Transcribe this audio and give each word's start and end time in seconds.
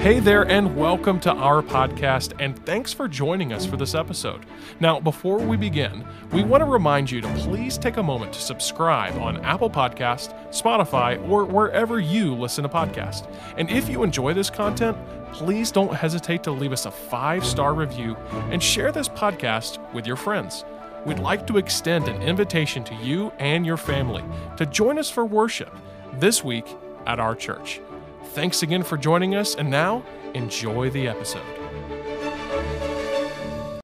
Hey 0.00 0.18
there, 0.18 0.48
and 0.48 0.76
welcome 0.76 1.20
to 1.20 1.30
our 1.30 1.60
podcast, 1.60 2.32
and 2.40 2.58
thanks 2.64 2.90
for 2.90 3.06
joining 3.06 3.52
us 3.52 3.66
for 3.66 3.76
this 3.76 3.94
episode. 3.94 4.46
Now, 4.80 4.98
before 4.98 5.36
we 5.36 5.58
begin, 5.58 6.06
we 6.32 6.42
want 6.42 6.62
to 6.62 6.64
remind 6.64 7.10
you 7.10 7.20
to 7.20 7.28
please 7.34 7.76
take 7.76 7.98
a 7.98 8.02
moment 8.02 8.32
to 8.32 8.40
subscribe 8.40 9.14
on 9.20 9.44
Apple 9.44 9.68
Podcast, 9.68 10.32
Spotify, 10.52 11.22
or 11.28 11.44
wherever 11.44 12.00
you 12.00 12.34
listen 12.34 12.62
to 12.62 12.70
podcasts. 12.70 13.30
And 13.58 13.68
if 13.68 13.90
you 13.90 14.02
enjoy 14.02 14.32
this 14.32 14.48
content, 14.48 14.96
please 15.34 15.70
don't 15.70 15.92
hesitate 15.92 16.42
to 16.44 16.50
leave 16.50 16.72
us 16.72 16.86
a 16.86 16.90
five 16.90 17.44
star 17.44 17.74
review 17.74 18.16
and 18.50 18.62
share 18.62 18.92
this 18.92 19.10
podcast 19.10 19.92
with 19.92 20.06
your 20.06 20.16
friends. 20.16 20.64
We'd 21.04 21.18
like 21.18 21.46
to 21.48 21.58
extend 21.58 22.08
an 22.08 22.22
invitation 22.22 22.84
to 22.84 22.94
you 22.94 23.32
and 23.38 23.66
your 23.66 23.76
family 23.76 24.24
to 24.56 24.64
join 24.64 24.98
us 24.98 25.10
for 25.10 25.26
worship 25.26 25.76
this 26.14 26.42
week 26.42 26.64
at 27.06 27.20
our 27.20 27.34
church. 27.34 27.82
Thanks 28.22 28.62
again 28.62 28.82
for 28.84 28.96
joining 28.96 29.34
us, 29.34 29.56
and 29.56 29.68
now 29.70 30.04
enjoy 30.34 30.90
the 30.90 31.08
episode. 31.08 31.42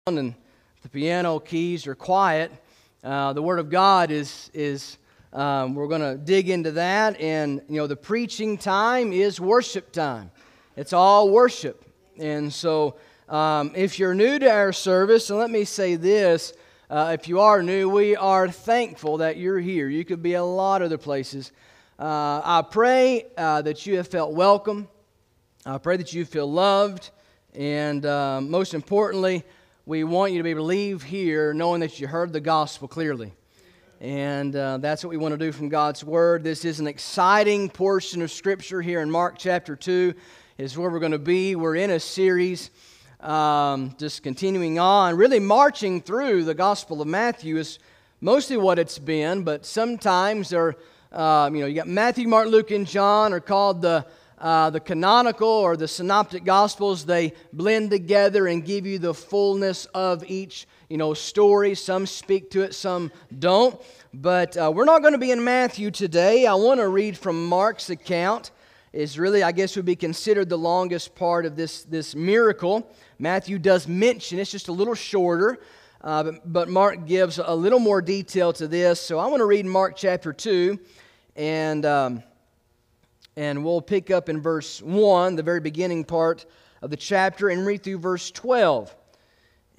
And 0.06 0.34
the 0.82 0.88
piano 0.88 1.40
keys 1.40 1.86
are 1.86 1.96
quiet. 1.96 2.52
Uh, 3.02 3.32
the 3.32 3.42
Word 3.42 3.58
of 3.58 3.70
God 3.70 4.10
is 4.10 4.50
is 4.54 4.98
um, 5.32 5.74
we're 5.74 5.88
going 5.88 6.00
to 6.00 6.16
dig 6.16 6.48
into 6.48 6.70
that, 6.72 7.20
and 7.20 7.60
you 7.68 7.76
know 7.76 7.86
the 7.86 7.96
preaching 7.96 8.56
time 8.56 9.12
is 9.12 9.40
worship 9.40 9.90
time. 9.90 10.30
It's 10.76 10.92
all 10.92 11.30
worship, 11.30 11.84
and 12.18 12.52
so 12.52 12.96
um, 13.28 13.72
if 13.74 13.98
you're 13.98 14.14
new 14.14 14.38
to 14.38 14.48
our 14.48 14.72
service, 14.72 15.28
and 15.30 15.38
let 15.38 15.50
me 15.50 15.64
say 15.64 15.96
this. 15.96 16.52
Uh, 16.88 17.16
if 17.18 17.26
you 17.26 17.40
are 17.40 17.64
new, 17.64 17.88
we 17.88 18.14
are 18.14 18.48
thankful 18.48 19.16
that 19.16 19.36
you're 19.36 19.58
here. 19.58 19.88
You 19.88 20.04
could 20.04 20.22
be 20.22 20.34
a 20.34 20.44
lot 20.44 20.82
of 20.82 20.86
other 20.86 20.98
places. 20.98 21.50
Uh, 21.98 22.42
I 22.44 22.60
pray 22.60 23.24
uh, 23.38 23.62
that 23.62 23.86
you 23.86 23.96
have 23.96 24.06
felt 24.06 24.34
welcome. 24.34 24.86
I 25.64 25.78
pray 25.78 25.96
that 25.96 26.12
you 26.12 26.26
feel 26.26 26.50
loved. 26.50 27.08
And 27.54 28.04
uh, 28.04 28.42
most 28.42 28.74
importantly, 28.74 29.44
we 29.86 30.04
want 30.04 30.32
you 30.32 30.38
to 30.38 30.44
be 30.44 30.50
able 30.50 30.60
to 30.60 30.66
leave 30.66 31.02
here 31.02 31.54
knowing 31.54 31.80
that 31.80 31.98
you 31.98 32.06
heard 32.06 32.34
the 32.34 32.40
gospel 32.40 32.86
clearly. 32.86 33.32
And 33.98 34.54
uh, 34.54 34.76
that's 34.76 35.04
what 35.04 35.08
we 35.08 35.16
want 35.16 35.32
to 35.32 35.38
do 35.38 35.52
from 35.52 35.70
God's 35.70 36.04
Word. 36.04 36.44
This 36.44 36.66
is 36.66 36.80
an 36.80 36.86
exciting 36.86 37.70
portion 37.70 38.20
of 38.20 38.30
Scripture 38.30 38.82
here 38.82 39.00
in 39.00 39.10
Mark 39.10 39.36
chapter 39.38 39.74
2, 39.74 40.12
is 40.58 40.76
where 40.76 40.90
we're 40.90 40.98
going 40.98 41.12
to 41.12 41.18
be. 41.18 41.56
We're 41.56 41.76
in 41.76 41.88
a 41.88 42.00
series, 42.00 42.70
um, 43.20 43.96
just 43.98 44.22
continuing 44.22 44.78
on, 44.78 45.16
really 45.16 45.40
marching 45.40 46.02
through 46.02 46.44
the 46.44 46.52
Gospel 46.52 47.00
of 47.00 47.08
Matthew 47.08 47.56
is 47.56 47.78
mostly 48.20 48.58
what 48.58 48.78
it's 48.78 48.98
been, 48.98 49.44
but 49.44 49.64
sometimes 49.64 50.50
there 50.50 50.76
um, 51.12 51.54
you 51.54 51.60
know, 51.62 51.66
you 51.66 51.74
got 51.74 51.88
Matthew, 51.88 52.28
Mark, 52.28 52.48
Luke, 52.48 52.70
and 52.70 52.86
John 52.86 53.32
are 53.32 53.40
called 53.40 53.80
the, 53.82 54.06
uh, 54.38 54.70
the 54.70 54.80
canonical 54.80 55.48
or 55.48 55.76
the 55.76 55.88
synoptic 55.88 56.44
gospels. 56.44 57.06
They 57.06 57.32
blend 57.52 57.90
together 57.90 58.46
and 58.46 58.64
give 58.64 58.86
you 58.86 58.98
the 58.98 59.14
fullness 59.14 59.86
of 59.86 60.24
each, 60.28 60.66
you 60.88 60.96
know, 60.96 61.14
story. 61.14 61.74
Some 61.74 62.06
speak 62.06 62.50
to 62.50 62.62
it, 62.62 62.74
some 62.74 63.12
don't. 63.38 63.80
But 64.12 64.56
uh, 64.56 64.72
we're 64.74 64.84
not 64.84 65.02
going 65.02 65.12
to 65.12 65.18
be 65.18 65.30
in 65.30 65.44
Matthew 65.44 65.90
today. 65.90 66.46
I 66.46 66.54
want 66.54 66.80
to 66.80 66.88
read 66.88 67.16
from 67.16 67.46
Mark's 67.46 67.90
account. 67.90 68.50
Is 68.92 69.18
really, 69.18 69.42
I 69.42 69.52
guess, 69.52 69.76
would 69.76 69.84
be 69.84 69.96
considered 69.96 70.48
the 70.48 70.56
longest 70.56 71.14
part 71.14 71.44
of 71.44 71.54
this, 71.54 71.84
this 71.84 72.14
miracle. 72.14 72.90
Matthew 73.18 73.58
does 73.58 73.86
mention 73.86 74.38
it's 74.38 74.50
just 74.50 74.68
a 74.68 74.72
little 74.72 74.94
shorter. 74.94 75.58
Uh, 76.06 76.22
but, 76.22 76.52
but, 76.52 76.68
Mark 76.68 77.04
gives 77.04 77.40
a 77.44 77.52
little 77.52 77.80
more 77.80 78.00
detail 78.00 78.52
to 78.52 78.68
this. 78.68 79.00
So 79.00 79.18
I 79.18 79.26
want 79.26 79.40
to 79.40 79.44
read 79.44 79.66
Mark 79.66 79.96
chapter 79.96 80.32
2, 80.32 80.78
and, 81.34 81.84
um, 81.84 82.22
and 83.36 83.64
we'll 83.64 83.80
pick 83.80 84.12
up 84.12 84.28
in 84.28 84.40
verse 84.40 84.80
1, 84.80 85.34
the 85.34 85.42
very 85.42 85.58
beginning 85.58 86.04
part 86.04 86.46
of 86.80 86.90
the 86.90 86.96
chapter, 86.96 87.48
and 87.48 87.66
read 87.66 87.82
through 87.82 87.98
verse 87.98 88.30
12. 88.30 88.94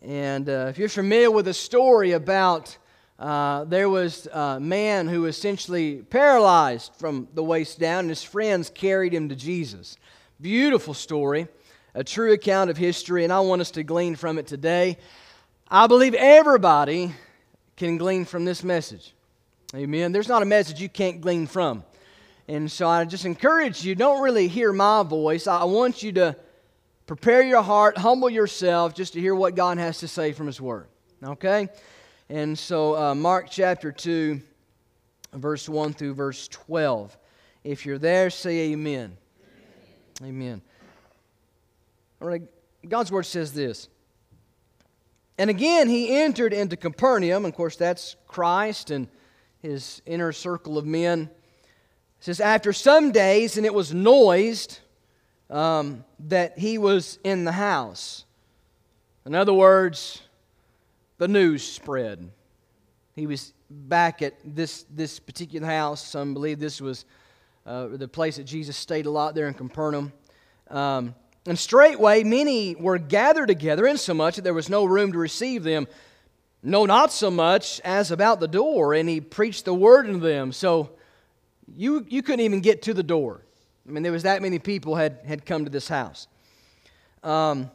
And 0.01 0.49
uh, 0.49 0.65
if 0.67 0.77
you're 0.77 0.89
familiar 0.89 1.31
with 1.31 1.45
the 1.45 1.53
story 1.53 2.11
about 2.11 2.77
uh, 3.17 3.63
there 3.63 3.87
was 3.87 4.27
a 4.33 4.59
man 4.59 5.07
who 5.07 5.21
was 5.21 5.37
essentially 5.37 6.01
paralyzed 6.09 6.91
from 6.97 7.29
the 7.35 7.43
waist 7.43 7.79
down, 7.79 7.99
and 8.01 8.09
his 8.09 8.23
friends 8.23 8.69
carried 8.69 9.13
him 9.13 9.29
to 9.29 9.35
Jesus. 9.37 9.95
Beautiful 10.41 10.93
story, 10.93 11.47
a 11.95 12.03
true 12.03 12.33
account 12.33 12.69
of 12.69 12.75
history, 12.75 13.23
and 13.23 13.31
I 13.31 13.39
want 13.39 13.61
us 13.61 13.71
to 13.71 13.83
glean 13.83 14.17
from 14.17 14.37
it 14.37 14.45
today. 14.45 14.97
I 15.69 15.87
believe 15.87 16.13
everybody 16.13 17.13
can 17.75 17.97
glean 17.97 18.23
from 18.23 18.45
this 18.45 18.63
message. 18.63 19.13
Amen. 19.75 20.13
There's 20.13 20.29
not 20.29 20.41
a 20.41 20.45
message 20.45 20.79
you 20.79 20.87
can't 20.87 21.19
glean 21.19 21.45
from. 21.45 21.83
And 22.47 22.71
so 22.71 22.87
I 22.87 23.03
just 23.03 23.25
encourage 23.25 23.83
you 23.83 23.93
don't 23.93 24.21
really 24.21 24.47
hear 24.47 24.71
my 24.71 25.03
voice. 25.03 25.45
I 25.45 25.65
want 25.65 26.01
you 26.01 26.13
to 26.13 26.37
prepare 27.05 27.41
your 27.41 27.61
heart, 27.61 27.97
humble 27.97 28.29
yourself 28.29 28.95
just 28.95 29.13
to 29.13 29.19
hear 29.19 29.35
what 29.35 29.55
God 29.55 29.77
has 29.77 29.97
to 29.99 30.07
say 30.07 30.31
from 30.31 30.47
His 30.47 30.61
Word. 30.61 30.87
Okay? 31.21 31.67
And 32.29 32.57
so, 32.57 32.95
uh, 32.95 33.13
Mark 33.13 33.47
chapter 33.49 33.91
2, 33.91 34.39
verse 35.33 35.67
1 35.67 35.93
through 35.93 36.13
verse 36.13 36.47
12. 36.47 37.17
If 37.65 37.85
you're 37.85 37.97
there, 37.97 38.29
say 38.29 38.71
amen. 38.71 39.17
Amen. 40.21 40.29
amen. 40.29 40.61
All 42.21 42.29
right. 42.29 42.41
God's 42.87 43.11
Word 43.11 43.25
says 43.25 43.51
this. 43.51 43.89
And 45.37 45.49
again, 45.49 45.87
he 45.87 46.17
entered 46.17 46.53
into 46.53 46.75
Capernaum. 46.75 47.45
Of 47.45 47.53
course, 47.53 47.75
that's 47.75 48.15
Christ 48.27 48.89
and 48.89 49.07
his 49.61 50.01
inner 50.05 50.31
circle 50.31 50.77
of 50.77 50.85
men. 50.85 51.29
It 52.19 52.23
says, 52.23 52.39
After 52.39 52.73
some 52.73 53.11
days, 53.11 53.57
and 53.57 53.65
it 53.65 53.73
was 53.73 53.93
noised 53.93 54.79
um, 55.49 56.03
that 56.19 56.57
he 56.57 56.77
was 56.77 57.19
in 57.23 57.45
the 57.45 57.51
house. 57.51 58.25
In 59.25 59.35
other 59.35 59.53
words, 59.53 60.21
the 61.17 61.27
news 61.27 61.63
spread. 61.63 62.31
He 63.15 63.27
was 63.27 63.53
back 63.69 64.21
at 64.21 64.35
this, 64.43 64.85
this 64.89 65.19
particular 65.19 65.67
house. 65.67 66.05
Some 66.05 66.33
believe 66.33 66.59
this 66.59 66.79
was 66.79 67.05
uh, 67.65 67.87
the 67.87 68.07
place 68.07 68.37
that 68.37 68.45
Jesus 68.45 68.77
stayed 68.77 69.05
a 69.05 69.11
lot 69.11 69.35
there 69.35 69.47
in 69.47 69.53
Capernaum. 69.53 70.13
Um, 70.69 71.15
and 71.47 71.57
straightway 71.57 72.23
many 72.23 72.75
were 72.75 72.97
gathered 72.97 73.47
together, 73.47 73.87
insomuch 73.87 74.35
that 74.35 74.43
there 74.43 74.53
was 74.53 74.69
no 74.69 74.83
room 74.83 75.13
to 75.13 75.17
receive 75.17 75.63
them. 75.63 75.87
No, 76.61 76.85
not 76.85 77.13
so 77.13 77.31
much 77.31 77.79
as 77.85 78.11
about 78.11 78.41
the 78.41 78.47
door, 78.47 78.93
and 78.93 79.07
he 79.07 79.21
preached 79.21 79.63
the 79.63 79.73
word 79.73 80.07
unto 80.07 80.19
them. 80.19 80.51
So 80.51 80.91
you, 81.73 82.05
you 82.09 82.21
couldn't 82.21 82.41
even 82.41 82.59
get 82.59 82.81
to 82.83 82.93
the 82.93 83.03
door. 83.03 83.41
I 83.87 83.91
mean, 83.91 84.03
there 84.03 84.11
was 84.11 84.23
that 84.23 84.41
many 84.41 84.59
people 84.59 84.95
had, 84.95 85.19
had 85.25 85.45
come 85.45 85.63
to 85.63 85.71
this 85.71 85.87
house. 85.87 86.27
Um, 87.23 87.71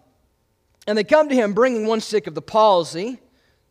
and 0.87 0.99
they 0.99 1.04
come 1.04 1.31
to 1.31 1.34
him 1.34 1.54
bringing 1.54 1.87
one 1.87 2.00
sick 2.00 2.27
of 2.27 2.34
the 2.34 2.43
palsy. 2.43 3.19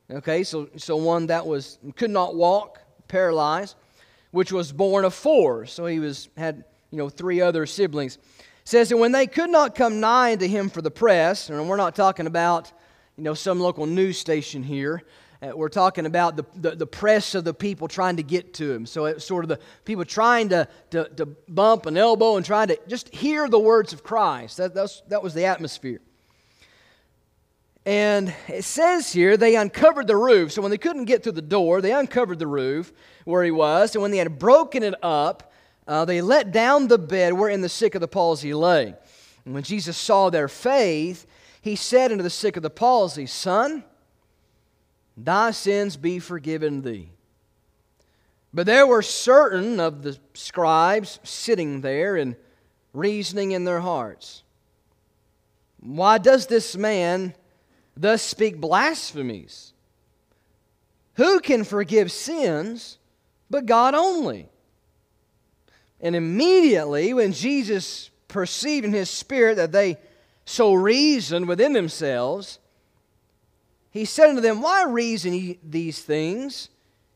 Okay, 0.10 0.44
so, 0.44 0.70
so 0.78 0.96
one 0.96 1.28
that 1.28 1.46
was 1.46 1.78
could 1.96 2.10
not 2.10 2.36
walk, 2.36 2.82
paralyzed, 3.08 3.76
which 4.32 4.52
was 4.52 4.72
born 4.72 5.06
of 5.06 5.14
four. 5.14 5.68
So 5.68 5.86
he 5.86 6.00
was 6.00 6.30
had 6.36 6.64
you 6.90 6.98
know 6.98 7.10
three 7.10 7.40
other 7.40 7.66
siblings 7.66 8.18
says 8.64 8.90
that 8.90 8.98
when 8.98 9.12
they 9.12 9.28
could 9.28 9.50
not 9.50 9.76
come 9.76 10.00
nigh 10.00 10.34
unto 10.34 10.48
him 10.48 10.70
for 10.70 10.82
the 10.82 10.92
press, 10.92 11.50
and 11.50 11.68
we're 11.68 11.78
not 11.78 11.96
talking 11.96 12.28
about 12.28 12.72
you 13.18 13.24
know 13.24 13.34
some 13.34 13.60
local 13.60 13.86
news 13.86 14.18
station 14.18 14.64
here. 14.64 15.04
Uh, 15.44 15.52
we're 15.56 15.70
talking 15.70 16.06
about 16.06 16.36
the, 16.36 16.46
the, 16.56 16.76
the, 16.76 16.86
press 16.86 17.34
of 17.34 17.44
the 17.44 17.54
people 17.54 17.88
trying 17.88 18.16
to 18.16 18.22
get 18.22 18.54
to 18.54 18.72
him. 18.72 18.86
So 18.86 19.06
it's 19.06 19.26
sort 19.26 19.44
of 19.44 19.50
the 19.50 19.60
people 19.86 20.06
trying 20.06 20.50
to, 20.50 20.68
to, 20.92 21.10
to 21.16 21.26
bump 21.26 21.88
an 21.88 21.98
elbow 21.98 22.38
and 22.38 22.46
trying 22.46 22.68
to 22.68 22.80
just 22.88 23.10
hear 23.10 23.50
the 23.50 23.58
words 23.58 23.92
of 23.92 24.04
Christ. 24.04 24.58
That, 24.58 24.76
that 24.76 25.24
was 25.24 25.34
the 25.34 25.46
atmosphere. 25.46 26.00
And 27.86 28.34
it 28.48 28.64
says 28.64 29.12
here 29.12 29.38
they 29.38 29.56
uncovered 29.56 30.06
the 30.06 30.16
roof. 30.16 30.52
So 30.52 30.62
when 30.62 30.70
they 30.70 30.78
couldn't 30.78 31.06
get 31.06 31.24
through 31.24 31.32
the 31.32 31.42
door, 31.42 31.82
they 31.82 31.92
uncovered 31.92 32.38
the 32.38 32.48
roof 32.48 32.94
where 33.26 33.44
he 33.44 33.52
was. 33.52 33.96
And 33.96 34.02
when 34.04 34.12
they 34.12 34.18
had 34.18 34.38
broken 34.38 34.84
it 34.84 34.94
up, 35.02 35.51
uh, 35.92 36.06
they 36.06 36.22
let 36.22 36.54
down 36.54 36.88
the 36.88 36.98
bed 36.98 37.34
wherein 37.34 37.60
the 37.60 37.68
sick 37.68 37.96
of 37.96 38.02
the 38.02 38.08
palsy 38.08 38.54
lay. 38.54 38.96
And 39.44 39.54
when 39.54 39.64
Jesus 39.64 39.98
saw 39.98 40.30
their 40.30 40.48
faith, 40.48 41.28
he 41.62 41.76
said 41.76 42.14
unto 42.14 42.24
the 42.24 42.30
sick 42.30 42.56
of 42.56 42.64
the 42.64 42.70
palsy, 42.70 43.26
Son, 43.26 43.84
thy 45.18 45.52
sins 45.52 45.98
be 45.98 46.20
forgiven 46.20 46.82
thee. 46.82 47.10
But 48.54 48.68
there 48.68 48.88
were 48.88 49.02
certain 49.02 49.82
of 49.82 50.02
the 50.02 50.18
scribes 50.34 51.20
sitting 51.24 51.82
there 51.82 52.16
and 52.16 52.38
reasoning 52.94 53.52
in 53.52 53.66
their 53.66 53.82
hearts. 53.82 54.44
Why 55.82 56.20
does 56.20 56.48
this 56.48 56.78
man 56.78 57.36
thus 57.98 58.22
speak 58.22 58.62
blasphemies? 58.62 59.74
Who 61.16 61.42
can 61.42 61.66
forgive 61.66 62.14
sins 62.14 62.98
but 63.50 63.66
God 63.66 63.94
only? 63.94 64.48
And 66.02 66.16
immediately, 66.16 67.14
when 67.14 67.32
Jesus 67.32 68.10
perceived 68.28 68.86
in 68.86 68.94
his 68.94 69.10
spirit 69.10 69.56
that 69.56 69.72
they 69.72 69.98
so 70.46 70.74
reasoned 70.74 71.48
within 71.48 71.74
themselves, 71.74 72.60
he 73.92 74.06
said 74.06 74.30
unto 74.30 74.42
them, 74.42 74.62
Why 74.62 74.84
reason 74.86 75.34
ye 75.34 75.60
these 75.64 76.02
things 76.02 76.70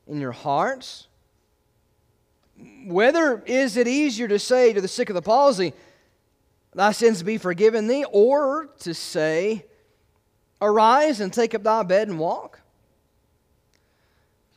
in 0.08 0.22
your 0.22 0.32
hearts? 0.32 1.08
Whether 2.86 3.42
is 3.46 3.76
it 3.76 3.88
easier 3.88 4.28
to 4.28 4.40
say 4.40 4.72
to 4.72 4.82
the 4.82 4.88
sick 4.88 5.10
of 5.10 5.16
the 5.16 5.22
palsy, 5.22 5.74
thy 6.74 6.92
sins 6.92 7.24
be 7.24 7.38
forgiven 7.38 7.88
thee, 7.88 8.06
or 8.12 8.70
to 8.80 8.94
say, 8.94 9.66
Arise 10.62 11.20
and 11.22 11.34
take 11.34 11.56
up 11.56 11.64
thy 11.64 11.84
bed 11.84 12.08
and 12.08 12.20
walk? 12.20 12.62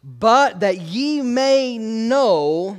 But 0.05 0.61
that 0.61 0.81
ye 0.81 1.23
may 1.23 1.79
know 1.79 2.79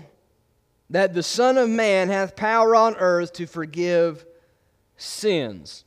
that 0.89 1.13
the 1.13 1.23
Son 1.23 1.57
of 1.57 1.69
Man 1.69 2.09
hath 2.09 2.35
power 2.35 2.75
on 2.75 2.95
earth 2.97 3.33
to 3.33 3.45
forgive 3.45 4.25
sins. 4.97 5.83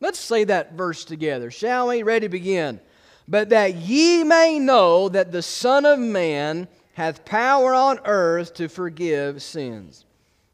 Let's 0.00 0.18
say 0.18 0.44
that 0.44 0.72
verse 0.72 1.04
together, 1.04 1.50
shall 1.50 1.88
we? 1.88 2.02
Ready 2.02 2.26
to 2.26 2.30
begin. 2.30 2.80
But 3.28 3.50
that 3.50 3.74
ye 3.74 4.24
may 4.24 4.58
know 4.58 5.08
that 5.08 5.30
the 5.30 5.42
Son 5.42 5.84
of 5.84 5.98
Man 5.98 6.68
hath 6.94 7.24
power 7.24 7.74
on 7.74 8.00
earth 8.04 8.54
to 8.54 8.68
forgive 8.68 9.42
sins. 9.42 10.04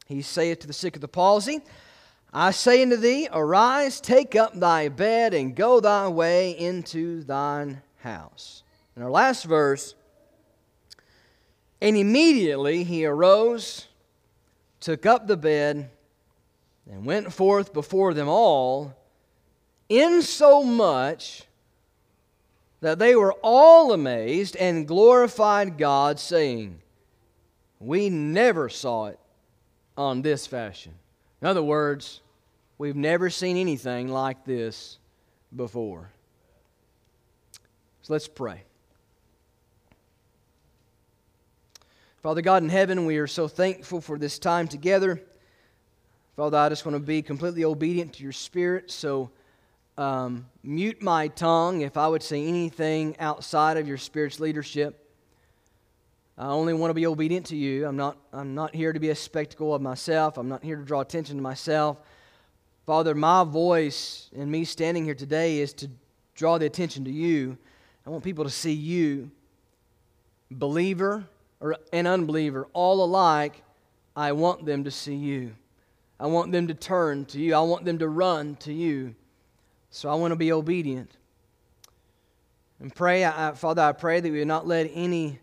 He 0.06 0.22
saith 0.22 0.60
to 0.60 0.66
the 0.66 0.72
sick 0.72 0.94
of 0.94 1.00
the 1.00 1.08
palsy, 1.08 1.60
I 2.32 2.50
say 2.50 2.82
unto 2.82 2.96
thee, 2.96 3.28
Arise, 3.32 4.00
take 4.00 4.36
up 4.36 4.52
thy 4.52 4.88
bed, 4.88 5.32
and 5.32 5.56
go 5.56 5.80
thy 5.80 6.06
way 6.08 6.50
into 6.50 7.22
thine 7.24 7.80
house. 8.00 8.62
In 8.94 9.02
our 9.02 9.10
last 9.10 9.44
verse, 9.44 9.94
and 11.80 11.96
immediately 11.96 12.84
he 12.84 13.04
arose, 13.06 13.86
took 14.80 15.06
up 15.06 15.26
the 15.26 15.36
bed, 15.36 15.90
and 16.90 17.04
went 17.04 17.32
forth 17.32 17.72
before 17.72 18.14
them 18.14 18.28
all, 18.28 18.94
insomuch 19.88 21.42
that 22.80 22.98
they 22.98 23.16
were 23.16 23.34
all 23.42 23.92
amazed 23.92 24.56
and 24.56 24.86
glorified 24.86 25.78
God, 25.78 26.20
saying, 26.20 26.80
We 27.80 28.10
never 28.10 28.68
saw 28.68 29.06
it 29.06 29.18
on 29.96 30.22
this 30.22 30.46
fashion. 30.46 30.94
In 31.40 31.48
other 31.48 31.62
words, 31.62 32.20
We've 32.78 32.96
never 32.96 33.30
seen 33.30 33.56
anything 33.56 34.08
like 34.08 34.44
this 34.44 34.98
before. 35.54 36.10
So 38.02 38.12
let's 38.12 38.28
pray. 38.28 38.62
Father 42.26 42.42
God 42.42 42.64
in 42.64 42.68
heaven, 42.68 43.06
we 43.06 43.18
are 43.18 43.28
so 43.28 43.46
thankful 43.46 44.00
for 44.00 44.18
this 44.18 44.40
time 44.40 44.66
together. 44.66 45.22
Father, 46.34 46.58
I 46.58 46.68
just 46.68 46.84
want 46.84 46.96
to 46.96 46.98
be 46.98 47.22
completely 47.22 47.64
obedient 47.64 48.14
to 48.14 48.24
your 48.24 48.32
spirit. 48.32 48.90
So 48.90 49.30
um, 49.96 50.44
mute 50.64 51.00
my 51.00 51.28
tongue 51.28 51.82
if 51.82 51.96
I 51.96 52.08
would 52.08 52.24
say 52.24 52.44
anything 52.44 53.16
outside 53.20 53.76
of 53.76 53.86
your 53.86 53.96
spirit's 53.96 54.40
leadership. 54.40 55.08
I 56.36 56.48
only 56.48 56.74
want 56.74 56.90
to 56.90 56.94
be 56.94 57.06
obedient 57.06 57.46
to 57.46 57.56
you. 57.56 57.86
I'm 57.86 57.96
not, 57.96 58.18
I'm 58.32 58.56
not 58.56 58.74
here 58.74 58.92
to 58.92 58.98
be 58.98 59.10
a 59.10 59.14
spectacle 59.14 59.72
of 59.72 59.80
myself. 59.80 60.36
I'm 60.36 60.48
not 60.48 60.64
here 60.64 60.74
to 60.74 60.84
draw 60.84 61.02
attention 61.02 61.36
to 61.36 61.42
myself. 61.42 61.96
Father, 62.86 63.14
my 63.14 63.44
voice 63.44 64.30
and 64.36 64.50
me 64.50 64.64
standing 64.64 65.04
here 65.04 65.14
today 65.14 65.60
is 65.60 65.72
to 65.74 65.88
draw 66.34 66.58
the 66.58 66.66
attention 66.66 67.04
to 67.04 67.12
you. 67.12 67.56
I 68.04 68.10
want 68.10 68.24
people 68.24 68.42
to 68.42 68.50
see 68.50 68.72
you, 68.72 69.30
believer 70.50 71.24
or 71.60 71.76
an 71.92 72.06
unbeliever, 72.06 72.68
all 72.72 73.04
alike. 73.04 73.62
I 74.14 74.32
want 74.32 74.64
them 74.64 74.84
to 74.84 74.90
see 74.90 75.14
you. 75.14 75.54
I 76.18 76.26
want 76.26 76.52
them 76.52 76.68
to 76.68 76.74
turn 76.74 77.26
to 77.26 77.38
you. 77.38 77.54
I 77.54 77.60
want 77.60 77.84
them 77.84 77.98
to 77.98 78.08
run 78.08 78.56
to 78.56 78.72
you. 78.72 79.14
So 79.90 80.08
I 80.08 80.14
want 80.14 80.32
to 80.32 80.36
be 80.36 80.52
obedient. 80.52 81.10
And 82.80 82.94
pray, 82.94 83.24
I, 83.24 83.52
Father, 83.52 83.82
I 83.82 83.92
pray 83.92 84.20
that 84.20 84.30
we 84.30 84.38
would 84.38 84.48
not 84.48 84.66
let 84.66 84.90
any 84.92 85.38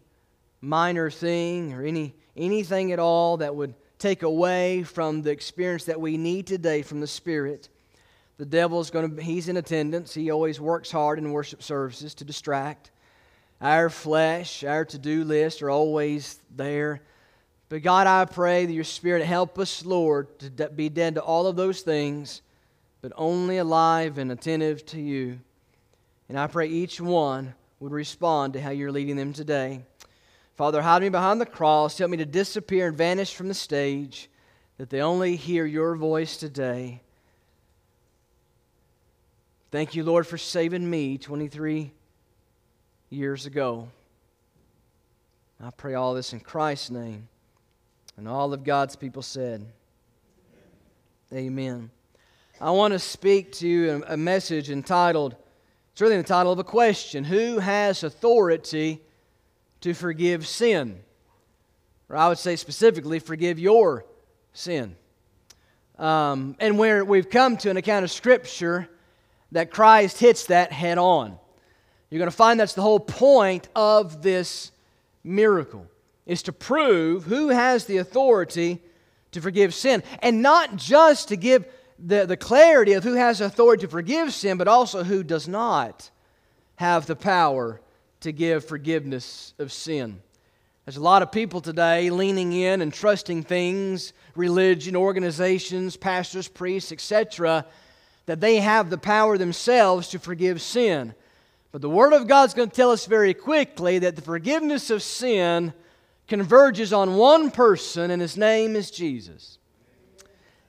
minor 0.62 1.10
thing 1.10 1.74
or 1.74 1.84
any 1.84 2.16
anything 2.36 2.92
at 2.92 3.00
all 3.00 3.38
that 3.38 3.56
would 3.56 3.74
take 4.00 4.24
away 4.24 4.84
from 4.84 5.22
the 5.22 5.32
experience 5.32 5.86
that 5.86 6.00
we 6.00 6.18
need 6.18 6.48
today 6.48 6.82
from 6.82 7.00
the 7.00 7.08
Spirit. 7.08 7.70
The 8.38 8.46
devil's 8.46 8.90
going 8.90 9.16
to, 9.16 9.22
he's 9.22 9.48
in 9.48 9.58
attendance. 9.58 10.14
He 10.14 10.32
always 10.32 10.60
works 10.60 10.92
hard 10.92 11.20
in 11.20 11.32
worship 11.32 11.62
services 11.62 12.16
to 12.16 12.26
distract. 12.26 12.92
Our 13.64 13.90
flesh, 13.90 14.66
our 14.66 14.84
to 14.84 14.98
do 14.98 15.24
list 15.24 15.62
are 15.62 15.70
always 15.70 16.38
there. 16.54 17.00
But 17.70 17.82
God, 17.82 18.08
I 18.08 18.26
pray 18.26 18.66
that 18.66 18.74
your 18.74 18.84
Spirit 18.84 19.24
help 19.24 19.58
us, 19.58 19.86
Lord, 19.86 20.38
to 20.40 20.70
be 20.70 20.90
dead 20.90 21.16
to 21.16 21.22
all 21.22 21.48
of 21.48 21.56
those 21.56 21.82
things, 21.82 22.42
but 23.02 23.14
only 23.16 23.60
alive 23.60 24.18
and 24.18 24.34
attentive 24.34 24.86
to 24.88 25.00
you. 25.00 25.40
And 26.28 26.38
I 26.38 26.48
pray 26.48 26.68
each 26.68 27.00
one 27.00 27.54
would 27.80 27.94
respond 27.94 28.52
to 28.54 28.62
how 28.62 28.72
you're 28.72 28.92
leading 28.92 29.16
them 29.16 29.32
today. 29.32 29.86
Father, 30.56 30.82
hide 30.82 31.02
me 31.02 31.08
behind 31.08 31.40
the 31.40 31.46
cross. 31.46 31.98
Help 31.98 32.12
me 32.12 32.18
to 32.18 32.26
disappear 32.26 32.90
and 32.90 32.98
vanish 32.98 33.34
from 33.34 33.48
the 33.48 33.54
stage, 33.54 34.30
that 34.78 34.90
they 34.90 35.00
only 35.00 35.38
hear 35.38 35.66
your 35.66 35.96
voice 35.96 36.36
today. 36.36 37.02
Thank 39.72 39.96
you, 39.96 40.04
Lord, 40.04 40.28
for 40.28 40.38
saving 40.38 40.90
me 40.90 41.18
23 41.18 41.94
years 43.14 43.46
ago. 43.46 43.88
I 45.62 45.70
pray 45.72 45.94
all 45.94 46.14
this 46.14 46.34
in 46.34 46.40
Christ's 46.40 46.90
name. 46.90 47.28
And 48.18 48.28
all 48.28 48.54
of 48.54 48.64
God's 48.64 48.96
people 48.96 49.22
said, 49.22 49.66
Amen. 51.34 51.90
I 52.62 52.72
want 52.72 52.94
to 52.94 53.00
speak 53.00 53.54
to 53.54 53.68
you 53.68 54.04
a 54.08 54.18
message 54.18 54.70
entitled, 54.70 55.36
it's 55.92 56.02
really 56.02 56.18
the 56.18 56.24
title 56.24 56.52
of 56.52 56.60
a 56.60 56.64
question 56.64 57.24
Who 57.24 57.60
has 57.60 58.04
authority? 58.04 59.02
to 59.84 59.94
forgive 59.94 60.48
sin. 60.48 61.02
Or 62.08 62.16
I 62.16 62.30
would 62.30 62.38
say 62.38 62.56
specifically, 62.56 63.20
forgive 63.20 63.60
your 63.60 64.06
sin. 64.54 64.96
Um, 66.00 66.56
and 66.58 66.80
where 66.80 67.04
we've 67.04 67.30
come 67.30 67.58
to 67.58 67.70
an 67.70 67.76
account 67.76 68.06
of 68.06 68.12
Scripture 68.12 68.88
that 69.52 69.72
Christ 69.72 70.20
hits 70.20 70.46
that 70.46 70.72
head 70.72 70.98
on. 70.98 71.38
You're 72.14 72.20
going 72.20 72.30
to 72.30 72.38
find 72.38 72.60
that's 72.60 72.76
the 72.76 72.84
whole 72.84 73.00
point 73.00 73.70
of 73.76 74.22
this 74.22 74.72
miracle 75.24 75.88
is 76.28 76.44
to 76.44 76.54
prove 76.54 77.24
who 77.24 77.48
has 77.48 77.86
the 77.86 77.98
authority 77.98 78.84
to 79.32 79.42
forgive 79.42 79.74
sin. 79.74 80.04
And 80.20 80.44
not 80.44 80.76
just 80.76 81.30
to 81.30 81.36
give 81.36 81.66
the, 81.98 82.28
the 82.28 82.38
clarity 82.38 82.94
of 82.94 83.04
who 83.04 83.14
has 83.14 83.42
authority 83.42 83.88
to 83.88 83.88
forgive 83.88 84.32
sin, 84.32 84.60
but 84.60 84.68
also 84.68 85.04
who 85.04 85.24
does 85.24 85.48
not 85.48 86.12
have 86.76 87.08
the 87.08 87.16
power 87.16 87.82
to 88.20 88.32
give 88.32 88.64
forgiveness 88.64 89.56
of 89.58 89.72
sin. 89.72 90.22
There's 90.86 90.98
a 90.98 91.02
lot 91.02 91.24
of 91.24 91.32
people 91.32 91.62
today 91.62 92.12
leaning 92.12 92.54
in 92.54 92.84
and 92.84 92.94
trusting 92.94 93.42
things, 93.42 94.14
religion, 94.36 94.96
organizations, 94.96 95.98
pastors, 95.98 96.48
priests, 96.48 96.92
etc., 96.92 97.66
that 98.28 98.40
they 98.40 98.58
have 98.58 98.92
the 98.92 99.00
power 99.00 99.40
themselves 99.40 100.10
to 100.10 100.20
forgive 100.20 100.62
sin. 100.62 101.16
But 101.74 101.82
the 101.82 101.90
Word 101.90 102.14
of 102.14 102.28
God's 102.28 102.54
going 102.54 102.70
to 102.70 102.76
tell 102.76 102.92
us 102.92 103.08
very 103.08 103.34
quickly 103.34 103.98
that 103.98 104.16
the 104.16 104.22
forgiveness 104.22 104.92
of 104.92 105.02
sin 105.02 105.74
converges 106.28 106.94
on 106.94 107.16
one 107.16 107.50
person, 107.50 108.12
and 108.12 108.22
his 108.22 108.38
name 108.38 108.76
is 108.76 108.92
Jesus. 108.92 109.58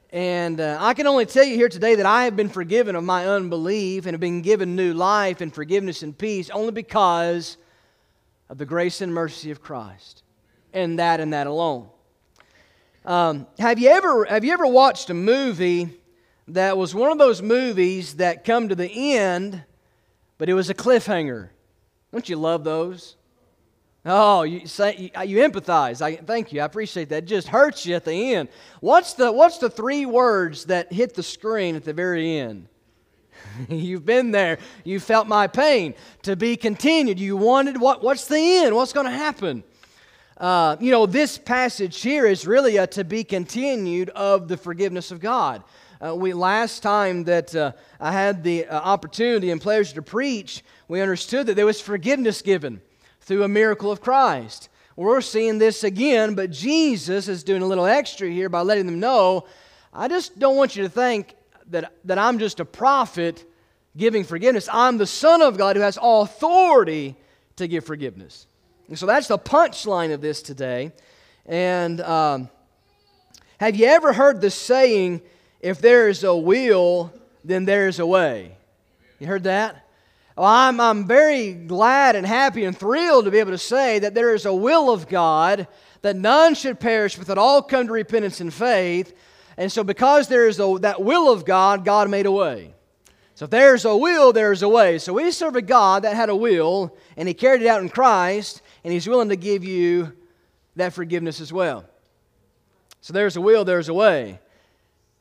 And 0.08 0.62
uh, 0.62 0.78
I 0.80 0.94
can 0.94 1.06
only 1.06 1.26
tell 1.26 1.44
you 1.44 1.56
here 1.56 1.68
today 1.68 1.96
that 1.96 2.06
I 2.06 2.24
have 2.24 2.36
been 2.36 2.48
forgiven 2.48 2.96
of 2.96 3.04
my 3.04 3.28
unbelief 3.28 4.06
and 4.06 4.14
have 4.14 4.20
been 4.20 4.40
given 4.40 4.76
new 4.76 4.94
life 4.94 5.42
and 5.42 5.54
forgiveness 5.54 6.02
and 6.02 6.16
peace 6.16 6.48
only 6.48 6.72
because 6.72 7.58
of 8.48 8.56
the 8.56 8.64
grace 8.64 9.02
and 9.02 9.12
mercy 9.12 9.50
of 9.50 9.60
Christ. 9.60 10.22
And 10.72 10.98
that 10.98 11.20
and 11.20 11.34
that 11.34 11.46
alone. 11.46 11.90
Um, 13.04 13.46
have, 13.58 13.78
you 13.78 13.90
ever, 13.90 14.24
have 14.24 14.42
you 14.42 14.54
ever 14.54 14.66
watched 14.66 15.10
a 15.10 15.14
movie 15.14 15.90
that 16.48 16.78
was 16.78 16.94
one 16.94 17.12
of 17.12 17.18
those 17.18 17.42
movies 17.42 18.14
that 18.14 18.46
come 18.46 18.70
to 18.70 18.74
the 18.74 18.88
end, 19.18 19.64
but 20.38 20.48
it 20.48 20.54
was 20.54 20.70
a 20.70 20.74
cliffhanger? 20.74 21.50
Don't 22.12 22.28
you 22.28 22.36
love 22.36 22.64
those? 22.64 23.16
Oh, 24.06 24.42
you, 24.42 24.66
say, 24.66 24.96
you, 24.96 25.22
you 25.24 25.38
empathize. 25.38 26.02
I, 26.02 26.16
thank 26.16 26.52
you. 26.52 26.60
I 26.60 26.64
appreciate 26.66 27.08
that. 27.08 27.24
It 27.24 27.26
just 27.26 27.48
hurts 27.48 27.86
you 27.86 27.94
at 27.94 28.04
the 28.04 28.34
end. 28.34 28.50
What's 28.80 29.14
the, 29.14 29.32
what's 29.32 29.58
the 29.58 29.70
three 29.70 30.04
words 30.04 30.66
that 30.66 30.92
hit 30.92 31.14
the 31.14 31.22
screen 31.22 31.74
at 31.74 31.84
the 31.84 31.94
very 31.94 32.38
end? 32.38 32.68
You've 33.68 34.04
been 34.04 34.30
there. 34.30 34.58
You 34.84 35.00
felt 35.00 35.26
my 35.26 35.46
pain. 35.46 35.94
To 36.22 36.36
be 36.36 36.56
continued. 36.56 37.18
You 37.18 37.36
wanted 37.36 37.80
what? 37.80 38.02
What's 38.02 38.26
the 38.26 38.36
end? 38.36 38.74
What's 38.74 38.92
going 38.92 39.06
to 39.06 39.12
happen? 39.12 39.64
Uh, 40.36 40.76
you 40.80 40.90
know, 40.90 41.06
this 41.06 41.38
passage 41.38 42.02
here 42.02 42.26
is 42.26 42.46
really 42.46 42.76
a 42.76 42.86
to 42.88 43.04
be 43.04 43.22
continued 43.24 44.10
of 44.10 44.48
the 44.48 44.56
forgiveness 44.56 45.10
of 45.10 45.20
God. 45.20 45.62
Uh, 46.00 46.14
we 46.14 46.32
last 46.32 46.82
time 46.82 47.24
that 47.24 47.54
uh, 47.54 47.72
I 48.00 48.12
had 48.12 48.42
the 48.42 48.66
uh, 48.66 48.78
opportunity 48.78 49.50
and 49.50 49.60
pleasure 49.60 49.94
to 49.94 50.02
preach, 50.02 50.64
we 50.88 51.00
understood 51.00 51.46
that 51.46 51.54
there 51.54 51.66
was 51.66 51.80
forgiveness 51.80 52.42
given 52.42 52.80
through 53.20 53.42
a 53.42 53.48
miracle 53.48 53.90
of 53.90 54.00
Christ. 54.00 54.68
We're 54.96 55.20
seeing 55.20 55.58
this 55.58 55.82
again, 55.82 56.34
but 56.34 56.50
Jesus 56.50 57.28
is 57.28 57.42
doing 57.42 57.62
a 57.62 57.66
little 57.66 57.86
extra 57.86 58.28
here 58.28 58.48
by 58.48 58.60
letting 58.60 58.86
them 58.86 59.00
know 59.00 59.46
I 59.96 60.08
just 60.08 60.38
don't 60.38 60.56
want 60.56 60.74
you 60.74 60.82
to 60.82 60.88
think 60.88 61.36
that, 61.70 61.92
that 62.04 62.18
I'm 62.18 62.40
just 62.40 62.58
a 62.58 62.64
prophet 62.64 63.44
giving 63.96 64.24
forgiveness. 64.24 64.68
I'm 64.72 64.98
the 64.98 65.06
Son 65.06 65.40
of 65.40 65.56
God 65.56 65.76
who 65.76 65.82
has 65.82 65.96
authority 66.02 67.14
to 67.56 67.68
give 67.68 67.84
forgiveness. 67.84 68.48
And 68.88 68.98
so 68.98 69.06
that's 69.06 69.28
the 69.28 69.38
punchline 69.38 70.12
of 70.12 70.20
this 70.20 70.42
today. 70.42 70.92
And 71.46 72.00
um, 72.00 72.48
have 73.60 73.76
you 73.76 73.86
ever 73.86 74.12
heard 74.12 74.40
the 74.40 74.50
saying, 74.50 75.22
if 75.64 75.80
there 75.80 76.10
is 76.10 76.22
a 76.24 76.36
will, 76.36 77.10
then 77.42 77.64
there 77.64 77.88
is 77.88 77.98
a 77.98 78.04
way. 78.04 78.54
You 79.18 79.26
heard 79.26 79.44
that? 79.44 79.88
Well, 80.36 80.46
I'm, 80.46 80.78
I'm 80.78 81.06
very 81.06 81.54
glad 81.54 82.16
and 82.16 82.26
happy 82.26 82.64
and 82.64 82.76
thrilled 82.76 83.24
to 83.24 83.30
be 83.30 83.38
able 83.38 83.52
to 83.52 83.58
say 83.58 83.98
that 84.00 84.14
there 84.14 84.34
is 84.34 84.44
a 84.44 84.52
will 84.52 84.90
of 84.90 85.08
God 85.08 85.66
that 86.02 86.16
none 86.16 86.54
should 86.54 86.78
perish, 86.78 87.16
but 87.16 87.28
that 87.28 87.38
all 87.38 87.62
come 87.62 87.86
to 87.86 87.94
repentance 87.94 88.42
and 88.42 88.52
faith. 88.52 89.16
And 89.56 89.72
so, 89.72 89.82
because 89.82 90.28
there 90.28 90.46
is 90.46 90.60
a, 90.60 90.76
that 90.82 91.00
will 91.00 91.32
of 91.32 91.46
God, 91.46 91.82
God 91.82 92.10
made 92.10 92.26
a 92.26 92.32
way. 92.32 92.74
So, 93.34 93.46
if 93.46 93.50
there's 93.50 93.86
a 93.86 93.96
will, 93.96 94.34
there's 94.34 94.62
a 94.62 94.68
way. 94.68 94.98
So, 94.98 95.14
we 95.14 95.30
serve 95.30 95.56
a 95.56 95.62
God 95.62 96.02
that 96.02 96.14
had 96.14 96.28
a 96.28 96.36
will, 96.36 96.94
and 97.16 97.26
He 97.26 97.32
carried 97.32 97.62
it 97.62 97.68
out 97.68 97.80
in 97.80 97.88
Christ, 97.88 98.60
and 98.84 98.92
He's 98.92 99.08
willing 99.08 99.30
to 99.30 99.36
give 99.36 99.64
you 99.64 100.12
that 100.76 100.92
forgiveness 100.92 101.40
as 101.40 101.54
well. 101.54 101.86
So, 103.00 103.14
there's 103.14 103.36
a 103.36 103.40
will, 103.40 103.64
there's 103.64 103.88
a 103.88 103.94
way. 103.94 104.40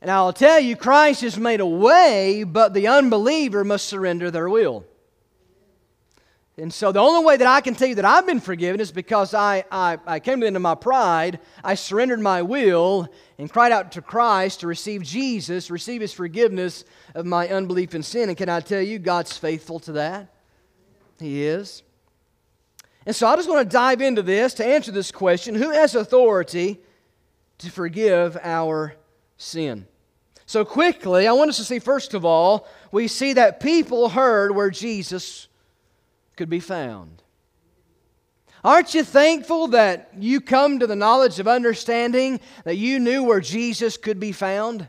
And 0.04 0.12
I'll 0.12 0.34
tell 0.34 0.60
you, 0.60 0.76
Christ 0.76 1.22
has 1.22 1.38
made 1.38 1.62
a 1.62 1.66
way, 1.66 2.44
but 2.44 2.74
the 2.74 2.88
unbeliever 2.90 3.64
must 3.64 3.88
surrender 3.88 4.30
their 4.30 4.50
will. 4.50 4.84
And 6.58 6.74
so 6.74 6.92
the 6.92 7.00
only 7.00 7.26
way 7.26 7.38
that 7.38 7.48
I 7.48 7.62
can 7.62 7.74
tell 7.74 7.88
you 7.88 7.96
that 7.96 8.04
I've 8.04 8.26
been 8.26 8.42
forgiven 8.42 8.82
is 8.82 8.92
because 8.92 9.34
I, 9.34 9.64
I, 9.72 9.98
I 10.06 10.20
came 10.20 10.42
to 10.42 10.44
the 10.44 10.48
end 10.48 10.58
of 10.58 10.62
my 10.62 10.76
pride, 10.76 11.40
I 11.64 11.76
surrendered 11.76 12.20
my 12.20 12.42
will, 12.42 13.08
and 13.38 13.50
cried 13.50 13.72
out 13.72 13.94
to 13.94 14.02
Christ 14.02 14.60
to 14.60 14.68
receive 14.68 15.04
Jesus, 15.04 15.72
receive 15.72 16.02
his 16.02 16.12
forgiveness 16.12 16.84
of 17.16 17.26
my 17.26 17.48
unbelief 17.48 17.94
and 17.94 18.04
sin. 18.04 18.28
And 18.28 18.38
can 18.38 18.50
I 18.50 18.60
tell 18.60 18.82
you, 18.82 19.00
God's 19.00 19.38
faithful 19.38 19.80
to 19.80 19.94
that? 19.94 20.34
He 21.18 21.46
is. 21.46 21.82
And 23.06 23.16
so 23.16 23.26
I 23.26 23.38
just 23.38 23.48
want 23.48 23.70
to 23.70 23.74
dive 23.74 24.02
into 24.02 24.22
this 24.22 24.54
to 24.56 24.66
answer 24.66 24.92
this 24.92 25.14
question 25.14 25.56
who 25.56 25.72
has 25.72 25.96
authority 25.96 26.82
to 27.60 27.72
forgive 27.72 28.38
our 28.44 28.96
sin? 29.38 29.88
So, 30.46 30.66
quickly, 30.66 31.28
I 31.28 31.32
want 31.32 31.50
us 31.50 31.58
to 31.58 31.64
see, 31.64 31.80
first 31.80 32.14
of 32.14 32.26
all, 32.26 32.68
we 32.92 33.08
see 33.08 33.34
that 33.34 33.60
people 33.60 34.10
heard 34.10 34.54
where 34.54 34.70
Jesus 34.70 35.48
could 36.36 36.50
be 36.50 36.60
found. 36.60 37.22
Aren't 38.64 38.94
you 38.94 39.04
thankful 39.04 39.70
that 39.70 40.12
you 40.18 40.40
come 40.40 40.80
to 40.80 40.88
the 40.88 40.96
knowledge 40.96 41.40
of 41.40 41.48
understanding 41.48 42.40
that 42.64 42.76
you 42.76 43.00
knew 43.00 43.24
where 43.24 43.42
Jesus 43.42 43.98
could 43.98 44.20
be 44.20 44.32
found? 44.32 44.88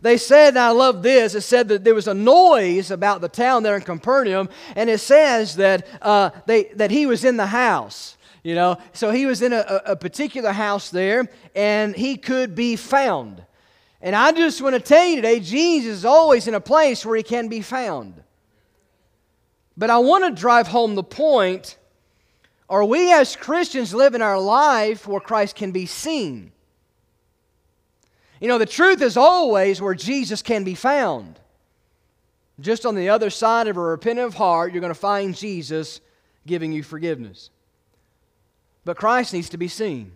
They 0.00 0.16
said, 0.16 0.50
and 0.50 0.60
I 0.60 0.70
love 0.70 1.02
this, 1.02 1.34
it 1.34 1.40
said 1.40 1.68
that 1.68 1.82
there 1.82 1.94
was 1.94 2.06
a 2.06 2.14
noise 2.14 2.92
about 2.92 3.20
the 3.20 3.28
town 3.28 3.64
there 3.64 3.74
in 3.74 3.82
Capernaum, 3.82 4.48
and 4.76 4.88
it 4.88 4.98
says 4.98 5.56
that, 5.56 5.88
uh, 6.00 6.30
they, 6.46 6.64
that 6.74 6.92
he 6.92 7.06
was 7.06 7.24
in 7.24 7.36
the 7.36 7.46
house. 7.46 8.16
You 8.44 8.54
know, 8.54 8.78
so 8.92 9.10
he 9.10 9.26
was 9.26 9.42
in 9.42 9.52
a, 9.52 9.82
a 9.84 9.96
particular 9.96 10.52
house 10.52 10.90
there, 10.90 11.28
and 11.56 11.96
he 11.96 12.16
could 12.16 12.54
be 12.54 12.76
found. 12.76 13.42
And 14.00 14.14
I 14.14 14.32
just 14.32 14.62
want 14.62 14.74
to 14.74 14.80
tell 14.80 15.04
you 15.04 15.16
today, 15.16 15.40
Jesus 15.40 15.98
is 15.98 16.04
always 16.04 16.46
in 16.46 16.54
a 16.54 16.60
place 16.60 17.04
where 17.04 17.16
he 17.16 17.22
can 17.22 17.48
be 17.48 17.62
found. 17.62 18.22
But 19.76 19.90
I 19.90 19.98
want 19.98 20.24
to 20.24 20.40
drive 20.40 20.68
home 20.68 20.94
the 20.94 21.02
point 21.02 21.76
are 22.70 22.84
we 22.84 23.12
as 23.12 23.34
Christians 23.34 23.94
living 23.94 24.20
our 24.20 24.38
life 24.38 25.06
where 25.06 25.20
Christ 25.20 25.56
can 25.56 25.72
be 25.72 25.86
seen? 25.86 26.52
You 28.40 28.48
know, 28.48 28.58
the 28.58 28.66
truth 28.66 29.00
is 29.00 29.16
always 29.16 29.80
where 29.80 29.94
Jesus 29.94 30.42
can 30.42 30.64
be 30.64 30.74
found. 30.74 31.40
Just 32.60 32.84
on 32.84 32.94
the 32.94 33.08
other 33.08 33.30
side 33.30 33.68
of 33.68 33.76
a 33.76 33.80
repentant 33.80 34.34
heart, 34.34 34.72
you're 34.72 34.80
going 34.82 34.92
to 34.92 34.98
find 34.98 35.34
Jesus 35.34 36.00
giving 36.46 36.72
you 36.72 36.82
forgiveness. 36.82 37.50
But 38.84 38.96
Christ 38.96 39.32
needs 39.32 39.48
to 39.50 39.58
be 39.58 39.68
seen. 39.68 40.12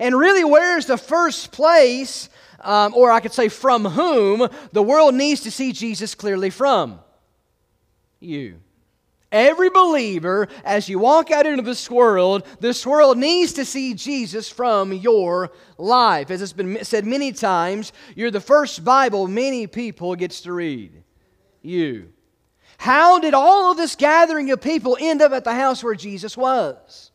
And 0.00 0.18
really, 0.18 0.44
where's 0.44 0.86
the 0.86 0.98
first 0.98 1.52
place, 1.52 2.28
um, 2.60 2.94
or 2.94 3.10
I 3.10 3.20
could 3.20 3.32
say 3.32 3.48
from 3.48 3.84
whom, 3.84 4.48
the 4.72 4.82
world 4.82 5.14
needs 5.14 5.42
to 5.42 5.50
see 5.50 5.72
Jesus 5.72 6.14
clearly 6.14 6.50
from? 6.50 7.00
you. 8.20 8.60
Every 9.32 9.70
believer, 9.70 10.48
as 10.64 10.88
you 10.88 10.98
walk 10.98 11.30
out 11.30 11.46
into 11.46 11.62
this 11.62 11.90
world, 11.90 12.46
this 12.60 12.86
world 12.86 13.18
needs 13.18 13.54
to 13.54 13.64
see 13.64 13.92
Jesus 13.92 14.48
from 14.48 14.92
your 14.92 15.50
life. 15.78 16.30
As 16.30 16.40
it's 16.40 16.52
been 16.52 16.84
said 16.84 17.04
many 17.04 17.32
times, 17.32 17.92
you're 18.14 18.30
the 18.30 18.40
first 18.40 18.84
Bible 18.84 19.26
many 19.26 19.66
people 19.66 20.14
gets 20.14 20.42
to 20.42 20.52
read. 20.52 21.02
You. 21.60 22.12
How 22.78 23.18
did 23.18 23.34
all 23.34 23.72
of 23.72 23.76
this 23.76 23.96
gathering 23.96 24.50
of 24.52 24.60
people 24.60 24.96
end 25.00 25.20
up 25.20 25.32
at 25.32 25.44
the 25.44 25.54
house 25.54 25.82
where 25.82 25.94
Jesus 25.94 26.36
was? 26.36 27.10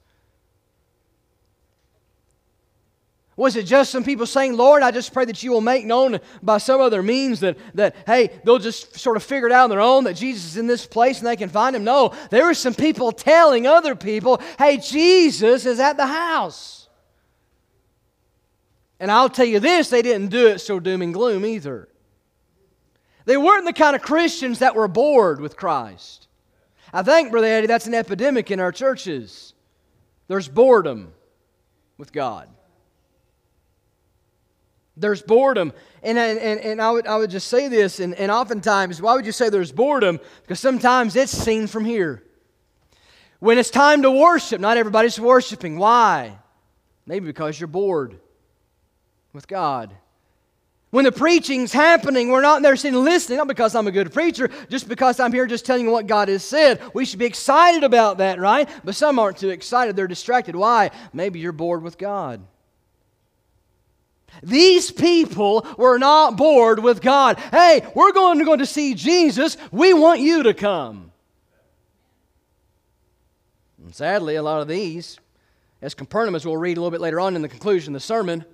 Was 3.38 3.56
it 3.56 3.64
just 3.66 3.92
some 3.92 4.04
people 4.04 4.26
saying, 4.26 4.58
Lord, 4.58 4.84
I 4.84 4.92
just 4.92 5.14
pray 5.14 5.26
that 5.26 5.42
you 5.42 5.52
will 5.52 5.62
make 5.62 5.86
known 5.86 6.20
by 6.44 6.58
some 6.58 6.82
other 6.82 7.02
means 7.02 7.40
that, 7.40 7.58
that, 7.76 7.96
hey, 8.06 8.30
they'll 8.44 8.60
just 8.60 9.00
sort 9.00 9.16
of 9.16 9.24
figure 9.24 9.48
it 9.48 9.54
out 9.54 9.64
on 9.64 9.70
their 9.70 9.80
own 9.80 10.04
that 10.04 10.18
Jesus 10.18 10.46
is 10.46 10.58
in 10.58 10.68
this 10.68 10.86
place 10.86 11.20
and 11.20 11.28
they 11.28 11.38
can 11.38 11.50
find 11.50 11.76
him? 11.76 11.84
No, 11.84 12.14
there 12.30 12.46
were 12.46 12.54
some 12.54 12.74
people 12.74 13.12
telling 13.12 13.66
other 13.66 13.96
people, 13.96 14.42
hey, 14.58 14.78
Jesus 14.78 15.66
is 15.66 15.80
at 15.80 15.98
the 15.98 16.06
house. 16.06 16.90
And 19.00 19.10
I'll 19.10 19.30
tell 19.30 19.46
you 19.46 19.60
this, 19.60 19.90
they 19.90 20.02
didn't 20.02 20.28
do 20.28 20.48
it 20.48 20.60
so 20.60 20.80
doom 20.80 21.02
and 21.02 21.14
gloom 21.14 21.46
either. 21.46 21.88
They 23.26 23.38
weren't 23.38 23.66
the 23.66 23.74
kind 23.74 23.96
of 23.96 24.02
Christians 24.02 24.60
that 24.60 24.76
were 24.76 24.88
bored 24.88 25.40
with 25.40 25.56
Christ. 25.56 26.28
I 26.94 27.02
think, 27.02 27.32
Brother 27.32 27.48
Eddie, 27.48 27.68
that's 27.68 27.88
an 27.88 27.94
epidemic 27.94 28.52
in 28.52 28.60
our 28.60 28.72
churches. 28.72 29.54
There's 30.28 30.48
boredom 30.48 31.14
with 31.98 32.12
God. 32.12 32.50
There's 35.02 35.22
boredom. 35.22 35.74
And, 36.04 36.18
and, 36.18 36.60
and 36.60 36.82
I, 36.82 36.92
would, 36.92 37.08
I 37.08 37.18
would 37.18 37.30
just 37.30 37.48
say 37.48 37.68
this, 37.68 38.00
and, 38.00 38.14
and 38.16 38.32
oftentimes, 38.32 39.02
why 39.02 39.16
would 39.16 39.26
you 39.26 39.32
say 39.32 39.50
there's 39.50 39.72
boredom? 39.72 40.20
Because 40.42 40.60
sometimes 40.60 41.16
it's 41.16 41.32
seen 41.32 41.68
from 41.68 41.84
here. 41.84 42.24
When 43.40 43.58
it's 43.58 43.72
time 43.72 44.04
to 44.04 44.12
worship, 44.12 44.62
not 44.62 44.78
everybody's 44.78 45.20
worshiping. 45.20 45.78
Why? 45.78 46.38
Maybe 47.08 47.26
because 47.26 47.60
you're 47.60 47.68
bored 47.68 48.20
with 49.34 49.48
God. 49.48 49.92
When 50.92 51.06
the 51.06 51.12
preaching's 51.12 51.72
happening, 51.72 52.30
we're 52.30 52.42
not 52.42 52.62
there 52.62 52.76
sitting 52.76 53.04
listening, 53.04 53.38
not 53.38 53.48
because 53.48 53.76
I'm 53.76 53.88
a 53.88 53.92
good 53.92 54.14
preacher, 54.14 54.50
just 54.70 54.90
because 54.90 55.20
I'm 55.20 55.32
here 55.32 55.48
just 55.48 55.66
telling 55.66 55.86
you 55.86 55.92
what 55.92 56.06
God 56.06 56.28
has 56.28 56.44
said. 56.44 56.82
We 56.94 57.06
should 57.06 57.18
be 57.18 57.26
excited 57.26 57.84
about 57.84 58.18
that, 58.18 58.40
right? 58.40 58.70
But 58.84 58.96
some 58.96 59.18
aren't 59.18 59.38
too 59.38 59.50
excited. 59.50 59.96
They're 59.96 60.08
distracted. 60.08 60.56
Why? 60.56 60.92
Maybe 61.14 61.40
you're 61.40 61.54
bored 61.54 61.82
with 61.82 61.98
God. 61.98 62.42
These 64.44 64.92
people 64.92 65.66
were 65.78 65.98
not 65.98 66.38
bored 66.38 66.80
with 66.80 67.02
God. 67.02 67.38
Hey, 67.52 67.86
we're 67.96 68.14
going 68.14 68.40
to 68.40 68.46
go 68.46 68.56
to 68.56 68.66
see 68.66 68.94
Jesus. 68.94 69.58
We 69.72 69.94
want 69.94 70.20
you 70.20 70.44
to 70.44 70.54
come. 70.54 71.12
And 73.84 73.94
sadly, 73.94 74.36
a 74.36 74.44
lot 74.44 74.62
of 74.62 74.68
these, 74.68 75.20
as 75.82 75.94
Capernaum, 75.94 76.36
as 76.36 76.46
we'll 76.46 76.58
read 76.58 76.78
a 76.78 76.80
little 76.80 76.92
bit 76.92 77.02
later 77.02 77.20
on 77.20 77.36
in 77.36 77.42
the 77.42 77.50
conclusion 77.50 77.96
of 77.96 78.02
the 78.02 78.06
sermon, 78.06 78.46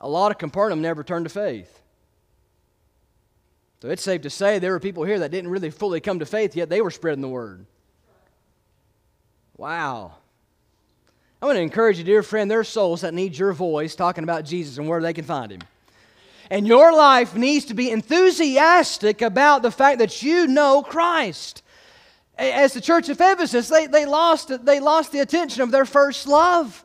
a 0.00 0.08
lot 0.08 0.32
of 0.32 0.38
Capernaum 0.38 0.82
never 0.82 1.04
turned 1.04 1.24
to 1.26 1.30
faith. 1.30 1.80
So 3.80 3.90
it's 3.90 4.02
safe 4.02 4.22
to 4.22 4.30
say 4.30 4.58
there 4.58 4.72
were 4.72 4.80
people 4.80 5.04
here 5.04 5.18
that 5.20 5.30
didn't 5.30 5.50
really 5.50 5.70
fully 5.70 6.00
come 6.00 6.20
to 6.20 6.26
faith, 6.26 6.54
yet 6.54 6.68
they 6.68 6.80
were 6.80 6.90
spreading 6.90 7.20
the 7.20 7.28
word. 7.28 7.66
Wow. 9.56 10.14
I 11.42 11.46
want 11.46 11.56
to 11.56 11.62
encourage 11.62 11.98
you, 11.98 12.04
dear 12.04 12.22
friend, 12.22 12.48
there 12.48 12.60
are 12.60 12.64
souls 12.64 13.00
that 13.00 13.14
need 13.14 13.36
your 13.36 13.52
voice 13.52 13.96
talking 13.96 14.22
about 14.22 14.44
Jesus 14.44 14.78
and 14.78 14.86
where 14.86 15.02
they 15.02 15.12
can 15.12 15.24
find 15.24 15.50
him. 15.50 15.58
And 16.50 16.68
your 16.68 16.94
life 16.94 17.34
needs 17.34 17.64
to 17.64 17.74
be 17.74 17.90
enthusiastic 17.90 19.22
about 19.22 19.62
the 19.62 19.72
fact 19.72 19.98
that 19.98 20.22
you 20.22 20.46
know 20.46 20.84
Christ. 20.84 21.64
As 22.38 22.74
the 22.74 22.80
church 22.80 23.08
of 23.08 23.20
Ephesus, 23.20 23.68
they, 23.68 23.88
they, 23.88 24.06
lost, 24.06 24.64
they 24.64 24.78
lost 24.78 25.10
the 25.10 25.18
attention 25.18 25.62
of 25.62 25.72
their 25.72 25.84
first 25.84 26.28
love. 26.28 26.84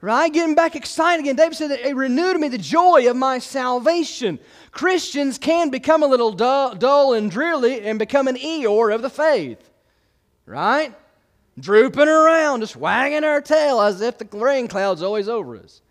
Right? 0.00 0.32
Getting 0.32 0.54
back 0.54 0.76
excited 0.76 1.24
again. 1.24 1.34
David 1.34 1.56
said, 1.56 1.72
It 1.72 1.96
renewed 1.96 2.38
me 2.38 2.46
the 2.46 2.58
joy 2.58 3.10
of 3.10 3.16
my 3.16 3.40
salvation. 3.40 4.38
Christians 4.70 5.36
can 5.36 5.68
become 5.68 6.04
a 6.04 6.06
little 6.06 6.30
dull, 6.30 6.76
dull 6.76 7.14
and 7.14 7.28
dreary 7.28 7.80
and 7.80 7.98
become 7.98 8.28
an 8.28 8.36
Eeyore 8.36 8.94
of 8.94 9.02
the 9.02 9.10
faith. 9.10 9.68
Right? 10.46 10.94
Drooping 11.60 12.08
around, 12.08 12.60
just 12.60 12.76
wagging 12.76 13.24
our 13.24 13.40
tail 13.40 13.80
as 13.80 14.00
if 14.00 14.18
the 14.18 14.26
rain 14.36 14.68
cloud's 14.68 15.02
always 15.02 15.28
over 15.28 15.56
us. 15.56 15.82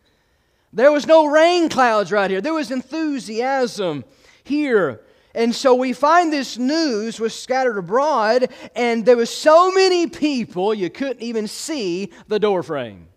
There 0.71 0.91
was 0.91 1.07
no 1.07 1.25
rain 1.25 1.69
clouds 1.69 2.11
right 2.11 2.29
here. 2.29 2.41
There 2.41 2.53
was 2.53 2.71
enthusiasm 2.71 4.03
here. 4.43 5.01
And 5.33 5.53
so 5.53 5.75
we 5.75 5.93
find 5.93 6.33
this 6.33 6.57
news 6.57 7.19
was 7.19 7.33
scattered 7.33 7.77
abroad, 7.77 8.51
and 8.75 9.05
there 9.05 9.17
was 9.17 9.29
so 9.29 9.71
many 9.71 10.07
people 10.07 10.73
you 10.73 10.89
couldn't 10.89 11.21
even 11.21 11.47
see 11.47 12.11
the 12.27 12.39
doorframe. 12.39 13.07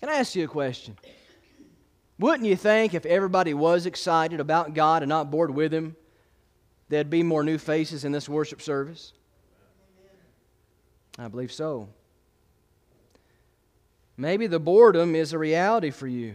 Can 0.00 0.10
I 0.10 0.14
ask 0.14 0.34
you 0.34 0.44
a 0.44 0.48
question? 0.48 0.96
Wouldn't 2.18 2.46
you 2.46 2.56
think 2.56 2.94
if 2.94 3.06
everybody 3.06 3.54
was 3.54 3.86
excited 3.86 4.38
about 4.38 4.74
God 4.74 5.02
and 5.02 5.08
not 5.08 5.30
bored 5.30 5.50
with 5.50 5.72
Him, 5.72 5.96
there'd 6.88 7.10
be 7.10 7.22
more 7.22 7.42
new 7.42 7.58
faces 7.58 8.04
in 8.04 8.12
this 8.12 8.28
worship 8.28 8.60
service? 8.60 9.12
I 11.22 11.28
believe 11.28 11.52
so. 11.52 11.88
Maybe 14.16 14.46
the 14.46 14.58
boredom 14.58 15.14
is 15.14 15.32
a 15.32 15.38
reality 15.38 15.90
for 15.90 16.08
you. 16.08 16.34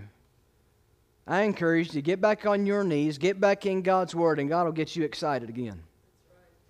I 1.27 1.41
encourage 1.41 1.87
you 1.87 1.93
to 1.93 2.01
get 2.01 2.21
back 2.21 2.45
on 2.45 2.65
your 2.65 2.85
knees, 2.85 3.17
get 3.17 3.39
back 3.39 3.65
in 3.65 3.81
God's 3.81 4.15
Word, 4.15 4.39
and 4.39 4.47
God 4.47 4.63
will 4.63 4.71
get 4.71 4.95
you 4.95 5.03
excited 5.03 5.49
again. 5.49 5.83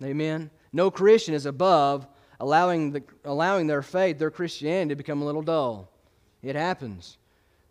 Amen. 0.02 0.50
No 0.72 0.90
Christian 0.90 1.34
is 1.34 1.46
above 1.46 2.06
allowing, 2.40 2.90
the, 2.90 3.02
allowing 3.24 3.68
their 3.68 3.82
faith, 3.82 4.18
their 4.18 4.32
Christianity, 4.32 4.90
to 4.90 4.96
become 4.96 5.22
a 5.22 5.24
little 5.24 5.42
dull. 5.42 5.88
It 6.42 6.56
happens. 6.56 7.18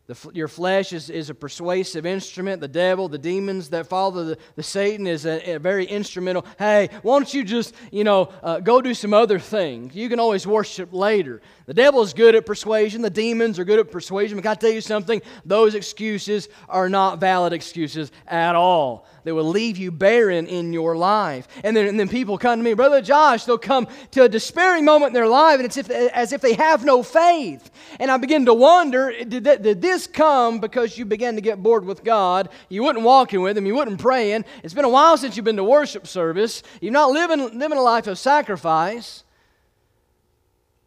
The, 0.08 0.32
your 0.34 0.48
flesh 0.48 0.94
is, 0.94 1.10
is 1.10 1.30
a 1.30 1.36
persuasive 1.36 2.06
instrument. 2.06 2.62
The 2.62 2.70
devil, 2.70 3.10
the 3.10 3.18
demons 3.18 3.70
that 3.72 3.88
follow 3.88 4.24
the, 4.24 4.38
the 4.56 4.64
Satan 4.64 5.06
is 5.06 5.26
a, 5.26 5.56
a 5.56 5.60
very 5.60 5.86
instrumental. 5.86 6.46
Hey, 6.58 6.88
why 7.02 7.20
don't 7.20 7.34
you 7.34 7.44
just, 7.44 7.76
you 7.92 8.06
know, 8.06 8.32
uh, 8.42 8.62
go 8.62 8.82
do 8.82 8.94
some 8.94 9.14
other 9.14 9.38
things? 9.38 9.94
You 9.96 10.08
can 10.08 10.22
always 10.22 10.48
worship 10.48 10.94
later. 10.94 11.42
The 11.66 11.74
devil 11.74 12.02
is 12.04 12.14
good 12.14 12.36
at 12.36 12.46
persuasion. 12.46 13.02
The 13.02 13.10
demons 13.10 13.60
are 13.60 13.66
good 13.66 13.80
at 13.80 13.92
persuasion. 13.92 14.38
But 14.38 14.44
can 14.44 14.52
I 14.52 14.56
tell 14.56 14.72
you 14.72 14.80
something? 14.80 15.22
Those 15.44 15.76
excuses 15.76 16.48
are 16.70 16.88
not 16.88 17.20
valid 17.20 17.52
excuses 17.52 18.10
at 18.28 18.56
all. 18.56 19.06
They 19.28 19.34
will 19.34 19.44
leave 19.44 19.78
you 19.78 19.92
barren 19.92 20.48
in 20.48 20.72
your 20.72 20.96
life. 20.96 21.50
And 21.62 21.76
then, 21.76 21.86
and 21.86 22.00
then 22.00 22.08
people 22.08 22.38
come 22.38 22.60
to 22.60 22.64
me, 22.64 22.74
Brother 22.74 23.02
Josh, 23.02 23.44
they'll 23.44 23.58
come 23.58 23.90
to 24.12 24.24
a 24.24 24.30
despairing 24.30 24.86
moment 24.86 25.10
in 25.10 25.14
their 25.16 25.28
life, 25.28 25.58
and 25.60 25.66
it's 25.66 25.76
if, 25.76 25.90
as 25.90 26.32
if 26.32 26.40
they 26.40 26.54
have 26.54 26.86
no 26.86 27.04
faith. 27.04 27.70
And 28.00 28.10
I 28.10 28.16
begin 28.16 28.46
to 28.46 28.54
wonder 28.54 29.12
did, 29.26 29.44
that, 29.44 29.64
did 29.64 29.82
this 29.82 30.08
come 30.08 30.62
because 30.62 30.98
you 30.98 31.04
began 31.04 31.36
to 31.36 31.42
get 31.42 31.62
bored 31.62 31.84
with 31.84 32.06
God? 32.06 32.48
You 32.70 32.84
wouldn't 32.84 33.04
walking 33.04 33.42
with 33.42 33.58
Him, 33.58 33.66
you 33.66 33.76
wouldn't 33.76 34.00
praying. 34.00 34.46
It's 34.64 34.74
been 34.74 34.86
a 34.86 34.90
while 34.90 35.18
since 35.18 35.36
you've 35.36 35.44
been 35.44 35.58
to 35.58 35.64
worship 35.66 36.08
service. 36.08 36.64
You're 36.80 36.94
not 36.94 37.12
living, 37.12 37.60
living 37.60 37.78
a 37.78 37.82
life 37.82 38.08
of 38.08 38.18
sacrifice. 38.18 39.26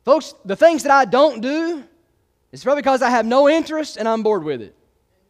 Folks, 0.07 0.33
the 0.47 0.57
things 0.57 0.85
that 0.85 0.93
I 0.93 1.05
don't 1.05 1.43
do, 1.43 1.85
it's 2.53 2.65
probably 2.65 2.81
because 2.81 3.03
I 3.03 3.11
have 3.11 3.27
no 3.27 3.51
interest 3.51 3.99
and 3.99 4.09
I'm 4.09 4.23
bored 4.23 4.45
with 4.45 4.63
it. 4.63 4.75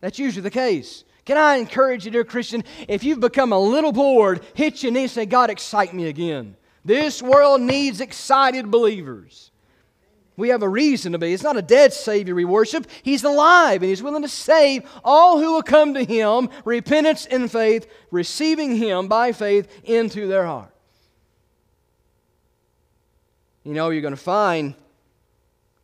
That's 0.01 0.21
usually 0.21 0.43
the 0.43 0.51
case. 0.51 1.03
Can 1.31 1.39
I 1.39 1.59
encourage 1.59 2.05
you, 2.05 2.11
dear 2.11 2.25
Christian, 2.25 2.65
if 2.89 3.05
you've 3.05 3.21
become 3.21 3.53
a 3.53 3.59
little 3.61 3.93
bored, 3.93 4.45
hit 4.55 4.83
your 4.83 4.91
knee 4.91 5.03
and 5.03 5.11
say, 5.13 5.27
God, 5.27 5.49
excite 5.49 5.95
me 5.95 6.09
again. 6.09 6.57
This 6.85 7.23
world 7.23 7.61
needs 7.61 8.01
excited 8.01 8.69
believers. 8.69 9.53
We 10.37 10.49
have 10.49 10.65
a 10.65 10.69
reason 10.69 11.13
to 11.13 11.19
be. 11.19 11.33
It's 11.33 11.45
not 11.45 11.57
a 11.57 11.63
dead 11.63 11.93
Savior 11.93 12.35
we 12.35 12.45
worship. 12.45 12.85
He's 13.05 13.23
alive 13.23 13.81
and 13.81 13.91
He's 13.91 14.03
willing 14.03 14.23
to 14.23 14.29
save 14.29 14.91
all 15.05 15.39
who 15.39 15.53
will 15.53 15.63
come 15.63 15.95
to 15.95 16.03
Him, 16.03 16.49
repentance 16.65 17.27
and 17.27 17.49
faith, 17.49 17.87
receiving 18.11 18.75
Him 18.75 19.07
by 19.07 19.31
faith 19.31 19.71
into 19.85 20.27
their 20.27 20.47
heart. 20.47 20.75
You 23.63 23.75
know, 23.75 23.91
you're 23.91 24.03
going 24.03 24.17
to 24.17 24.21
find 24.21 24.75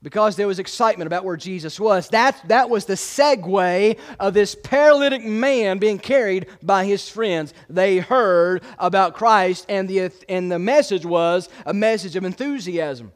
because 0.06 0.36
there 0.36 0.46
was 0.46 0.60
excitement 0.60 1.08
about 1.08 1.24
where 1.24 1.36
Jesus 1.36 1.80
was. 1.80 2.10
That, 2.10 2.40
that 2.46 2.70
was 2.70 2.84
the 2.84 2.94
segue 2.94 3.98
of 4.20 4.34
this 4.34 4.54
paralytic 4.54 5.24
man 5.24 5.78
being 5.78 5.98
carried 5.98 6.46
by 6.62 6.84
his 6.84 7.08
friends. 7.08 7.52
They 7.68 7.98
heard 7.98 8.62
about 8.78 9.14
Christ, 9.14 9.66
and 9.68 9.88
the, 9.88 10.12
and 10.28 10.48
the 10.48 10.60
message 10.60 11.04
was 11.04 11.48
a 11.66 11.74
message 11.74 12.14
of 12.14 12.22
enthusiasm. 12.22 13.10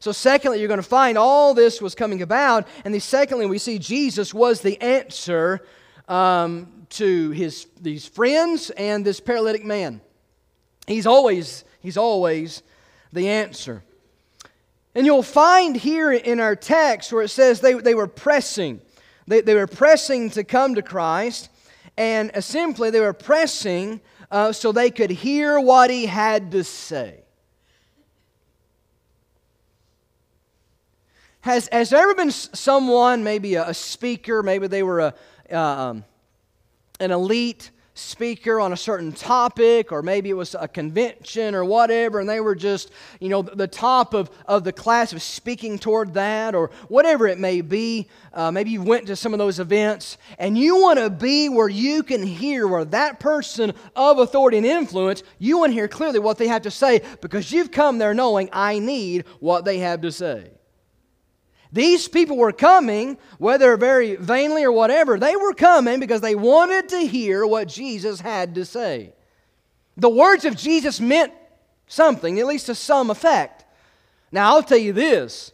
So, 0.00 0.10
secondly, 0.10 0.58
you're 0.58 0.66
going 0.66 0.78
to 0.78 0.82
find 0.82 1.16
all 1.16 1.54
this 1.54 1.80
was 1.80 1.94
coming 1.94 2.20
about. 2.20 2.66
And 2.84 2.92
the 2.92 2.98
secondly, 2.98 3.46
we 3.46 3.58
see 3.58 3.78
Jesus 3.78 4.34
was 4.34 4.60
the 4.60 4.82
answer 4.82 5.64
um, 6.08 6.88
to 6.88 7.30
his, 7.30 7.68
these 7.80 8.08
friends 8.08 8.70
and 8.70 9.04
this 9.04 9.20
paralytic 9.20 9.64
man. 9.64 10.00
He's 10.88 11.06
always, 11.06 11.64
he's 11.78 11.96
always 11.96 12.64
the 13.12 13.28
answer. 13.28 13.84
And 14.94 15.06
you'll 15.06 15.22
find 15.22 15.76
here 15.76 16.12
in 16.12 16.38
our 16.38 16.54
text 16.54 17.12
where 17.12 17.22
it 17.22 17.28
says 17.28 17.60
they, 17.60 17.74
they 17.74 17.94
were 17.94 18.06
pressing. 18.06 18.80
They, 19.26 19.40
they 19.40 19.54
were 19.54 19.66
pressing 19.66 20.30
to 20.30 20.44
come 20.44 20.76
to 20.76 20.82
Christ, 20.82 21.48
and 21.96 22.30
uh, 22.34 22.40
simply 22.40 22.90
they 22.90 23.00
were 23.00 23.12
pressing 23.12 24.00
uh, 24.30 24.52
so 24.52 24.70
they 24.70 24.90
could 24.90 25.10
hear 25.10 25.58
what 25.58 25.90
he 25.90 26.06
had 26.06 26.52
to 26.52 26.62
say. 26.62 27.20
Has, 31.40 31.68
has 31.72 31.90
there 31.90 32.00
ever 32.00 32.14
been 32.14 32.30
someone, 32.30 33.22
maybe 33.22 33.54
a, 33.54 33.68
a 33.68 33.74
speaker, 33.74 34.42
maybe 34.42 34.66
they 34.66 34.82
were 34.82 35.00
a, 35.00 35.14
uh, 35.52 35.58
um, 35.58 36.04
an 37.00 37.10
elite 37.10 37.70
speaker 37.94 38.60
on 38.60 38.72
a 38.72 38.76
certain 38.76 39.12
topic, 39.12 39.92
or 39.92 40.02
maybe 40.02 40.28
it 40.28 40.34
was 40.34 40.56
a 40.58 40.66
convention 40.66 41.54
or 41.54 41.64
whatever, 41.64 42.18
and 42.18 42.28
they 42.28 42.40
were 42.40 42.56
just, 42.56 42.90
you 43.20 43.28
know, 43.28 43.40
the 43.40 43.68
top 43.68 44.14
of, 44.14 44.30
of 44.46 44.64
the 44.64 44.72
class 44.72 45.12
of 45.12 45.22
speaking 45.22 45.78
toward 45.78 46.12
that, 46.14 46.54
or 46.54 46.70
whatever 46.88 47.28
it 47.28 47.38
may 47.38 47.60
be. 47.60 48.08
Uh, 48.32 48.50
maybe 48.50 48.70
you 48.70 48.82
went 48.82 49.06
to 49.06 49.14
some 49.14 49.32
of 49.32 49.38
those 49.38 49.60
events, 49.60 50.18
and 50.38 50.58
you 50.58 50.80
want 50.80 50.98
to 50.98 51.08
be 51.08 51.48
where 51.48 51.68
you 51.68 52.02
can 52.02 52.22
hear, 52.22 52.66
where 52.66 52.84
that 52.84 53.20
person 53.20 53.72
of 53.94 54.18
authority 54.18 54.56
and 54.56 54.66
influence, 54.66 55.22
you 55.38 55.58
want 55.58 55.70
to 55.70 55.74
hear 55.74 55.88
clearly 55.88 56.18
what 56.18 56.36
they 56.36 56.48
have 56.48 56.62
to 56.62 56.70
say 56.70 57.00
because 57.20 57.52
you've 57.52 57.70
come 57.70 57.98
there 57.98 58.12
knowing 58.12 58.48
I 58.52 58.80
need 58.80 59.24
what 59.38 59.64
they 59.64 59.78
have 59.78 60.00
to 60.00 60.10
say. 60.10 60.50
These 61.74 62.06
people 62.06 62.36
were 62.36 62.52
coming, 62.52 63.18
whether 63.38 63.76
very 63.76 64.14
vainly 64.14 64.62
or 64.62 64.70
whatever, 64.70 65.18
they 65.18 65.34
were 65.34 65.52
coming 65.52 65.98
because 65.98 66.20
they 66.20 66.36
wanted 66.36 66.88
to 66.90 67.00
hear 67.00 67.44
what 67.44 67.66
Jesus 67.66 68.20
had 68.20 68.54
to 68.54 68.64
say. 68.64 69.12
The 69.96 70.08
words 70.08 70.44
of 70.44 70.56
Jesus 70.56 71.00
meant 71.00 71.32
something, 71.88 72.38
at 72.38 72.46
least 72.46 72.66
to 72.66 72.76
some 72.76 73.10
effect. 73.10 73.64
Now, 74.30 74.54
I'll 74.54 74.62
tell 74.62 74.78
you 74.78 74.92
this 74.92 75.50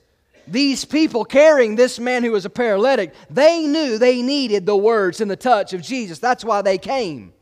these 0.46 0.84
people 0.84 1.24
carrying 1.24 1.76
this 1.76 1.98
man 1.98 2.22
who 2.22 2.32
was 2.32 2.44
a 2.44 2.50
paralytic, 2.50 3.14
they 3.30 3.66
knew 3.66 3.96
they 3.96 4.20
needed 4.20 4.66
the 4.66 4.76
words 4.76 5.22
and 5.22 5.30
the 5.30 5.36
touch 5.36 5.72
of 5.72 5.80
Jesus. 5.80 6.18
That's 6.18 6.44
why 6.44 6.60
they 6.60 6.76
came. 6.76 7.32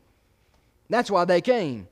That's 0.89 1.11
why 1.11 1.25
they 1.25 1.41
came. 1.41 1.89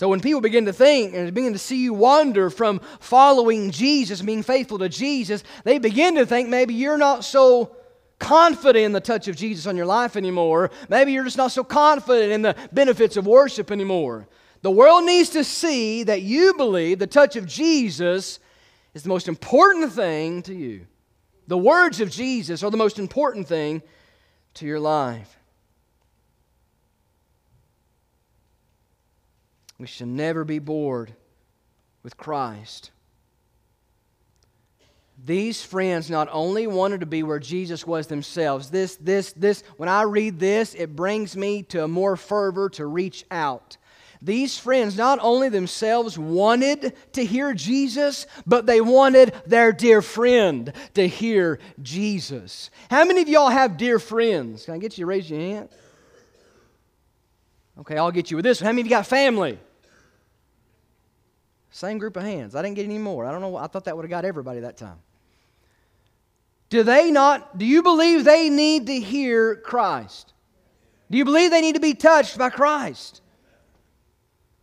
So 0.00 0.08
when 0.08 0.20
people 0.20 0.40
begin 0.40 0.64
to 0.64 0.72
think 0.72 1.14
and 1.14 1.34
begin 1.34 1.52
to 1.52 1.58
see 1.58 1.76
you 1.76 1.92
wander 1.92 2.48
from 2.48 2.80
following 3.00 3.70
Jesus, 3.70 4.22
being 4.22 4.42
faithful 4.42 4.78
to 4.78 4.88
Jesus, 4.88 5.44
they 5.64 5.76
begin 5.76 6.14
to 6.14 6.24
think 6.24 6.48
maybe 6.48 6.72
you're 6.72 6.96
not 6.96 7.22
so 7.22 7.76
confident 8.18 8.82
in 8.86 8.92
the 8.92 9.00
touch 9.02 9.28
of 9.28 9.36
Jesus 9.36 9.66
on 9.66 9.76
your 9.76 9.84
life 9.84 10.16
anymore. 10.16 10.70
Maybe 10.88 11.12
you're 11.12 11.24
just 11.24 11.36
not 11.36 11.52
so 11.52 11.62
confident 11.62 12.32
in 12.32 12.40
the 12.40 12.56
benefits 12.72 13.18
of 13.18 13.26
worship 13.26 13.70
anymore. 13.70 14.26
The 14.62 14.70
world 14.70 15.04
needs 15.04 15.28
to 15.30 15.44
see 15.44 16.02
that 16.04 16.22
you 16.22 16.54
believe 16.54 16.98
the 16.98 17.06
touch 17.06 17.36
of 17.36 17.44
Jesus 17.44 18.38
is 18.94 19.02
the 19.02 19.10
most 19.10 19.28
important 19.28 19.92
thing 19.92 20.40
to 20.44 20.54
you. 20.54 20.86
The 21.46 21.58
words 21.58 22.00
of 22.00 22.10
Jesus 22.10 22.62
are 22.62 22.70
the 22.70 22.78
most 22.78 22.98
important 22.98 23.48
thing 23.48 23.82
to 24.54 24.64
your 24.64 24.80
life. 24.80 25.39
We 29.80 29.86
should 29.86 30.08
never 30.08 30.44
be 30.44 30.58
bored 30.58 31.14
with 32.02 32.18
Christ. 32.18 32.90
These 35.24 35.62
friends 35.62 36.10
not 36.10 36.28
only 36.30 36.66
wanted 36.66 37.00
to 37.00 37.06
be 37.06 37.22
where 37.22 37.38
Jesus 37.38 37.86
was 37.86 38.06
themselves. 38.06 38.68
This, 38.68 38.96
this, 38.96 39.32
this, 39.32 39.62
when 39.78 39.88
I 39.88 40.02
read 40.02 40.38
this, 40.38 40.74
it 40.74 40.94
brings 40.94 41.34
me 41.34 41.62
to 41.64 41.88
more 41.88 42.16
fervor 42.16 42.68
to 42.70 42.84
reach 42.84 43.24
out. 43.30 43.78
These 44.20 44.58
friends 44.58 44.98
not 44.98 45.18
only 45.22 45.48
themselves 45.48 46.18
wanted 46.18 46.94
to 47.14 47.24
hear 47.24 47.54
Jesus, 47.54 48.26
but 48.46 48.66
they 48.66 48.82
wanted 48.82 49.32
their 49.46 49.72
dear 49.72 50.02
friend 50.02 50.74
to 50.92 51.08
hear 51.08 51.58
Jesus. 51.80 52.70
How 52.90 53.06
many 53.06 53.22
of 53.22 53.30
y'all 53.30 53.48
have 53.48 53.78
dear 53.78 53.98
friends? 53.98 54.66
Can 54.66 54.74
I 54.74 54.78
get 54.78 54.98
you 54.98 55.04
to 55.04 55.06
raise 55.06 55.30
your 55.30 55.40
hand? 55.40 55.70
Okay, 57.78 57.96
I'll 57.96 58.10
get 58.10 58.30
you 58.30 58.36
with 58.36 58.44
this. 58.44 58.60
How 58.60 58.66
many 58.66 58.82
of 58.82 58.86
you 58.86 58.90
got 58.90 59.06
family? 59.06 59.58
Same 61.70 61.98
group 61.98 62.16
of 62.16 62.22
hands. 62.22 62.54
I 62.54 62.62
didn't 62.62 62.76
get 62.76 62.84
any 62.84 62.98
more. 62.98 63.24
I 63.24 63.32
don't 63.32 63.40
know. 63.40 63.56
I 63.56 63.66
thought 63.66 63.84
that 63.84 63.96
would 63.96 64.04
have 64.04 64.10
got 64.10 64.24
everybody 64.24 64.60
that 64.60 64.76
time. 64.76 64.98
Do 66.68 66.82
they 66.82 67.10
not, 67.10 67.58
do 67.58 67.66
you 67.66 67.82
believe 67.82 68.24
they 68.24 68.48
need 68.48 68.86
to 68.86 68.98
hear 68.98 69.56
Christ? 69.56 70.32
Do 71.10 71.18
you 71.18 71.24
believe 71.24 71.50
they 71.50 71.60
need 71.60 71.74
to 71.74 71.80
be 71.80 71.94
touched 71.94 72.38
by 72.38 72.50
Christ? 72.50 73.20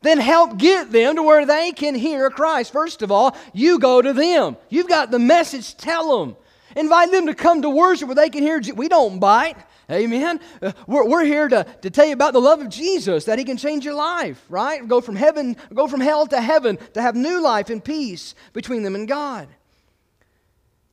Then 0.01 0.19
help 0.19 0.57
get 0.57 0.91
them 0.91 1.15
to 1.15 1.23
where 1.23 1.45
they 1.45 1.71
can 1.71 1.95
hear 1.95 2.29
Christ. 2.29 2.71
First 2.71 3.01
of 3.01 3.11
all, 3.11 3.35
you 3.53 3.79
go 3.79 4.01
to 4.01 4.13
them. 4.13 4.55
You've 4.69 4.87
got 4.87 5.11
the 5.11 5.19
message, 5.19 5.75
tell 5.75 6.19
them. 6.19 6.37
Invite 6.75 7.11
them 7.11 7.25
to 7.25 7.33
come 7.33 7.61
to 7.63 7.69
worship 7.69 8.07
where 8.07 8.15
they 8.15 8.29
can 8.29 8.43
hear. 8.43 8.61
We 8.75 8.87
don't 8.87 9.19
bite. 9.19 9.57
Amen. 9.89 10.41
Uh, 10.61 10.73
we're, 10.85 11.07
we're 11.07 11.23
here 11.23 11.47
to, 11.47 11.63
to 11.81 11.89
tell 11.89 12.05
you 12.05 12.13
about 12.13 12.33
the 12.33 12.41
love 12.41 12.59
of 12.59 12.69
Jesus, 12.69 13.25
that 13.25 13.39
He 13.39 13.45
can 13.45 13.55
change 13.55 13.85
your 13.85 13.93
life, 13.93 14.43
right? 14.49 14.85
Go 14.85 14.99
from 14.99 15.15
heaven, 15.15 15.55
go 15.73 15.87
from 15.87 16.01
hell 16.01 16.27
to 16.27 16.41
heaven, 16.41 16.77
to 16.93 17.01
have 17.01 17.15
new 17.15 17.41
life 17.41 17.69
and 17.69 17.83
peace 17.83 18.35
between 18.51 18.83
them 18.83 18.95
and 18.95 19.07
God. 19.07 19.47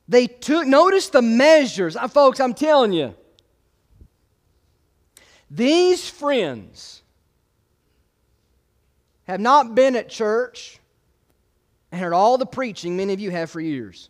They 0.07 0.27
took, 0.27 0.65
notice 0.65 1.09
the 1.09 1.21
measures. 1.21 1.95
Uh, 1.95 2.07
folks, 2.07 2.39
I'm 2.39 2.53
telling 2.53 2.93
you, 2.93 3.15
these 5.49 6.09
friends 6.09 7.01
have 9.27 9.39
not 9.39 9.75
been 9.75 9.95
at 9.95 10.07
church 10.07 10.79
and 11.91 11.99
heard 11.99 12.13
all 12.13 12.37
the 12.37 12.45
preaching 12.45 12.95
many 12.95 13.13
of 13.13 13.19
you 13.19 13.31
have 13.31 13.49
for 13.49 13.59
years. 13.59 14.09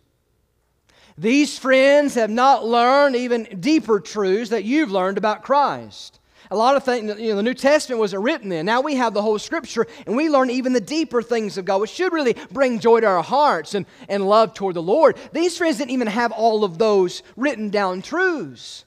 These 1.18 1.58
friends 1.58 2.16
have 2.16 2.30
not 2.30 2.66
learned 2.66 3.16
even 3.16 3.44
deeper 3.60 4.00
truths 4.00 4.50
that 4.50 4.66
you've 4.66 4.92
learned 4.92 5.18
about 5.18 5.44
Christ. 5.44 6.20
A 6.52 6.56
lot 6.56 6.76
of 6.76 6.84
things, 6.84 7.20
you 7.20 7.30
know, 7.30 7.38
the 7.38 7.44
New 7.44 7.54
Testament 7.54 8.00
wasn't 8.00 8.22
written 8.22 8.50
then. 8.50 8.66
Now 8.66 8.82
we 8.82 8.96
have 8.96 9.14
the 9.14 9.22
whole 9.22 9.40
Scripture, 9.40 9.88
and 10.06 10.16
we 10.16 10.30
learn 10.30 10.50
even 10.50 10.74
the 10.74 10.82
deeper 10.82 11.22
things 11.24 11.58
of 11.58 11.66
God, 11.66 11.82
which 11.82 11.90
should 11.90 12.14
really 12.14 12.36
bring 12.52 12.80
joy 12.80 13.00
to 13.00 13.08
our 13.08 13.24
hearts 13.24 13.74
and, 13.74 13.86
and 14.10 14.28
love 14.28 14.54
toward 14.54 14.76
the 14.76 14.82
Lord. 14.82 15.18
These 15.32 15.58
friends 15.58 15.78
didn't 15.78 15.92
even 15.92 16.08
have 16.08 16.32
all 16.32 16.64
of 16.64 16.78
those 16.78 17.24
written 17.36 17.70
down 17.70 18.02
truths. 18.02 18.86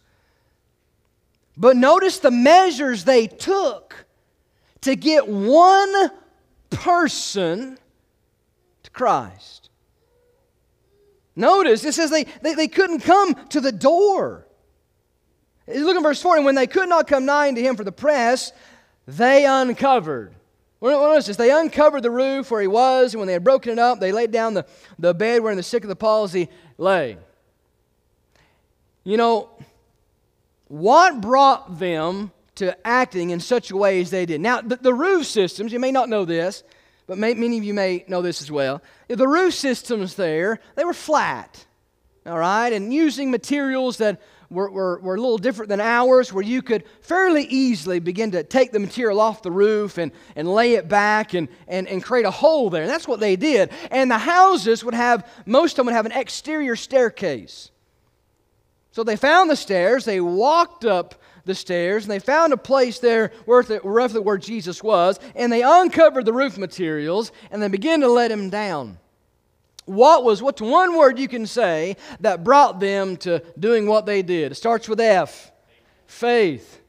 But 1.56 1.76
notice 1.76 2.20
the 2.20 2.30
measures 2.30 3.04
they 3.04 3.26
took 3.26 4.06
to 4.82 4.94
get 4.94 5.26
one 5.26 6.10
person 6.70 7.78
to 8.84 8.90
Christ. 8.90 9.67
Notice 11.38 11.84
it 11.84 11.94
says 11.94 12.10
they, 12.10 12.24
they, 12.42 12.54
they 12.54 12.66
couldn't 12.66 13.00
come 13.00 13.34
to 13.50 13.60
the 13.60 13.70
door. 13.70 14.44
Look 15.68 15.96
at 15.96 16.02
verse 16.02 16.20
4 16.20 16.38
and 16.38 16.44
when 16.44 16.56
they 16.56 16.66
could 16.66 16.88
not 16.88 17.06
come 17.06 17.26
nigh 17.26 17.46
unto 17.46 17.62
him 17.62 17.76
for 17.76 17.84
the 17.84 17.92
press, 17.92 18.52
they 19.06 19.46
uncovered. 19.46 20.34
Notice 20.82 21.26
this. 21.26 21.36
They 21.36 21.52
uncovered 21.52 22.02
the 22.02 22.10
roof 22.10 22.50
where 22.50 22.60
he 22.60 22.66
was, 22.66 23.14
and 23.14 23.20
when 23.20 23.28
they 23.28 23.34
had 23.34 23.44
broken 23.44 23.70
it 23.70 23.78
up, 23.78 24.00
they 24.00 24.10
laid 24.10 24.32
down 24.32 24.54
the, 24.54 24.66
the 24.98 25.14
bed 25.14 25.42
wherein 25.42 25.56
the 25.56 25.62
sick 25.62 25.84
of 25.84 25.88
the 25.88 25.96
palsy 25.96 26.48
lay. 26.76 27.16
You 29.04 29.16
know, 29.16 29.50
what 30.66 31.20
brought 31.20 31.78
them 31.78 32.32
to 32.56 32.76
acting 32.84 33.30
in 33.30 33.38
such 33.38 33.70
a 33.70 33.76
way 33.76 34.00
as 34.00 34.10
they 34.10 34.26
did? 34.26 34.40
Now, 34.40 34.60
the, 34.60 34.76
the 34.76 34.94
roof 34.94 35.24
systems, 35.26 35.72
you 35.72 35.78
may 35.78 35.92
not 35.92 36.08
know 36.08 36.24
this, 36.24 36.64
but 37.06 37.16
may, 37.16 37.34
many 37.34 37.58
of 37.58 37.64
you 37.64 37.74
may 37.74 38.04
know 38.08 38.22
this 38.22 38.42
as 38.42 38.50
well. 38.50 38.82
The 39.08 39.26
roof 39.26 39.54
systems 39.54 40.14
there, 40.14 40.60
they 40.76 40.84
were 40.84 40.92
flat, 40.92 41.64
all 42.26 42.38
right, 42.38 42.72
and 42.72 42.92
using 42.92 43.30
materials 43.30 43.96
that 43.98 44.20
were, 44.50 44.70
were, 44.70 44.98
were 45.00 45.14
a 45.14 45.20
little 45.20 45.38
different 45.38 45.68
than 45.68 45.80
ours, 45.80 46.32
where 46.32 46.44
you 46.44 46.62
could 46.62 46.84
fairly 47.00 47.44
easily 47.44 48.00
begin 48.00 48.30
to 48.32 48.42
take 48.42 48.72
the 48.72 48.78
material 48.78 49.20
off 49.20 49.42
the 49.42 49.50
roof 49.50 49.98
and, 49.98 50.12
and 50.36 50.48
lay 50.48 50.74
it 50.74 50.88
back 50.88 51.34
and, 51.34 51.48
and, 51.66 51.86
and 51.88 52.02
create 52.02 52.24
a 52.24 52.30
hole 52.30 52.70
there. 52.70 52.82
And 52.82 52.90
that's 52.90 53.08
what 53.08 53.20
they 53.20 53.36
did. 53.36 53.70
And 53.90 54.10
the 54.10 54.18
houses 54.18 54.84
would 54.84 54.94
have, 54.94 55.30
most 55.46 55.72
of 55.72 55.76
them 55.76 55.86
would 55.86 55.94
have 55.94 56.06
an 56.06 56.12
exterior 56.12 56.76
staircase. 56.76 57.70
So 58.92 59.04
they 59.04 59.16
found 59.16 59.50
the 59.50 59.56
stairs, 59.56 60.04
they 60.04 60.20
walked 60.20 60.84
up 60.84 61.14
the 61.48 61.54
stairs, 61.56 62.04
and 62.04 62.12
they 62.12 62.20
found 62.20 62.52
a 62.52 62.56
place 62.56 63.00
there 63.00 63.32
roughly 63.46 64.20
where 64.20 64.38
Jesus 64.38 64.82
was, 64.82 65.18
and 65.34 65.50
they 65.52 65.62
uncovered 65.62 66.24
the 66.24 66.32
roof 66.32 66.56
materials, 66.56 67.32
and 67.50 67.60
they 67.60 67.68
began 67.68 68.00
to 68.02 68.08
let 68.08 68.30
him 68.30 68.50
down. 68.50 68.98
What 69.86 70.22
was, 70.22 70.42
what's 70.42 70.60
one 70.60 70.96
word 70.96 71.18
you 71.18 71.26
can 71.26 71.46
say 71.46 71.96
that 72.20 72.44
brought 72.44 72.78
them 72.78 73.16
to 73.18 73.42
doing 73.58 73.86
what 73.86 74.06
they 74.06 74.22
did? 74.22 74.52
It 74.52 74.56
starts 74.56 74.88
with 74.88 75.00
F 75.00 75.50
faith. 76.06 76.80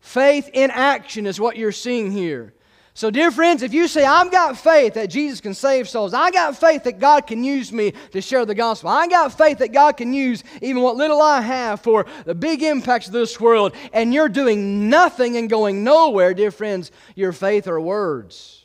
Faith 0.00 0.50
in 0.52 0.70
action 0.70 1.26
is 1.26 1.40
what 1.40 1.56
you're 1.56 1.72
seeing 1.72 2.10
here. 2.10 2.54
So, 2.96 3.10
dear 3.10 3.32
friends, 3.32 3.64
if 3.64 3.74
you 3.74 3.88
say, 3.88 4.04
I've 4.04 4.30
got 4.30 4.56
faith 4.56 4.94
that 4.94 5.10
Jesus 5.10 5.40
can 5.40 5.52
save 5.52 5.88
souls, 5.88 6.14
I 6.14 6.30
got 6.30 6.56
faith 6.56 6.84
that 6.84 7.00
God 7.00 7.26
can 7.26 7.42
use 7.42 7.72
me 7.72 7.92
to 8.12 8.20
share 8.20 8.46
the 8.46 8.54
gospel, 8.54 8.88
I 8.88 9.08
got 9.08 9.36
faith 9.36 9.58
that 9.58 9.72
God 9.72 9.96
can 9.96 10.12
use 10.12 10.44
even 10.62 10.80
what 10.80 10.94
little 10.94 11.20
I 11.20 11.40
have 11.40 11.80
for 11.80 12.06
the 12.24 12.36
big 12.36 12.62
impacts 12.62 13.08
of 13.08 13.12
this 13.12 13.40
world, 13.40 13.74
and 13.92 14.14
you're 14.14 14.28
doing 14.28 14.88
nothing 14.88 15.36
and 15.36 15.50
going 15.50 15.82
nowhere, 15.82 16.34
dear 16.34 16.52
friends, 16.52 16.92
your 17.16 17.32
faith 17.32 17.66
are 17.66 17.80
words. 17.80 18.64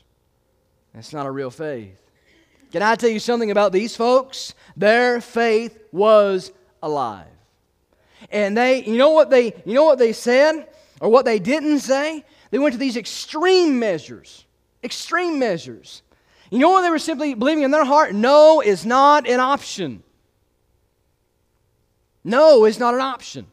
That's 0.93 1.11
not 1.11 1.25
a 1.25 1.31
real 1.31 1.49
faith. 1.49 1.99
Can 2.71 2.83
I 2.83 2.93
tell 2.93 3.09
you 3.09 3.19
something 3.19 3.49
about 3.49 3.71
these 3.71 3.95
folks? 3.95 4.53
Their 4.77 5.21
faith 5.21 5.75
was 5.91 6.51
alive. 6.83 7.25
And 8.31 8.55
they, 8.55 8.83
you 8.83 8.97
know 8.97 9.09
what 9.09 9.31
they, 9.31 9.55
you 9.65 9.73
know 9.73 9.85
what 9.85 9.97
they 9.97 10.13
said? 10.13 10.67
Or 11.01 11.09
what 11.09 11.25
they 11.25 11.39
didn't 11.39 11.79
say? 11.79 12.25
They 12.51 12.59
went 12.59 12.73
to 12.73 12.79
these 12.79 12.97
extreme 12.97 13.79
measures. 13.79 14.45
Extreme 14.83 15.39
measures. 15.39 16.01
You 16.49 16.59
know 16.59 16.69
what 16.69 16.81
they 16.81 16.89
were 16.89 16.99
simply 16.99 17.33
believing 17.33 17.63
in 17.63 17.71
their 17.71 17.85
heart? 17.85 18.13
No 18.13 18.61
is 18.61 18.85
not 18.85 19.27
an 19.27 19.39
option. 19.39 20.03
No 22.23 22.65
is 22.65 22.79
not 22.79 22.93
an 22.93 23.01
option. 23.01 23.45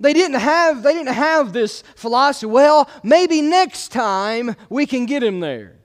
They 0.00 0.12
didn't 0.12 0.40
have, 0.40 0.82
they 0.82 0.94
didn't 0.94 1.14
have 1.14 1.52
this 1.52 1.82
philosophy, 1.94 2.46
well, 2.46 2.90
maybe 3.04 3.40
next 3.40 3.92
time 3.92 4.56
we 4.68 4.84
can 4.84 5.06
get 5.06 5.22
him 5.22 5.38
there. 5.38 5.76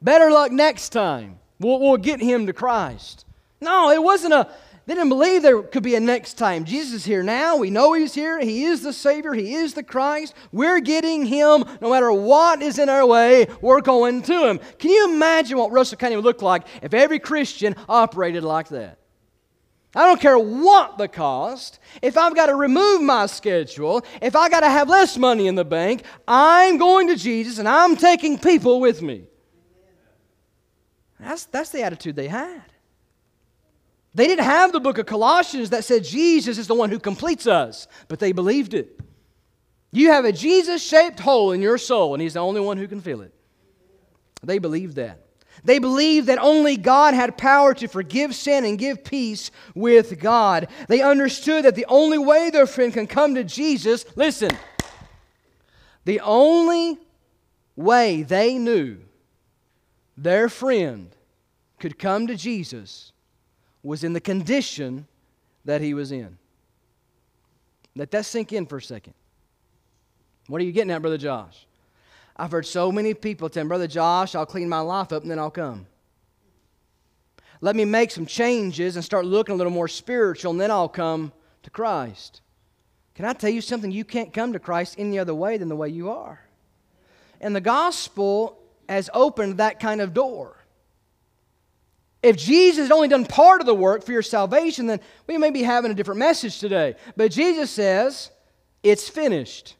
Better 0.00 0.30
luck 0.30 0.52
next 0.52 0.88
time. 0.90 1.38
We'll, 1.60 1.80
we'll 1.80 1.98
get 1.98 2.20
him 2.20 2.46
to 2.46 2.52
Christ. 2.52 3.26
No, 3.60 3.90
it 3.90 4.02
wasn't 4.02 4.34
a, 4.34 4.48
they 4.86 4.94
didn't 4.94 5.08
believe 5.08 5.42
there 5.42 5.62
could 5.62 5.82
be 5.82 5.94
a 5.94 6.00
next 6.00 6.34
time. 6.34 6.64
Jesus 6.64 6.92
is 6.92 7.04
here 7.06 7.22
now. 7.22 7.56
We 7.56 7.70
know 7.70 7.94
He's 7.94 8.12
here. 8.12 8.38
He 8.38 8.64
is 8.64 8.82
the 8.82 8.92
Savior. 8.92 9.32
He 9.32 9.54
is 9.54 9.72
the 9.72 9.82
Christ. 9.82 10.34
We're 10.52 10.80
getting 10.80 11.24
Him 11.24 11.64
no 11.80 11.90
matter 11.90 12.12
what 12.12 12.60
is 12.60 12.78
in 12.78 12.90
our 12.90 13.06
way. 13.06 13.46
We're 13.62 13.80
going 13.80 14.22
to 14.22 14.46
Him. 14.46 14.60
Can 14.78 14.90
you 14.90 15.14
imagine 15.14 15.56
what 15.56 15.72
Russell 15.72 15.96
County 15.96 16.16
would 16.16 16.24
look 16.24 16.42
like 16.42 16.66
if 16.82 16.92
every 16.92 17.18
Christian 17.18 17.74
operated 17.88 18.42
like 18.42 18.68
that? 18.68 18.98
I 19.94 20.06
don't 20.06 20.20
care 20.20 20.38
what 20.38 20.98
the 20.98 21.08
cost. 21.08 21.78
If 22.02 22.18
I've 22.18 22.34
got 22.34 22.46
to 22.46 22.54
remove 22.54 23.00
my 23.00 23.26
schedule, 23.26 24.04
if 24.20 24.34
I've 24.36 24.50
got 24.50 24.60
to 24.60 24.68
have 24.68 24.88
less 24.88 25.16
money 25.16 25.46
in 25.46 25.54
the 25.54 25.64
bank, 25.64 26.02
I'm 26.26 26.76
going 26.76 27.08
to 27.08 27.16
Jesus 27.16 27.58
and 27.58 27.68
I'm 27.68 27.96
taking 27.96 28.38
people 28.38 28.80
with 28.80 29.00
me. 29.00 29.24
That's, 31.18 31.46
that's 31.46 31.70
the 31.70 31.82
attitude 31.82 32.16
they 32.16 32.28
had. 32.28 32.73
They 34.14 34.28
didn't 34.28 34.44
have 34.44 34.72
the 34.72 34.80
book 34.80 34.98
of 34.98 35.06
Colossians 35.06 35.70
that 35.70 35.84
said 35.84 36.04
Jesus 36.04 36.56
is 36.56 36.68
the 36.68 36.74
one 36.74 36.90
who 36.90 37.00
completes 37.00 37.46
us, 37.46 37.88
but 38.06 38.20
they 38.20 38.32
believed 38.32 38.72
it. 38.72 39.00
You 39.90 40.12
have 40.12 40.24
a 40.24 40.32
Jesus 40.32 40.82
shaped 40.82 41.20
hole 41.20 41.52
in 41.52 41.60
your 41.60 41.78
soul, 41.78 42.14
and 42.14 42.22
He's 42.22 42.34
the 42.34 42.40
only 42.40 42.60
one 42.60 42.78
who 42.78 42.86
can 42.86 43.00
fill 43.00 43.22
it. 43.22 43.32
They 44.42 44.58
believed 44.58 44.96
that. 44.96 45.20
They 45.64 45.78
believed 45.78 46.26
that 46.26 46.38
only 46.38 46.76
God 46.76 47.14
had 47.14 47.38
power 47.38 47.74
to 47.74 47.88
forgive 47.88 48.34
sin 48.34 48.64
and 48.64 48.78
give 48.78 49.04
peace 49.04 49.50
with 49.74 50.20
God. 50.20 50.68
They 50.88 51.00
understood 51.00 51.64
that 51.64 51.74
the 51.74 51.86
only 51.88 52.18
way 52.18 52.50
their 52.50 52.66
friend 52.66 52.92
can 52.92 53.06
come 53.06 53.34
to 53.36 53.44
Jesus, 53.44 54.04
listen, 54.14 54.50
the 56.04 56.20
only 56.20 56.98
way 57.76 58.22
they 58.22 58.58
knew 58.58 58.98
their 60.16 60.48
friend 60.48 61.10
could 61.78 61.98
come 61.98 62.26
to 62.26 62.36
Jesus 62.36 63.12
was 63.84 64.02
in 64.02 64.14
the 64.14 64.20
condition 64.20 65.06
that 65.64 65.80
he 65.80 65.94
was 65.94 66.10
in. 66.10 66.36
Let 67.94 68.10
that 68.10 68.24
sink 68.24 68.52
in 68.52 68.66
for 68.66 68.78
a 68.78 68.82
second. 68.82 69.14
What 70.48 70.60
are 70.60 70.64
you 70.64 70.72
getting 70.72 70.90
at, 70.90 71.00
Brother 71.00 71.18
Josh? 71.18 71.66
I've 72.36 72.50
heard 72.50 72.66
so 72.66 72.90
many 72.90 73.14
people 73.14 73.48
tell 73.48 73.64
Brother 73.66 73.86
Josh, 73.86 74.34
I'll 74.34 74.46
clean 74.46 74.68
my 74.68 74.80
life 74.80 75.12
up 75.12 75.22
and 75.22 75.30
then 75.30 75.38
I'll 75.38 75.50
come. 75.50 75.86
Let 77.60 77.76
me 77.76 77.84
make 77.84 78.10
some 78.10 78.26
changes 78.26 78.96
and 78.96 79.04
start 79.04 79.24
looking 79.24 79.54
a 79.54 79.56
little 79.56 79.72
more 79.72 79.88
spiritual 79.88 80.50
and 80.50 80.60
then 80.60 80.70
I'll 80.70 80.88
come 80.88 81.32
to 81.62 81.70
Christ. 81.70 82.40
Can 83.14 83.24
I 83.24 83.32
tell 83.32 83.50
you 83.50 83.60
something? 83.60 83.92
You 83.92 84.04
can't 84.04 84.32
come 84.32 84.52
to 84.52 84.58
Christ 84.58 84.96
any 84.98 85.18
other 85.18 85.34
way 85.34 85.56
than 85.56 85.68
the 85.68 85.76
way 85.76 85.88
you 85.88 86.10
are. 86.10 86.40
And 87.40 87.54
the 87.54 87.60
gospel 87.60 88.58
has 88.88 89.08
opened 89.14 89.58
that 89.58 89.78
kind 89.78 90.00
of 90.00 90.12
door. 90.12 90.63
If 92.24 92.38
Jesus 92.38 92.86
had 92.86 92.92
only 92.92 93.08
done 93.08 93.26
part 93.26 93.60
of 93.60 93.66
the 93.66 93.74
work 93.74 94.02
for 94.02 94.12
your 94.12 94.22
salvation, 94.22 94.86
then 94.86 94.98
we 95.26 95.36
may 95.36 95.50
be 95.50 95.62
having 95.62 95.90
a 95.90 95.94
different 95.94 96.20
message 96.20 96.58
today. 96.58 96.96
But 97.18 97.32
Jesus 97.32 97.70
says, 97.70 98.30
it's 98.82 99.10
finished. 99.10 99.76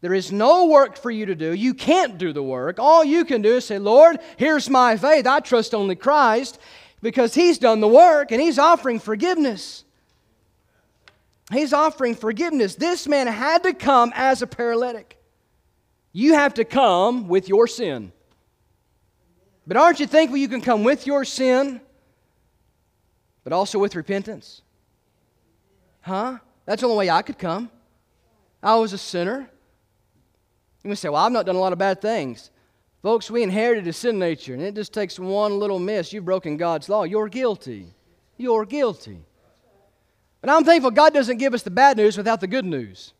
There 0.00 0.12
is 0.12 0.32
no 0.32 0.66
work 0.66 0.98
for 0.98 1.12
you 1.12 1.26
to 1.26 1.36
do. 1.36 1.54
You 1.54 1.74
can't 1.74 2.18
do 2.18 2.32
the 2.32 2.42
work. 2.42 2.80
All 2.80 3.04
you 3.04 3.24
can 3.24 3.42
do 3.42 3.54
is 3.54 3.64
say, 3.64 3.78
Lord, 3.78 4.18
here's 4.36 4.68
my 4.68 4.96
faith. 4.96 5.24
I 5.24 5.38
trust 5.38 5.72
only 5.72 5.94
Christ 5.94 6.58
because 7.00 7.32
He's 7.32 7.58
done 7.58 7.78
the 7.78 7.86
work 7.86 8.32
and 8.32 8.40
He's 8.40 8.58
offering 8.58 8.98
forgiveness. 8.98 9.84
He's 11.52 11.72
offering 11.72 12.16
forgiveness. 12.16 12.74
This 12.74 13.06
man 13.06 13.28
had 13.28 13.62
to 13.62 13.72
come 13.72 14.12
as 14.16 14.42
a 14.42 14.48
paralytic. 14.48 15.16
You 16.12 16.34
have 16.34 16.54
to 16.54 16.64
come 16.64 17.28
with 17.28 17.48
your 17.48 17.68
sin. 17.68 18.10
But 19.68 19.76
aren't 19.76 20.00
you 20.00 20.06
thankful 20.06 20.38
you 20.38 20.48
can 20.48 20.62
come 20.62 20.82
with 20.82 21.06
your 21.06 21.26
sin, 21.26 21.82
but 23.44 23.52
also 23.52 23.78
with 23.78 23.94
repentance? 23.94 24.62
Huh? 26.00 26.38
That's 26.64 26.80
the 26.80 26.88
only 26.88 26.96
way 26.96 27.10
I 27.10 27.20
could 27.20 27.38
come. 27.38 27.70
I 28.62 28.76
was 28.76 28.94
a 28.94 28.98
sinner. 28.98 29.48
You 30.82 30.88
may 30.88 30.94
say, 30.94 31.10
Well, 31.10 31.22
I've 31.22 31.32
not 31.32 31.44
done 31.44 31.54
a 31.54 31.60
lot 31.60 31.74
of 31.74 31.78
bad 31.78 32.00
things. 32.00 32.50
Folks, 33.02 33.30
we 33.30 33.42
inherited 33.42 33.86
a 33.86 33.92
sin 33.92 34.18
nature, 34.18 34.54
and 34.54 34.62
it 34.62 34.74
just 34.74 34.94
takes 34.94 35.18
one 35.18 35.58
little 35.58 35.78
miss. 35.78 36.14
You've 36.14 36.24
broken 36.24 36.56
God's 36.56 36.88
law. 36.88 37.04
You're 37.04 37.28
guilty. 37.28 37.92
You're 38.38 38.64
guilty. 38.64 39.20
But 40.40 40.48
I'm 40.48 40.64
thankful 40.64 40.92
God 40.92 41.12
doesn't 41.12 41.36
give 41.36 41.52
us 41.52 41.62
the 41.62 41.70
bad 41.70 41.98
news 41.98 42.16
without 42.16 42.40
the 42.40 42.46
good 42.46 42.64
news. 42.64 43.12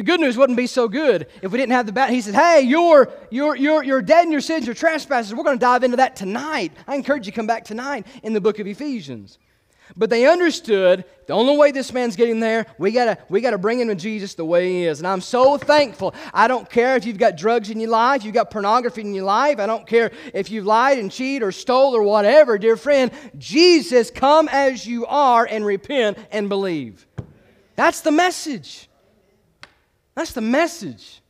The 0.00 0.04
good 0.04 0.20
news 0.20 0.38
wouldn't 0.38 0.56
be 0.56 0.66
so 0.66 0.88
good 0.88 1.26
if 1.42 1.52
we 1.52 1.58
didn't 1.58 1.72
have 1.72 1.84
the 1.84 1.92
bad. 1.92 2.08
He 2.08 2.22
said, 2.22 2.34
Hey, 2.34 2.62
you're, 2.62 3.12
you're, 3.28 3.54
you're, 3.54 3.84
you're 3.84 4.00
dead 4.00 4.24
in 4.24 4.32
your 4.32 4.40
sins, 4.40 4.64
your 4.64 4.74
trespasses. 4.74 5.34
We're 5.34 5.44
going 5.44 5.58
to 5.58 5.60
dive 5.60 5.84
into 5.84 5.98
that 5.98 6.16
tonight. 6.16 6.72
I 6.88 6.94
encourage 6.94 7.26
you 7.26 7.32
to 7.32 7.36
come 7.36 7.46
back 7.46 7.66
tonight 7.66 8.06
in 8.22 8.32
the 8.32 8.40
book 8.40 8.58
of 8.60 8.66
Ephesians. 8.66 9.38
But 9.98 10.08
they 10.08 10.26
understood 10.26 11.04
the 11.26 11.34
only 11.34 11.54
way 11.54 11.70
this 11.70 11.92
man's 11.92 12.16
getting 12.16 12.40
there, 12.40 12.64
we 12.78 12.92
gotta, 12.92 13.18
we 13.28 13.42
gotta 13.42 13.58
bring 13.58 13.78
him 13.78 13.88
to 13.88 13.94
Jesus 13.94 14.32
the 14.32 14.44
way 14.44 14.72
he 14.72 14.84
is. 14.86 15.00
And 15.00 15.06
I'm 15.06 15.20
so 15.20 15.58
thankful. 15.58 16.14
I 16.32 16.48
don't 16.48 16.70
care 16.70 16.96
if 16.96 17.04
you've 17.04 17.18
got 17.18 17.36
drugs 17.36 17.68
in 17.68 17.78
your 17.78 17.90
life, 17.90 18.24
you've 18.24 18.32
got 18.32 18.50
pornography 18.50 19.02
in 19.02 19.12
your 19.12 19.24
life. 19.24 19.58
I 19.58 19.66
don't 19.66 19.86
care 19.86 20.12
if 20.32 20.50
you've 20.50 20.64
lied 20.64 20.96
and 20.98 21.12
cheated 21.12 21.42
or 21.42 21.52
stole 21.52 21.94
or 21.94 22.02
whatever, 22.02 22.56
dear 22.56 22.78
friend. 22.78 23.10
Jesus, 23.36 24.10
come 24.10 24.48
as 24.48 24.86
you 24.86 25.04
are 25.04 25.44
and 25.44 25.66
repent 25.66 26.16
and 26.30 26.48
believe. 26.48 27.06
That's 27.76 28.00
the 28.00 28.12
message. 28.12 28.86
That's 30.20 30.32
the 30.32 30.42
message. 30.42 31.22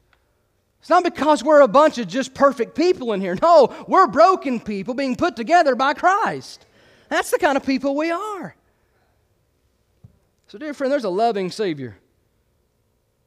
It's 0.81 0.91
not 0.91 1.05
because 1.05 1.45
we're 1.45 1.61
a 1.61 1.69
bunch 1.69 1.99
of 1.99 2.09
just 2.09 2.35
perfect 2.35 2.75
people 2.75 3.13
in 3.13 3.21
here. 3.21 3.39
No, 3.41 3.73
we're 3.87 4.09
broken 4.09 4.59
people 4.59 4.95
being 4.95 5.15
put 5.15 5.37
together 5.37 5.77
by 5.77 5.95
Christ. 5.95 6.67
That's 7.09 7.31
the 7.31 7.39
kind 7.39 7.57
of 7.57 7.65
people 7.65 7.95
we 7.95 8.11
are. 8.11 8.57
So, 10.49 10.59
dear 10.59 10.75
friend, 10.75 10.93
there's 10.93 11.05
a 11.05 11.09
loving 11.09 11.53
Savior. 11.53 11.99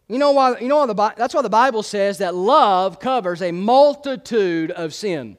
You 0.09 0.17
know 0.17 0.33
why? 0.33 0.59
You 0.59 0.67
know 0.67 0.85
why 0.85 0.87
the, 0.87 1.13
that's 1.15 1.33
why 1.33 1.41
the 1.41 1.49
Bible 1.49 1.81
says 1.81 2.17
that 2.17 2.35
love 2.35 2.99
covers 2.99 3.41
a 3.41 3.53
multitude 3.53 4.69
of 4.69 4.93
sin. 4.93 5.37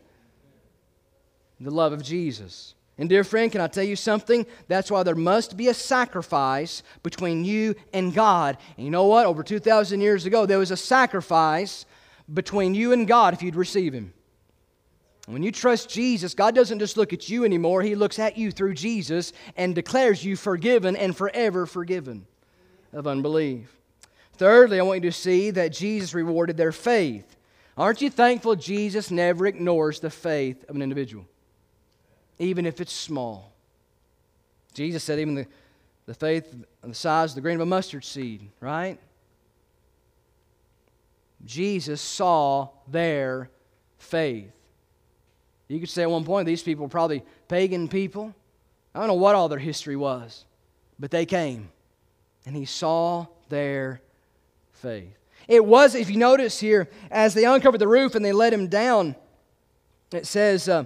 The 1.60 1.70
love 1.70 1.92
of 1.92 2.02
Jesus. 2.02 2.73
And, 2.96 3.08
dear 3.08 3.24
friend, 3.24 3.50
can 3.50 3.60
I 3.60 3.66
tell 3.66 3.84
you 3.84 3.96
something? 3.96 4.46
That's 4.68 4.90
why 4.90 5.02
there 5.02 5.16
must 5.16 5.56
be 5.56 5.68
a 5.68 5.74
sacrifice 5.74 6.82
between 7.02 7.44
you 7.44 7.74
and 7.92 8.14
God. 8.14 8.56
And 8.76 8.84
you 8.84 8.90
know 8.90 9.06
what? 9.06 9.26
Over 9.26 9.42
2,000 9.42 10.00
years 10.00 10.26
ago, 10.26 10.46
there 10.46 10.60
was 10.60 10.70
a 10.70 10.76
sacrifice 10.76 11.86
between 12.32 12.74
you 12.74 12.92
and 12.92 13.08
God 13.08 13.34
if 13.34 13.42
you'd 13.42 13.56
receive 13.56 13.92
Him. 13.92 14.12
When 15.26 15.42
you 15.42 15.50
trust 15.50 15.88
Jesus, 15.88 16.34
God 16.34 16.54
doesn't 16.54 16.78
just 16.78 16.96
look 16.96 17.12
at 17.12 17.28
you 17.28 17.44
anymore, 17.44 17.82
He 17.82 17.94
looks 17.94 18.18
at 18.18 18.36
you 18.36 18.52
through 18.52 18.74
Jesus 18.74 19.32
and 19.56 19.74
declares 19.74 20.24
you 20.24 20.36
forgiven 20.36 20.94
and 20.94 21.16
forever 21.16 21.66
forgiven 21.66 22.26
of 22.92 23.06
unbelief. 23.06 23.74
Thirdly, 24.34 24.78
I 24.78 24.82
want 24.82 25.02
you 25.02 25.10
to 25.10 25.16
see 25.16 25.50
that 25.50 25.72
Jesus 25.72 26.14
rewarded 26.14 26.56
their 26.56 26.72
faith. 26.72 27.36
Aren't 27.76 28.02
you 28.02 28.10
thankful 28.10 28.54
Jesus 28.54 29.10
never 29.10 29.46
ignores 29.46 29.98
the 30.00 30.10
faith 30.10 30.64
of 30.68 30.76
an 30.76 30.82
individual, 30.82 31.24
even 32.38 32.66
if 32.66 32.80
it's 32.80 32.92
small? 32.92 33.52
Jesus 34.72 35.04
said, 35.04 35.18
even 35.18 35.34
the, 35.34 35.46
the 36.06 36.14
faith 36.14 36.54
the 36.82 36.94
size 36.94 37.30
of 37.30 37.34
the 37.36 37.40
grain 37.40 37.56
of 37.56 37.60
a 37.62 37.66
mustard 37.66 38.04
seed, 38.04 38.48
right? 38.60 38.98
Jesus 41.44 42.00
saw 42.00 42.68
their 42.88 43.50
faith. 43.98 44.50
You 45.68 45.80
could 45.80 45.88
say 45.88 46.02
at 46.02 46.10
one 46.10 46.24
point 46.24 46.46
these 46.46 46.62
people 46.62 46.84
were 46.84 46.90
probably 46.90 47.22
pagan 47.48 47.88
people. 47.88 48.34
I 48.94 48.98
don't 48.98 49.08
know 49.08 49.14
what 49.14 49.34
all 49.34 49.48
their 49.48 49.58
history 49.58 49.96
was, 49.96 50.44
but 50.98 51.10
they 51.10 51.26
came 51.26 51.70
and 52.46 52.54
he 52.54 52.64
saw 52.64 53.26
their 53.48 54.00
faith. 54.72 55.16
It 55.48 55.64
was, 55.64 55.94
if 55.94 56.10
you 56.10 56.16
notice 56.16 56.60
here, 56.60 56.88
as 57.10 57.34
they 57.34 57.44
uncovered 57.44 57.80
the 57.80 57.88
roof 57.88 58.14
and 58.14 58.24
they 58.24 58.32
let 58.32 58.52
him 58.52 58.68
down, 58.68 59.14
it 60.12 60.26
says 60.26 60.68
uh, 60.68 60.84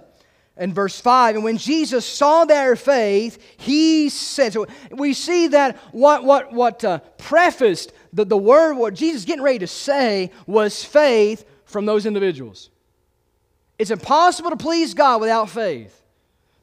in 0.59 0.75
verse 0.75 1.01
5 1.01 1.37
and 1.37 1.45
when 1.45 1.57
Jesus 1.57 2.05
saw 2.05 2.45
their 2.45 2.77
faith, 2.77 3.39
he 3.57 4.09
said, 4.09 4.53
so 4.53 4.67
we 4.91 5.13
see 5.13 5.49
that 5.49 5.77
what, 5.93 6.25
what, 6.25 6.53
what 6.53 6.85
uh, 6.85 6.99
prefaced 7.17 7.93
the, 8.13 8.25
the 8.25 8.37
word, 8.37 8.75
what 8.75 8.95
Jesus 8.95 9.25
getting 9.25 9.43
ready 9.43 9.61
to 9.61 9.67
say, 9.67 10.31
was 10.47 10.85
faith 10.85 11.45
from 11.65 11.87
those 11.87 12.07
individuals. 12.07 12.71
It's 13.79 13.91
impossible 13.91 14.51
to 14.51 14.57
please 14.57 14.95
God 14.95 15.21
without 15.21 15.49
faith. 15.51 15.95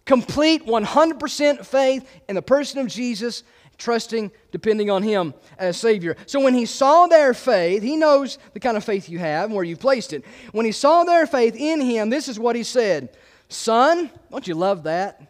Complete 0.06 0.66
100% 0.66 1.66
faith 1.66 2.08
in 2.28 2.36
the 2.36 2.42
person 2.42 2.80
of 2.80 2.88
Jesus, 2.88 3.44
trusting, 3.78 4.32
depending 4.52 4.90
on 4.90 5.02
Him 5.02 5.34
as 5.58 5.78
Savior. 5.78 6.16
So 6.26 6.40
when 6.40 6.54
He 6.54 6.66
saw 6.66 7.08
their 7.08 7.34
faith, 7.34 7.82
He 7.82 7.96
knows 7.96 8.38
the 8.54 8.60
kind 8.60 8.78
of 8.78 8.84
faith 8.84 9.10
you 9.10 9.20
have 9.20 9.46
and 9.46 9.56
where 9.56 9.64
you've 9.64 9.80
placed 9.80 10.14
it. 10.14 10.26
When 10.52 10.66
He 10.66 10.72
saw 10.72 11.04
their 11.06 11.26
faith 11.26 11.56
in 11.56 11.82
Him, 11.82 12.10
this 12.10 12.28
is 12.28 12.38
what 12.38 12.56
He 12.56 12.64
said 12.64 13.16
Son, 13.48 14.10
don't 14.32 14.48
you 14.48 14.56
love 14.56 14.84
that? 14.84 15.22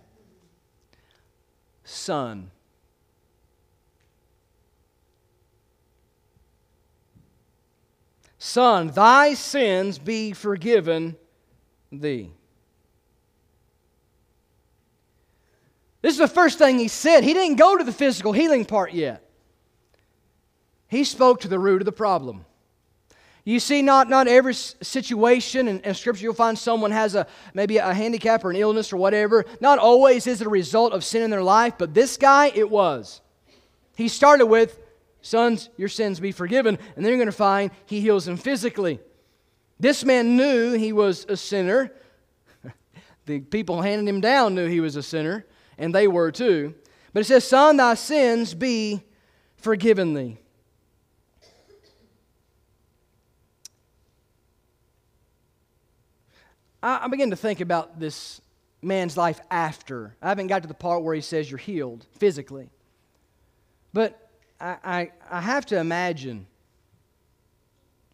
Son. 1.83 2.51
Son, 8.37 8.87
thy 8.89 9.33
sins 9.33 9.97
be 9.97 10.31
forgiven 10.31 11.15
thee. 11.91 12.31
This 16.01 16.13
is 16.13 16.19
the 16.19 16.27
first 16.27 16.59
thing 16.59 16.77
he 16.77 16.87
said. 16.87 17.23
He 17.23 17.33
didn't 17.33 17.55
go 17.55 17.75
to 17.75 17.83
the 17.83 17.91
physical 17.91 18.31
healing 18.31 18.63
part 18.63 18.93
yet. 18.93 19.27
He 20.87 21.03
spoke 21.03 21.41
to 21.41 21.47
the 21.47 21.57
root 21.57 21.81
of 21.81 21.85
the 21.85 21.91
problem. 21.91 22.45
You 23.47 23.59
see, 23.59 23.83
not, 23.83 24.09
not 24.09 24.27
every 24.27 24.55
situation 24.55 25.67
in, 25.67 25.79
in, 25.81 25.93
Scripture 25.93 26.23
you'll 26.23 26.33
find 26.33 26.57
someone 26.57 26.89
has 26.89 27.13
a 27.13 27.27
maybe 27.53 27.77
a 27.77 27.93
handicap 27.93 28.43
or 28.43 28.49
an 28.49 28.55
illness 28.55 28.91
or 28.91 28.97
whatever. 28.97 29.45
Not 29.61 29.77
always 29.77 30.25
is 30.25 30.41
it 30.41 30.47
a 30.47 30.49
result 30.49 30.93
of 30.93 31.03
sin 31.03 31.21
in 31.21 31.29
their 31.29 31.43
life, 31.43 31.75
but 31.77 31.93
this 31.93 32.17
guy, 32.17 32.47
it 32.47 32.71
was. 32.71 33.21
He 33.95 34.07
started 34.07 34.47
with, 34.47 34.79
Sons, 35.21 35.69
your 35.77 35.89
sins 35.89 36.19
be 36.19 36.31
forgiven, 36.31 36.77
and 36.95 37.05
then 37.05 37.11
you're 37.11 37.17
going 37.17 37.27
to 37.27 37.31
find 37.31 37.69
he 37.85 38.01
heals 38.01 38.25
them 38.25 38.37
physically. 38.37 38.99
This 39.79 40.03
man 40.03 40.37
knew 40.37 40.73
he 40.73 40.91
was 40.91 41.25
a 41.29 41.37
sinner. 41.37 41.91
the 43.25 43.41
people 43.41 43.81
handing 43.81 44.07
him 44.07 44.21
down 44.21 44.55
knew 44.55 44.67
he 44.67 44.79
was 44.79 44.95
a 44.95 45.03
sinner, 45.03 45.45
and 45.77 45.93
they 45.93 46.07
were 46.07 46.31
too. 46.31 46.73
But 47.13 47.21
it 47.21 47.25
says, 47.25 47.47
Son, 47.47 47.77
thy 47.77 47.93
sins 47.93 48.55
be 48.55 49.03
forgiven 49.57 50.15
thee. 50.15 50.39
I, 56.85 57.05
I 57.05 57.07
begin 57.07 57.31
to 57.31 57.35
think 57.35 57.59
about 57.59 57.99
this 57.99 58.39
man's 58.81 59.17
life 59.17 59.39
after. 59.49 60.15
I 60.21 60.29
haven't 60.29 60.47
got 60.47 60.61
to 60.61 60.67
the 60.67 60.75
part 60.75 61.03
where 61.03 61.15
he 61.15 61.21
says 61.21 61.49
you're 61.49 61.57
healed 61.57 62.05
physically. 62.19 62.69
But 63.91 64.29
I, 64.61 64.77
I, 64.83 65.11
I 65.31 65.41
have 65.41 65.65
to 65.67 65.79
imagine 65.79 66.45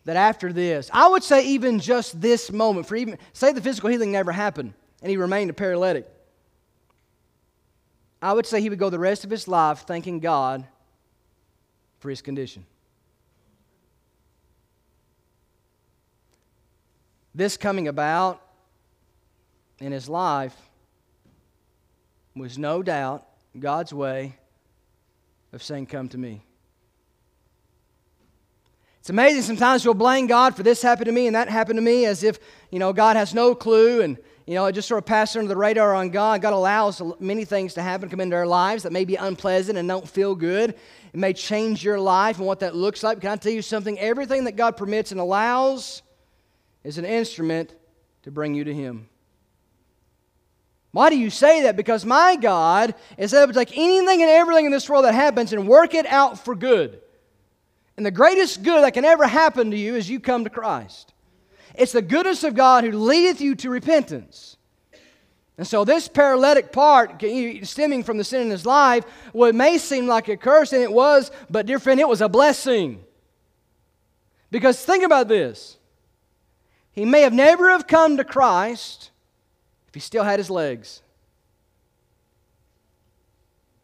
that 0.06 0.16
after 0.16 0.54
this, 0.54 0.90
I 0.94 1.08
would 1.10 1.24
say 1.24 1.46
even 1.48 1.80
just 1.80 2.20
this 2.22 2.52
moment, 2.52 2.88
for 2.88 2.96
even, 2.96 3.18
say 3.34 3.52
the 3.52 3.62
physical 3.62 3.90
healing 3.90 4.12
never 4.12 4.32
happened 4.32 4.74
and 5.02 5.10
he 5.10 5.18
remained 5.18 5.50
a 5.50 5.54
paralytic, 5.54 6.08
I 8.22 8.34
would 8.34 8.46
say 8.46 8.62
he 8.62 8.70
would 8.70 8.80
go 8.80 8.90
the 8.90 9.00
rest 9.00 9.24
of 9.24 9.30
his 9.30 9.48
life 9.48 9.80
thanking 9.86 10.20
God 10.20 10.66
for 12.00 12.10
his 12.10 12.22
condition. 12.22 12.66
This 17.34 17.58
coming 17.58 17.88
about 17.88 18.42
in 19.82 19.92
his 19.92 20.08
life 20.08 20.56
was 22.36 22.58
no 22.58 22.82
doubt 22.82 23.28
God's 23.60 23.94
way 23.94 24.38
of 25.52 25.62
saying, 25.62 25.88
Come 25.88 26.08
to 26.10 26.18
me. 26.18 26.44
It's 29.00 29.10
amazing 29.10 29.42
sometimes 29.42 29.84
we'll 29.84 29.96
blame 29.96 30.28
God 30.28 30.56
for 30.56 30.62
this 30.62 30.84
happened 30.84 31.08
to 31.08 31.12
me 31.12 31.26
and 31.26 31.36
that 31.36 31.50
happened 31.50 31.78
to 31.78 31.82
me 31.82 32.06
as 32.06 32.24
if, 32.24 32.38
you 32.70 32.78
know, 32.78 32.94
God 32.94 33.16
has 33.16 33.34
no 33.34 33.56
clue 33.56 34.02
and, 34.02 34.16
you 34.46 34.54
know, 34.54 34.68
it 34.68 34.74
just 34.74 34.88
sort 34.88 35.00
of 35.00 35.08
passes 35.08 35.38
under 35.38 35.48
the 35.48 35.58
radar 35.58 35.96
on 35.96 36.12
God. 36.12 36.44
God 36.44 36.54
allows 36.54 37.02
many 37.20 37.44
things 37.44 37.74
to 37.74 37.82
happen, 37.82 38.10
come 38.10 38.20
into 38.22 38.36
our 38.36 38.46
lives 38.46 38.84
that 38.84 38.92
may 38.92 39.04
be 39.04 39.16
unpleasant 39.16 39.80
and 39.80 39.88
don't 39.88 40.08
feel 40.08 40.36
good. 40.36 40.70
It 40.70 41.20
may 41.20 41.34
change 41.34 41.84
your 41.84 42.00
life 42.00 42.38
and 42.38 42.46
what 42.46 42.60
that 42.60 42.76
looks 42.76 43.02
like. 43.02 43.22
Can 43.22 43.32
I 43.32 43.38
tell 43.38 43.52
you 43.52 43.64
something? 43.64 43.98
Everything 43.98 44.44
that 44.44 44.56
God 44.56 44.78
permits 44.78 45.12
and 45.12 45.20
allows 45.20 46.04
is 46.84 47.00
an 47.00 47.06
instrument 47.06 47.74
to 48.22 48.30
bring 48.30 48.54
you 48.54 48.64
to 48.66 48.74
Him. 48.74 49.10
Why 50.92 51.10
do 51.10 51.18
you 51.18 51.30
say 51.30 51.64
that? 51.64 51.78
Because 51.78 52.06
my 52.06 52.36
God 52.36 52.96
is 53.18 53.34
able 53.34 53.54
to 53.54 53.60
take 53.66 53.78
anything 53.78 54.22
and 54.22 54.30
everything 54.30 54.66
in 54.66 54.72
this 54.72 54.90
world 54.90 55.06
that 55.06 55.14
happens 55.14 55.54
and 55.54 55.68
work 55.68 55.94
it 55.94 56.06
out 56.06 56.44
for 56.44 56.54
good. 56.54 57.00
And 57.96 58.06
the 58.06 58.12
greatest 58.12 58.64
good 58.64 58.84
that 58.84 58.94
can 58.94 59.06
ever 59.06 59.26
happen 59.26 59.72
to 59.72 59.78
you 59.78 59.96
is 59.96 60.10
you 60.10 60.20
come 60.20 60.44
to 60.44 60.50
Christ. 60.50 61.14
It's 61.76 61.94
the 61.94 62.02
goodness 62.02 62.44
of 62.44 62.56
God 62.56 62.84
who 62.84 62.92
leadeth 62.92 63.40
you 63.40 63.56
to 63.56 63.70
repentance. 63.70 64.58
And 65.58 65.68
so, 65.68 65.86
this 65.86 66.08
paralytic 66.08 66.72
part, 66.72 67.22
stemming 67.64 68.04
from 68.04 68.18
the 68.18 68.24
sin 68.24 68.42
in 68.42 68.50
his 68.50 68.66
life, 68.66 69.06
what 69.32 69.54
may 69.54 69.78
seem 69.78 70.08
like 70.08 70.28
a 70.28 70.36
curse, 70.36 70.74
and 70.74 70.82
it 70.82 70.92
was, 70.92 71.30
but 71.50 71.66
dear 71.66 71.78
friend, 71.78 72.00
it 72.00 72.08
was 72.08 72.22
a 72.22 72.30
blessing. 72.30 73.04
Because 74.50 74.84
think 74.84 75.04
about 75.04 75.28
this. 75.28 75.78
He 76.92 77.06
may 77.06 77.22
have 77.22 77.34
never 77.34 77.70
have 77.70 77.88
come 77.88 78.18
to 78.18 78.24
Christ 78.24 79.11
if 79.92 79.96
he 79.96 80.00
still 80.00 80.24
had 80.24 80.40
his 80.40 80.50
legs. 80.50 81.02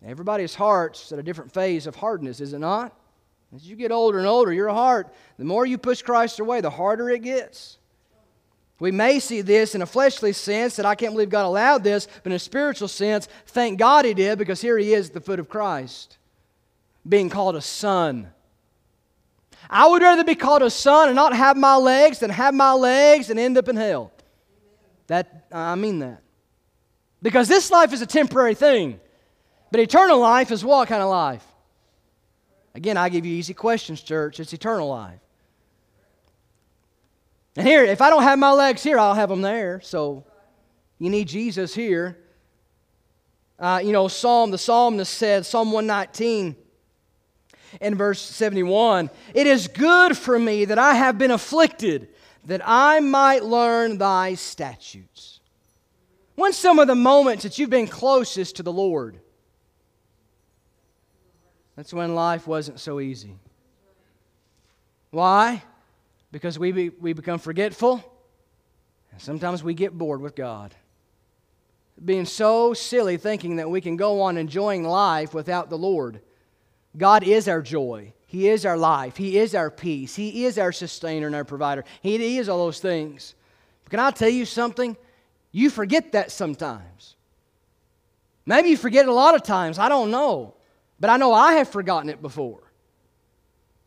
Everybody's 0.06 0.56
heart's 0.56 1.12
at 1.12 1.20
a 1.20 1.24
different 1.24 1.52
phase 1.52 1.86
of 1.86 1.98
hardness, 1.98 2.39
is 2.39 2.54
it 2.54 2.60
not? 2.60 2.98
As 3.54 3.67
you 3.67 3.76
get 3.76 3.91
older 3.91 4.17
and 4.17 4.28
older, 4.28 4.54
your 4.54 4.70
heart, 4.70 5.13
the 5.38 5.43
more 5.43 5.65
you 5.65 5.78
push 5.78 6.02
Christ 6.02 6.39
away, 6.39 6.62
the 6.62 6.70
harder 6.70 7.10
it 7.10 7.24
gets. 7.24 7.78
We 8.80 8.91
may 8.91 9.20
see 9.20 9.41
this 9.41 9.76
in 9.76 9.82
a 9.82 9.86
fleshly 9.86 10.32
sense 10.32 10.78
that 10.78 10.86
I 10.86 10.96
can't 10.96 11.13
believe 11.13 11.30
God 11.30 11.46
allowed 11.46 11.84
this, 11.84 12.08
but 12.24 12.32
in 12.32 12.36
a 12.38 12.39
spiritual 12.39 12.88
sense, 12.88 13.28
thank 13.48 13.78
God 13.78 14.06
He 14.06 14.13
did 14.13 14.38
because 14.38 14.62
here 14.62 14.78
He 14.78 14.93
is 14.93 15.08
at 15.10 15.13
the 15.13 15.20
foot 15.20 15.39
of 15.39 15.50
Christ, 15.50 16.17
being 17.08 17.30
called 17.30 17.58
a 17.58 17.62
son. 17.62 18.32
I 19.70 19.88
would 19.88 20.02
rather 20.02 20.24
be 20.24 20.36
called 20.36 20.62
a 20.62 20.70
son 20.70 21.10
and 21.10 21.15
not 21.15 21.36
have 21.36 21.58
my 21.58 21.76
legs 21.76 22.20
than 22.20 22.30
have 22.30 22.54
my 22.54 22.72
legs 22.72 23.30
and 23.30 23.38
end 23.38 23.58
up 23.58 23.67
in 23.67 23.76
hell. 23.76 24.13
That 25.08 25.48
I 25.52 25.76
mean 25.76 26.00
that. 26.00 26.22
Because 27.22 27.48
this 27.48 27.72
life 27.72 27.93
is 27.93 28.02
a 28.02 28.06
temporary 28.06 28.56
thing. 28.56 29.00
But 29.72 29.80
eternal 29.80 30.20
life 30.20 30.52
is 30.52 30.63
what 30.63 30.88
kind 30.88 31.02
of 31.02 31.10
life? 31.10 31.46
Again, 32.76 32.96
I 32.96 33.10
give 33.10 33.26
you 33.26 33.36
easy 33.36 33.54
questions, 33.54 34.02
church. 34.02 34.39
It's 34.39 34.54
eternal 34.54 34.88
life. 34.88 35.20
And 37.56 37.67
here, 37.67 37.84
if 37.84 38.02
I 38.02 38.12
don't 38.12 38.24
have 38.24 38.38
my 38.38 38.52
legs 38.52 38.84
here, 38.84 39.00
I'll 39.00 39.15
have 39.15 39.30
them 39.30 39.41
there. 39.41 39.82
So 39.82 40.24
you 41.00 41.10
need 41.10 41.28
Jesus 41.28 41.74
here. 41.74 42.17
Uh, 43.58 43.82
you 43.84 43.91
know, 43.91 44.08
Psalm, 44.08 44.52
the 44.52 44.60
psalmist 44.60 45.12
said, 45.12 45.46
Psalm 45.46 45.72
119 45.72 46.56
in 47.82 47.96
verse 47.96 48.22
71 48.22 49.10
It 49.34 49.48
is 49.48 49.67
good 49.67 50.15
for 50.15 50.38
me 50.38 50.65
that 50.65 50.78
I 50.78 50.93
have 50.93 51.17
been 51.17 51.32
afflicted, 51.32 52.10
that 52.48 52.62
I 52.66 53.00
might 53.00 53.44
learn 53.44 53.98
thy 53.98 54.34
statutes. 54.34 55.40
When's 56.36 56.58
some 56.58 56.80
of 56.80 56.88
the 56.88 56.96
moments 56.96 57.44
that 57.44 57.58
you've 57.58 57.70
been 57.70 57.88
closest 57.88 58.58
to 58.58 58.64
the 58.64 58.74
Lord? 58.74 59.20
That's 61.76 61.94
when 61.94 62.16
life 62.16 62.48
wasn't 62.48 62.80
so 62.80 63.00
easy. 63.00 63.36
Why? 65.12 65.62
because 66.32 66.60
we, 66.60 66.72
be, 66.72 66.90
we 66.90 67.14
become 67.14 67.40
forgetful, 67.40 68.04
and 69.12 69.22
sometimes 69.22 69.64
we 69.64 69.74
get 69.74 69.98
bored 69.98 70.22
with 70.22 70.36
God. 70.36 70.76
Being 72.04 72.26
so 72.26 72.74
silly 72.74 73.18
thinking 73.18 73.56
that 73.56 73.70
we 73.70 73.82
can 73.82 73.96
go 73.96 74.22
on 74.22 74.38
enjoying 74.38 74.84
life 74.84 75.34
without 75.34 75.70
the 75.70 75.78
Lord. 75.78 76.22
God 76.96 77.24
is 77.24 77.48
our 77.48 77.62
joy. 77.62 78.14
He 78.28 78.50
is 78.50 78.66
our 78.66 78.78
life. 78.78 79.16
He 79.16 79.38
is 79.38 79.56
our 79.56 79.72
peace. 79.72 80.13
He 80.13 80.46
is 80.46 80.60
our 80.60 80.74
sustainer 80.74 81.28
and 81.28 81.36
our 81.36 81.46
provider. 81.46 81.86
He, 82.02 82.38
is 82.38 82.50
all 82.50 82.66
those 82.66 82.80
things. 82.80 83.34
But 83.86 83.92
can 83.92 84.00
I 84.02 84.12
tell 84.12 84.30
you 84.30 84.46
something? 84.46 84.98
You 85.54 85.70
forget 85.70 86.12
that 86.12 86.30
sometimes. 86.30 87.16
Maybe 88.46 88.70
you 88.70 88.78
forget 88.78 89.06
it 89.06 89.10
a 89.10 89.13
lot 89.13 89.34
of 89.34 89.44
times. 89.44 89.80
I 89.80 89.88
don't 89.88 90.12
know. 90.12 90.56
But 91.00 91.10
I 91.10 91.16
know 91.18 91.34
I 91.34 91.54
have 91.54 91.70
forgotten 91.70 92.10
it 92.10 92.22
before. 92.22 92.68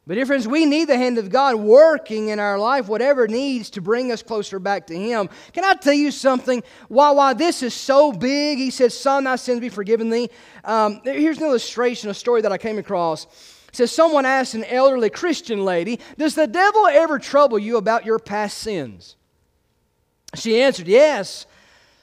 But, 0.06 0.14
dear 0.14 0.26
friends, 0.26 0.48
we 0.48 0.64
need 0.64 0.88
the 0.88 0.96
hand 0.96 1.18
of 1.18 1.28
God 1.28 1.56
working 1.56 2.30
in 2.30 2.40
our 2.40 2.58
life, 2.58 2.88
whatever 2.88 3.28
needs 3.28 3.70
to 3.70 3.80
bring 3.80 4.10
us 4.10 4.22
closer 4.22 4.58
back 4.58 4.86
to 4.86 4.96
Him. 4.96 5.28
Can 5.52 5.64
I 5.64 5.74
tell 5.74 5.92
you 5.92 6.10
something? 6.10 6.62
Why, 6.88 7.10
why 7.10 7.34
this 7.34 7.62
is 7.62 7.74
so 7.74 8.10
big, 8.10 8.58
He 8.58 8.70
says, 8.70 8.98
Son, 8.98 9.24
thy 9.24 9.36
sins 9.36 9.60
be 9.60 9.68
forgiven 9.68 10.08
thee. 10.08 10.30
Um, 10.64 11.02
here's 11.04 11.38
an 11.38 11.44
illustration, 11.44 12.08
a 12.08 12.14
story 12.14 12.40
that 12.40 12.50
I 12.50 12.58
came 12.58 12.78
across. 12.78 13.26
Says, 13.72 13.90
Someone 13.92 14.26
asked 14.26 14.54
an 14.54 14.64
elderly 14.64 15.10
Christian 15.10 15.64
lady, 15.64 16.00
Does 16.18 16.34
the 16.34 16.46
devil 16.46 16.86
ever 16.86 17.18
trouble 17.18 17.58
you 17.58 17.76
about 17.76 18.04
your 18.04 18.18
past 18.18 18.58
sins? 18.58 19.16
She 20.34 20.60
answered, 20.60 20.88
Yes. 20.88 21.46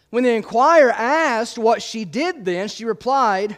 When 0.09 0.23
the 0.23 0.31
inquirer 0.31 0.91
asked 0.91 1.57
what 1.57 1.81
she 1.81 2.05
did 2.05 2.45
then, 2.45 2.69
she 2.69 2.85
replied, 2.85 3.57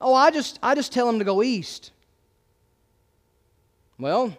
Oh, 0.00 0.14
I 0.14 0.30
just, 0.30 0.58
I 0.62 0.74
just 0.74 0.92
tell 0.92 1.08
him 1.08 1.20
to 1.20 1.24
go 1.24 1.42
east. 1.42 1.92
Well, 3.98 4.36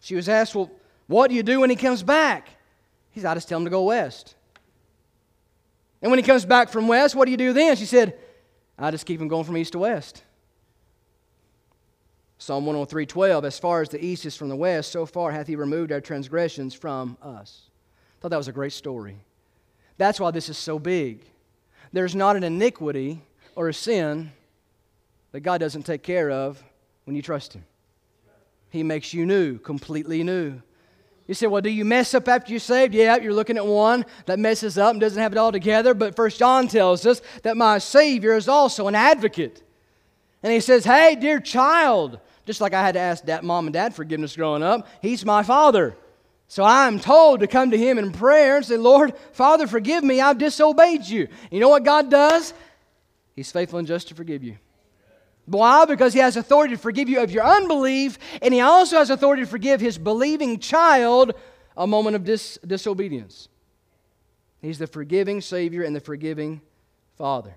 she 0.00 0.14
was 0.14 0.28
asked, 0.28 0.54
Well, 0.54 0.70
what 1.06 1.28
do 1.28 1.34
you 1.34 1.42
do 1.42 1.60
when 1.60 1.70
he 1.70 1.76
comes 1.76 2.02
back? 2.02 2.48
He 3.10 3.20
said, 3.20 3.30
I 3.30 3.34
just 3.34 3.48
tell 3.48 3.58
him 3.58 3.64
to 3.64 3.70
go 3.70 3.84
west. 3.84 4.34
And 6.00 6.10
when 6.10 6.18
he 6.18 6.22
comes 6.22 6.44
back 6.44 6.68
from 6.68 6.86
west, 6.86 7.14
what 7.14 7.24
do 7.24 7.30
you 7.30 7.36
do 7.36 7.52
then? 7.52 7.76
She 7.76 7.86
said, 7.86 8.16
I 8.78 8.90
just 8.90 9.04
keep 9.04 9.20
him 9.20 9.28
going 9.28 9.44
from 9.44 9.56
east 9.56 9.72
to 9.72 9.80
west. 9.80 10.22
Psalm 12.38 12.64
103 12.66 13.04
12, 13.04 13.44
as 13.44 13.58
far 13.58 13.82
as 13.82 13.88
the 13.88 14.04
east 14.04 14.24
is 14.24 14.36
from 14.36 14.48
the 14.48 14.56
west, 14.56 14.92
so 14.92 15.04
far 15.04 15.32
hath 15.32 15.48
he 15.48 15.56
removed 15.56 15.90
our 15.90 16.00
transgressions 16.00 16.72
from 16.72 17.18
us. 17.20 17.62
I 18.18 18.22
thought 18.22 18.28
that 18.28 18.36
was 18.36 18.48
a 18.48 18.52
great 18.52 18.72
story. 18.72 19.16
That's 19.96 20.20
why 20.20 20.30
this 20.30 20.48
is 20.48 20.56
so 20.56 20.78
big. 20.78 21.24
There's 21.92 22.14
not 22.14 22.36
an 22.36 22.44
iniquity 22.44 23.22
or 23.56 23.68
a 23.68 23.74
sin 23.74 24.32
that 25.32 25.40
God 25.40 25.58
doesn't 25.58 25.82
take 25.82 26.02
care 26.02 26.30
of 26.30 26.62
when 27.04 27.16
you 27.16 27.22
trust 27.22 27.54
him. 27.54 27.64
He 28.70 28.82
makes 28.82 29.12
you 29.12 29.26
new, 29.26 29.58
completely 29.58 30.22
new. 30.22 30.62
You 31.26 31.34
say, 31.34 31.46
well, 31.46 31.60
do 31.60 31.70
you 31.70 31.84
mess 31.84 32.14
up 32.14 32.28
after 32.28 32.52
you're 32.52 32.60
saved? 32.60 32.94
Yeah, 32.94 33.16
you're 33.16 33.34
looking 33.34 33.56
at 33.56 33.66
one 33.66 34.06
that 34.26 34.38
messes 34.38 34.78
up 34.78 34.92
and 34.92 35.00
doesn't 35.00 35.20
have 35.20 35.32
it 35.32 35.38
all 35.38 35.52
together. 35.52 35.92
But 35.92 36.16
First 36.16 36.38
John 36.38 36.68
tells 36.68 37.04
us 37.04 37.20
that 37.42 37.56
my 37.56 37.78
Savior 37.78 38.34
is 38.34 38.48
also 38.48 38.88
an 38.88 38.94
advocate. 38.94 39.62
And 40.42 40.52
he 40.52 40.60
says, 40.60 40.84
hey, 40.84 41.16
dear 41.16 41.40
child, 41.40 42.20
just 42.48 42.62
like 42.62 42.72
I 42.72 42.80
had 42.80 42.92
to 42.94 42.98
ask 42.98 43.26
that 43.26 43.44
mom 43.44 43.66
and 43.66 43.74
dad 43.74 43.94
forgiveness 43.94 44.34
growing 44.34 44.62
up, 44.62 44.88
he's 45.02 45.22
my 45.22 45.42
father. 45.42 45.94
So 46.46 46.64
I'm 46.64 46.98
told 46.98 47.40
to 47.40 47.46
come 47.46 47.72
to 47.72 47.76
him 47.76 47.98
in 47.98 48.10
prayer 48.10 48.56
and 48.56 48.64
say, 48.64 48.78
Lord, 48.78 49.14
Father, 49.32 49.66
forgive 49.66 50.02
me. 50.02 50.22
I've 50.22 50.38
disobeyed 50.38 51.04
you. 51.04 51.28
You 51.50 51.60
know 51.60 51.68
what 51.68 51.84
God 51.84 52.10
does? 52.10 52.54
He's 53.36 53.52
faithful 53.52 53.80
and 53.80 53.86
just 53.86 54.08
to 54.08 54.14
forgive 54.14 54.42
you. 54.42 54.56
Why? 55.44 55.84
Because 55.84 56.14
he 56.14 56.20
has 56.20 56.38
authority 56.38 56.74
to 56.74 56.80
forgive 56.80 57.10
you 57.10 57.22
of 57.22 57.30
your 57.30 57.44
unbelief, 57.44 58.18
and 58.40 58.54
he 58.54 58.60
also 58.60 58.96
has 58.96 59.10
authority 59.10 59.42
to 59.42 59.48
forgive 59.48 59.82
his 59.82 59.98
believing 59.98 60.58
child 60.58 61.34
a 61.76 61.86
moment 61.86 62.16
of 62.16 62.24
dis- 62.24 62.58
disobedience. 62.66 63.50
He's 64.62 64.78
the 64.78 64.86
forgiving 64.86 65.42
Savior 65.42 65.82
and 65.82 65.94
the 65.94 66.00
forgiving 66.00 66.62
Father. 67.18 67.54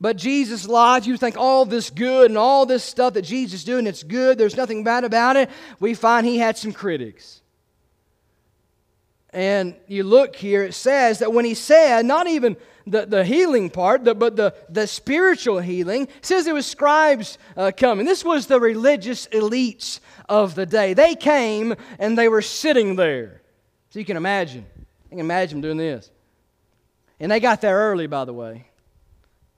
But 0.00 0.16
Jesus' 0.16 0.66
life, 0.68 1.06
you 1.06 1.16
think 1.16 1.36
all 1.36 1.64
this 1.64 1.90
good 1.90 2.30
and 2.30 2.38
all 2.38 2.66
this 2.66 2.84
stuff 2.84 3.14
that 3.14 3.22
Jesus 3.22 3.60
is 3.60 3.64
doing, 3.64 3.86
it's 3.86 4.04
good, 4.04 4.38
there's 4.38 4.56
nothing 4.56 4.84
bad 4.84 5.04
about 5.04 5.36
it. 5.36 5.50
We 5.80 5.94
find 5.94 6.24
he 6.24 6.38
had 6.38 6.56
some 6.56 6.72
critics. 6.72 7.42
And 9.30 9.74
you 9.88 10.04
look 10.04 10.36
here, 10.36 10.64
it 10.64 10.74
says 10.74 11.18
that 11.18 11.32
when 11.32 11.44
he 11.44 11.54
said, 11.54 12.06
not 12.06 12.28
even 12.28 12.56
the, 12.86 13.06
the 13.06 13.24
healing 13.24 13.70
part, 13.70 14.04
the, 14.04 14.14
but 14.14 14.36
the, 14.36 14.54
the 14.70 14.86
spiritual 14.86 15.58
healing, 15.58 16.08
says 16.22 16.44
there 16.44 16.54
was 16.54 16.66
scribes 16.66 17.36
uh, 17.56 17.72
coming. 17.76 18.06
This 18.06 18.24
was 18.24 18.46
the 18.46 18.60
religious 18.60 19.26
elites 19.28 20.00
of 20.28 20.54
the 20.54 20.64
day. 20.64 20.94
They 20.94 21.14
came 21.14 21.74
and 21.98 22.16
they 22.16 22.28
were 22.28 22.40
sitting 22.40 22.96
there. 22.96 23.42
So 23.90 23.98
you 23.98 24.04
can 24.04 24.16
imagine. 24.16 24.64
You 24.76 25.10
can 25.10 25.20
imagine 25.20 25.60
them 25.60 25.62
doing 25.62 25.76
this. 25.76 26.10
And 27.20 27.30
they 27.30 27.40
got 27.40 27.60
there 27.60 27.76
early, 27.76 28.06
by 28.06 28.24
the 28.24 28.32
way. 28.32 28.67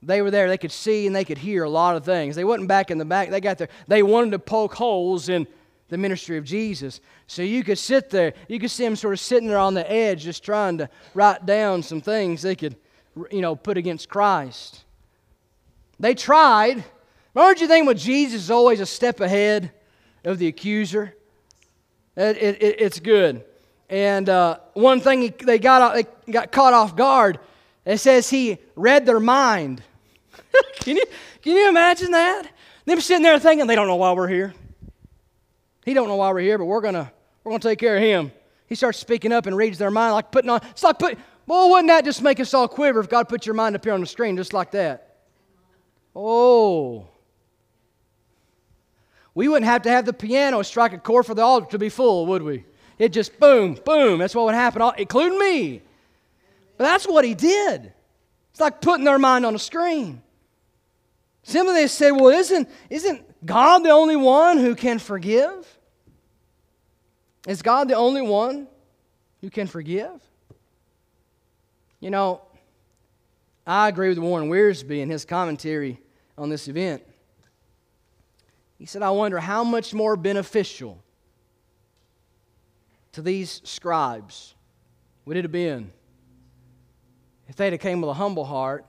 They 0.03 0.23
were 0.23 0.31
there. 0.31 0.49
They 0.49 0.59
could 0.59 0.73
see 0.73 1.07
and 1.07 1.15
they 1.15 1.25
could 1.25 1.39
hear 1.39 1.65
a 1.65 1.71
lot 1.71 1.97
of 1.97 2.05
things. 2.05 2.35
They 2.35 2.45
wasn't 2.45 2.69
back 2.69 2.91
in 2.91 2.99
the 2.99 3.05
back. 3.05 3.31
They 3.31 3.41
got 3.41 3.59
there. 3.59 3.69
They 3.87 4.03
wanted 4.03 4.31
to 4.33 4.39
poke 4.39 4.75
holes 4.75 5.29
in 5.29 5.47
the 5.89 5.99
ministry 5.99 6.39
of 6.39 6.45
Jesus. 6.45 7.01
So 7.27 7.43
you 7.43 7.63
could 7.63 7.79
sit 7.79 8.11
there. 8.11 8.33
You 8.49 8.59
could 8.59 8.71
see 8.71 8.85
them 8.85 8.97
sort 8.97 9.13
of 9.13 9.21
sitting 9.21 9.49
there 9.49 9.59
on 9.59 9.75
the 9.75 9.91
edge, 9.91 10.23
just 10.23 10.43
trying 10.43 10.79
to 10.79 10.89
write 11.15 11.45
down 11.45 11.83
some 11.83 12.01
things 12.01 12.43
they 12.43 12.57
could 12.57 12.77
you 13.31 13.41
know, 13.41 13.57
put 13.57 13.77
against 13.77 14.09
Christ. 14.09 14.85
They 15.99 16.15
tried. 16.15 16.85
Aren't 17.37 17.61
you 17.61 17.69
think 17.69 17.87
with 17.87 17.99
Jesus 17.99 18.43
is 18.43 18.51
always 18.51 18.81
a 18.81 18.87
step 18.87 19.21
ahead 19.21 19.73
of 20.25 20.39
the 20.39 20.47
accuser? 20.47 21.15
It, 22.17 22.37
it, 22.37 22.63
it, 22.63 22.81
it's 22.81 23.01
good. 23.01 23.45
And 23.89 24.29
uh, 24.29 24.59
one 24.75 25.01
thing 25.01 25.23
he, 25.23 25.29
they, 25.29 25.59
got, 25.59 25.95
they 25.95 26.33
got 26.33 26.53
caught 26.53 26.73
off 26.73 26.97
guard, 26.97 27.39
it 27.85 27.99
says 27.99 28.31
he 28.31 28.59
read 28.77 29.07
their 29.07 29.21
mind. 29.21 29.83
can, 30.81 30.97
you, 30.97 31.05
can 31.43 31.57
you 31.57 31.69
imagine 31.69 32.11
that? 32.13 32.49
Them 32.85 33.01
sitting 33.01 33.23
there 33.23 33.39
thinking 33.39 33.67
they 33.67 33.75
don't 33.75 33.87
know 33.87 33.97
why 33.97 34.13
we're 34.13 34.29
here. 34.29 34.55
He 35.85 35.95
don't 35.95 36.09
know 36.09 36.17
why 36.17 36.31
we're 36.31 36.41
here, 36.41 36.59
but 36.59 36.67
we're 36.67 36.81
gonna 36.81 37.13
we're 37.43 37.53
gonna 37.53 37.61
take 37.61 37.79
care 37.79 37.97
of 37.97 38.03
him. 38.03 38.33
He 38.67 38.75
starts 38.75 38.99
speaking 38.99 39.33
up 39.33 39.47
and 39.47 39.57
reads 39.57 39.79
their 39.79 39.91
mind 39.91 40.13
like 40.13 40.31
putting 40.31 40.51
on. 40.51 40.61
It's 40.71 40.83
like 40.83 40.99
put, 40.99 41.19
well, 41.47 41.71
wouldn't 41.71 41.89
that 41.89 42.05
just 42.05 42.23
make 42.23 42.39
us 42.39 42.55
all 42.55 42.69
quiver 42.69 43.01
if 43.01 43.09
God 43.09 43.29
put 43.29 43.47
your 43.47 43.55
mind 43.55 43.75
up 43.75 43.85
here 43.85 43.95
on 43.95 44.01
the 44.01 44.07
screen 44.07 44.37
just 44.37 44.53
like 44.53 44.71
that? 44.73 45.17
Oh. 46.15 47.09
We 49.35 49.49
wouldn't 49.49 49.67
have 49.67 49.83
to 49.83 49.91
have 49.91 50.05
the 50.05 50.13
piano 50.13 50.63
strike 50.63 50.93
a 50.93 50.99
chord 50.99 51.27
for 51.27 51.35
the 51.35 51.43
altar 51.43 51.71
to 51.71 51.79
be 51.79 51.89
full, 51.89 52.27
would 52.27 52.43
we? 52.43 52.65
It 52.99 53.13
just 53.13 53.41
boom, 53.41 53.79
boom. 53.85 54.19
That's 54.19 54.35
what 54.35 54.45
would 54.45 54.55
happen, 54.55 54.83
including 54.99 55.39
me. 55.39 55.83
But 56.77 56.85
that's 56.85 57.07
what 57.07 57.25
he 57.25 57.35
did. 57.35 57.93
It's 58.51 58.61
like 58.61 58.81
putting 58.81 59.05
their 59.05 59.19
mind 59.19 59.47
on 59.47 59.55
a 59.55 59.59
screen. 59.59 60.23
Some 61.43 61.69
of 61.69 61.75
they 61.75 61.87
say, 61.87 62.13
well, 62.13 62.29
isn't, 62.29 62.69
isn't 62.89 63.47
God 63.47 63.81
the 63.81 63.91
only 63.91 64.17
one 64.17 64.59
who 64.59 64.75
can 64.75 64.99
forgive? 64.99 65.79
Is 67.47 67.63
God 67.63 67.89
the 67.89 67.95
only 67.95 68.23
one 68.23 68.69
who 69.41 69.51
can 69.51 69.67
forgive? 69.67 70.21
You 72.01 72.11
know, 72.11 72.43
I 73.67 73.89
agree 73.89 74.09
with 74.09 74.19
Warren 74.19 74.51
Wiersbe 74.51 75.01
in 75.01 75.11
his 75.11 75.25
commentary 75.25 76.01
on 76.37 76.49
this 76.49 76.69
event. 76.69 77.03
He 78.79 78.87
said, 78.87 79.03
I 79.03 79.11
wonder 79.11 79.39
how 79.39 79.63
much 79.63 79.93
more 79.93 80.17
beneficial 80.17 81.03
to 83.13 83.23
these 83.23 83.61
scribes 83.65 84.55
would 85.25 85.37
it 85.37 85.45
have 85.45 85.53
been 85.53 85.93
if 87.49 87.57
they'd 87.57 87.73
have 87.73 87.81
came 87.81 88.01
with 88.01 88.09
a 88.11 88.15
humble 88.15 88.45
heart 88.45 88.87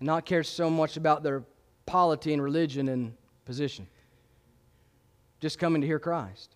and 0.00 0.06
not 0.06 0.24
cared 0.24 0.46
so 0.46 0.68
much 0.68 0.96
about 0.96 1.22
their 1.22 1.44
polity 1.86 2.32
and 2.32 2.42
religion 2.42 2.88
and 2.88 3.14
position? 3.44 3.86
Just 5.40 5.58
coming 5.58 5.80
to 5.80 5.86
hear 5.86 5.98
Christ. 5.98 6.54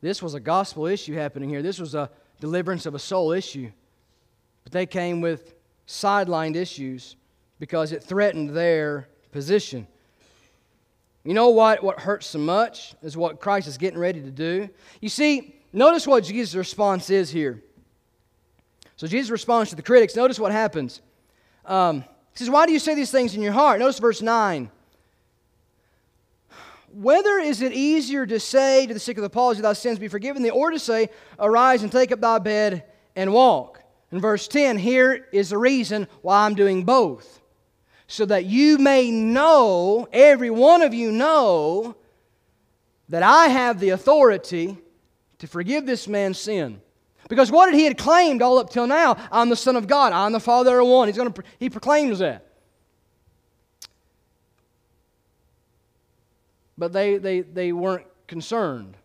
This 0.00 0.22
was 0.22 0.34
a 0.34 0.40
gospel 0.40 0.86
issue 0.86 1.14
happening 1.14 1.48
here. 1.48 1.62
This 1.62 1.78
was 1.78 1.94
a 1.94 2.10
deliverance 2.40 2.86
of 2.86 2.94
a 2.94 2.98
soul 2.98 3.32
issue. 3.32 3.70
But 4.64 4.72
they 4.72 4.86
came 4.86 5.20
with 5.20 5.54
sidelined 5.86 6.56
issues 6.56 7.16
because 7.58 7.92
it 7.92 8.02
threatened 8.02 8.50
their 8.50 9.08
position. 9.30 9.86
You 11.24 11.34
know 11.34 11.50
what? 11.50 11.84
What 11.84 12.00
hurts 12.00 12.26
so 12.26 12.38
much 12.38 12.94
is 13.02 13.16
what 13.16 13.40
Christ 13.40 13.68
is 13.68 13.78
getting 13.78 13.98
ready 13.98 14.20
to 14.20 14.30
do. 14.30 14.68
You 15.00 15.08
see, 15.08 15.54
notice 15.72 16.06
what 16.06 16.24
Jesus' 16.24 16.54
response 16.56 17.10
is 17.10 17.30
here. 17.30 17.62
So 18.96 19.06
Jesus 19.06 19.30
responds 19.30 19.70
to 19.70 19.76
the 19.76 19.82
critics. 19.82 20.16
Notice 20.16 20.40
what 20.40 20.52
happens. 20.52 21.00
Um, 21.64 22.04
he 22.32 22.38
says, 22.38 22.50
Why 22.50 22.66
do 22.66 22.72
you 22.72 22.78
say 22.78 22.94
these 22.94 23.10
things 23.10 23.34
in 23.34 23.42
your 23.42 23.52
heart? 23.52 23.78
Notice 23.78 23.98
verse 23.98 24.22
9. 24.22 24.70
Whether 26.94 27.38
is 27.38 27.62
it 27.62 27.72
easier 27.72 28.26
to 28.26 28.38
say 28.38 28.86
to 28.86 28.94
the 28.94 29.00
sick 29.00 29.16
of 29.16 29.22
the 29.22 29.30
palsy, 29.30 29.62
Thy 29.62 29.72
sins 29.72 29.98
be 29.98 30.08
forgiven 30.08 30.42
thee, 30.42 30.50
or 30.50 30.70
to 30.70 30.78
say, 30.78 31.08
Arise 31.38 31.82
and 31.82 31.90
take 31.90 32.12
up 32.12 32.20
thy 32.20 32.38
bed 32.38 32.84
and 33.16 33.32
walk? 33.32 33.82
In 34.10 34.20
verse 34.20 34.46
10, 34.46 34.76
here 34.76 35.26
is 35.32 35.50
the 35.50 35.58
reason 35.58 36.06
why 36.20 36.44
I'm 36.44 36.54
doing 36.54 36.84
both. 36.84 37.40
So 38.06 38.26
that 38.26 38.44
you 38.44 38.76
may 38.76 39.10
know, 39.10 40.06
every 40.12 40.50
one 40.50 40.82
of 40.82 40.92
you 40.92 41.10
know, 41.10 41.96
that 43.08 43.22
I 43.22 43.48
have 43.48 43.80
the 43.80 43.90
authority 43.90 44.76
to 45.38 45.46
forgive 45.46 45.86
this 45.86 46.06
man's 46.06 46.38
sin. 46.38 46.82
Because 47.32 47.50
what 47.50 47.64
did 47.64 47.76
he 47.76 47.84
had 47.84 47.96
claimed 47.96 48.42
all 48.42 48.58
up 48.58 48.68
till 48.68 48.86
now? 48.86 49.16
I'm 49.32 49.48
the 49.48 49.56
Son 49.56 49.74
of 49.74 49.86
God. 49.86 50.12
I'm 50.12 50.32
the 50.32 50.38
Father 50.38 50.78
of 50.78 50.86
one. 50.86 51.08
He's 51.08 51.16
to, 51.16 51.32
he 51.58 51.70
proclaims 51.70 52.18
that. 52.18 52.44
But 56.76 56.92
they, 56.92 57.16
they, 57.16 57.40
they 57.40 57.72
weren't 57.72 58.04
concerned. 58.26 58.98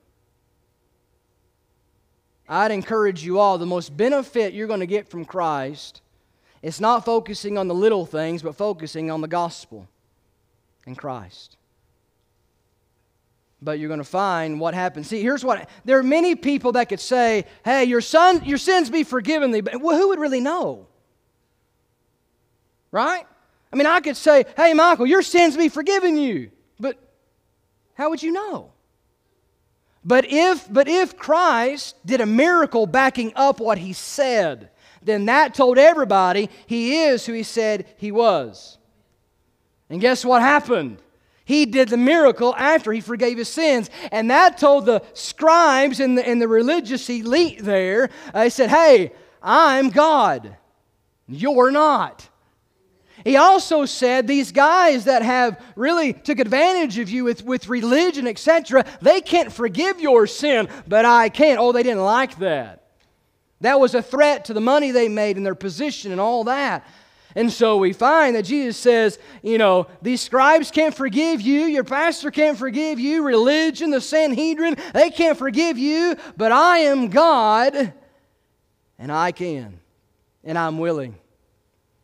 I'd 2.49 2.71
encourage 2.71 3.23
you 3.23 3.39
all 3.39 3.57
the 3.57 3.65
most 3.65 3.95
benefit 3.95 4.53
you're 4.53 4.67
going 4.67 4.81
to 4.81 4.87
get 4.87 5.07
from 5.07 5.23
Christ 5.23 6.01
is 6.61 6.81
not 6.81 7.05
focusing 7.05 7.57
on 7.57 7.69
the 7.69 7.75
little 7.75 8.05
things, 8.05 8.43
but 8.43 8.57
focusing 8.57 9.09
on 9.09 9.21
the 9.21 9.29
gospel 9.29 9.87
and 10.85 10.97
Christ. 10.97 11.55
But 13.61 13.79
you're 13.79 13.87
going 13.87 13.99
to 13.99 14.03
find 14.03 14.59
what 14.59 14.73
happens. 14.73 15.07
See, 15.07 15.21
here's 15.21 15.43
what 15.43 15.67
there 15.83 15.97
are 15.97 16.03
many 16.03 16.35
people 16.35 16.73
that 16.73 16.89
could 16.89 16.99
say, 16.99 17.45
"Hey, 17.65 17.85
your 17.85 18.01
son, 18.01 18.45
your 18.45 18.59
sins 18.59 18.89
be 18.89 19.03
forgiven 19.03 19.51
thee," 19.51 19.61
but 19.61 19.81
well, 19.81 19.97
who 19.97 20.09
would 20.09 20.19
really 20.19 20.41
know? 20.41 20.87
Right? 22.91 23.25
I 23.73 23.75
mean, 23.75 23.87
I 23.87 23.99
could 23.99 24.15
say, 24.15 24.45
"Hey, 24.55 24.73
Michael, 24.73 25.07
your 25.07 25.23
sins 25.23 25.57
be 25.57 25.69
forgiven 25.69 26.17
you," 26.17 26.51
but 26.79 26.97
how 27.95 28.11
would 28.11 28.21
you 28.21 28.31
know? 28.31 28.71
But 30.07 30.25
if, 30.29 30.71
but 30.71 30.87
if 30.87 31.17
Christ 31.17 31.95
did 32.05 32.21
a 32.21 32.25
miracle 32.25 32.85
backing 32.85 33.33
up 33.35 33.59
what 33.59 33.77
he 33.77 33.91
said, 33.91 34.69
then 35.01 35.25
that 35.25 35.53
told 35.53 35.77
everybody 35.77 36.49
he 36.65 37.03
is 37.03 37.25
who 37.25 37.33
he 37.33 37.43
said 37.43 37.85
he 37.97 38.11
was. 38.11 38.77
And 39.89 39.99
guess 39.99 40.23
what 40.23 40.41
happened? 40.41 41.01
He 41.47 41.65
did 41.65 41.87
the 41.87 41.97
miracle 41.97 42.53
after 42.57 42.91
he 42.91 42.99
forgave 42.99 43.37
his 43.37 43.47
sins. 43.47 43.89
And 44.11 44.29
that 44.29 44.57
told 44.57 44.85
the 44.85 45.01
scribes 45.13 46.01
and 46.01 46.17
the, 46.17 46.27
and 46.27 46.41
the 46.41 46.47
religious 46.47 47.09
elite 47.09 47.63
there, 47.63 48.09
uh, 48.33 48.43
they 48.43 48.49
said, 48.49 48.69
Hey, 48.69 49.13
I'm 49.41 49.89
God. 49.89 50.57
You're 51.25 51.71
not. 51.71 52.27
He 53.23 53.37
also 53.37 53.85
said 53.85 54.27
these 54.27 54.51
guys 54.51 55.05
that 55.05 55.21
have 55.21 55.61
really 55.77 56.11
took 56.11 56.39
advantage 56.39 56.97
of 56.99 57.09
you 57.09 57.23
with, 57.23 57.45
with 57.45 57.69
religion, 57.69 58.27
etc., 58.27 58.83
they 59.01 59.21
can't 59.21 59.51
forgive 59.51 60.01
your 60.01 60.27
sin, 60.27 60.67
but 60.85 61.05
I 61.05 61.29
can. 61.29 61.57
Oh, 61.59 61.71
they 61.71 61.83
didn't 61.83 62.03
like 62.03 62.39
that. 62.39 62.87
That 63.61 63.79
was 63.79 63.95
a 63.95 64.01
threat 64.01 64.45
to 64.45 64.53
the 64.53 64.61
money 64.61 64.91
they 64.91 65.07
made 65.07 65.37
and 65.37 65.45
their 65.45 65.55
position 65.55 66.11
and 66.11 66.19
all 66.19 66.43
that. 66.43 66.85
And 67.37 67.53
so 67.53 67.77
we 67.77 67.93
find 67.93 68.35
that 68.35 68.45
Jesus 68.45 68.77
says, 68.77 69.19
you 69.43 69.59
know, 69.59 69.85
these 70.01 70.21
scribes 70.21 70.71
can't 70.71 70.95
forgive 70.95 71.39
you, 71.39 71.65
your 71.65 71.83
pastor 71.83 72.31
can't 72.31 72.57
forgive 72.57 72.99
you, 72.99 73.21
religion, 73.21 73.91
the 73.91 74.01
Sanhedrin, 74.01 74.75
they 74.91 75.11
can't 75.11 75.37
forgive 75.37 75.77
you, 75.77 76.15
but 76.35 76.51
I 76.51 76.79
am 76.79 77.09
God 77.09 77.93
and 78.97 79.11
I 79.11 79.31
can, 79.33 79.79
and 80.43 80.57
I'm 80.57 80.79
willing. 80.79 81.15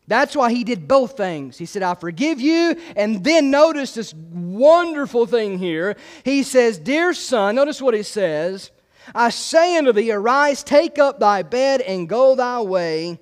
That's 0.07 0.35
why 0.35 0.51
he 0.51 0.63
did 0.63 0.87
both 0.87 1.17
things. 1.17 1.57
He 1.57 1.65
said, 1.65 1.81
I 1.81 1.95
forgive 1.95 2.39
you. 2.39 2.79
And 2.95 3.23
then 3.23 3.49
notice 3.49 3.95
this 3.95 4.13
wonderful 4.13 5.25
thing 5.25 5.57
here. 5.57 5.95
He 6.23 6.43
says, 6.43 6.77
Dear 6.77 7.11
son, 7.15 7.55
notice 7.55 7.81
what 7.81 7.95
he 7.95 8.03
says 8.03 8.69
I 9.15 9.31
say 9.31 9.77
unto 9.77 9.93
thee, 9.93 10.11
Arise, 10.11 10.61
take 10.61 10.99
up 10.99 11.19
thy 11.19 11.41
bed, 11.41 11.81
and 11.81 12.07
go 12.07 12.35
thy 12.35 12.61
way 12.61 13.17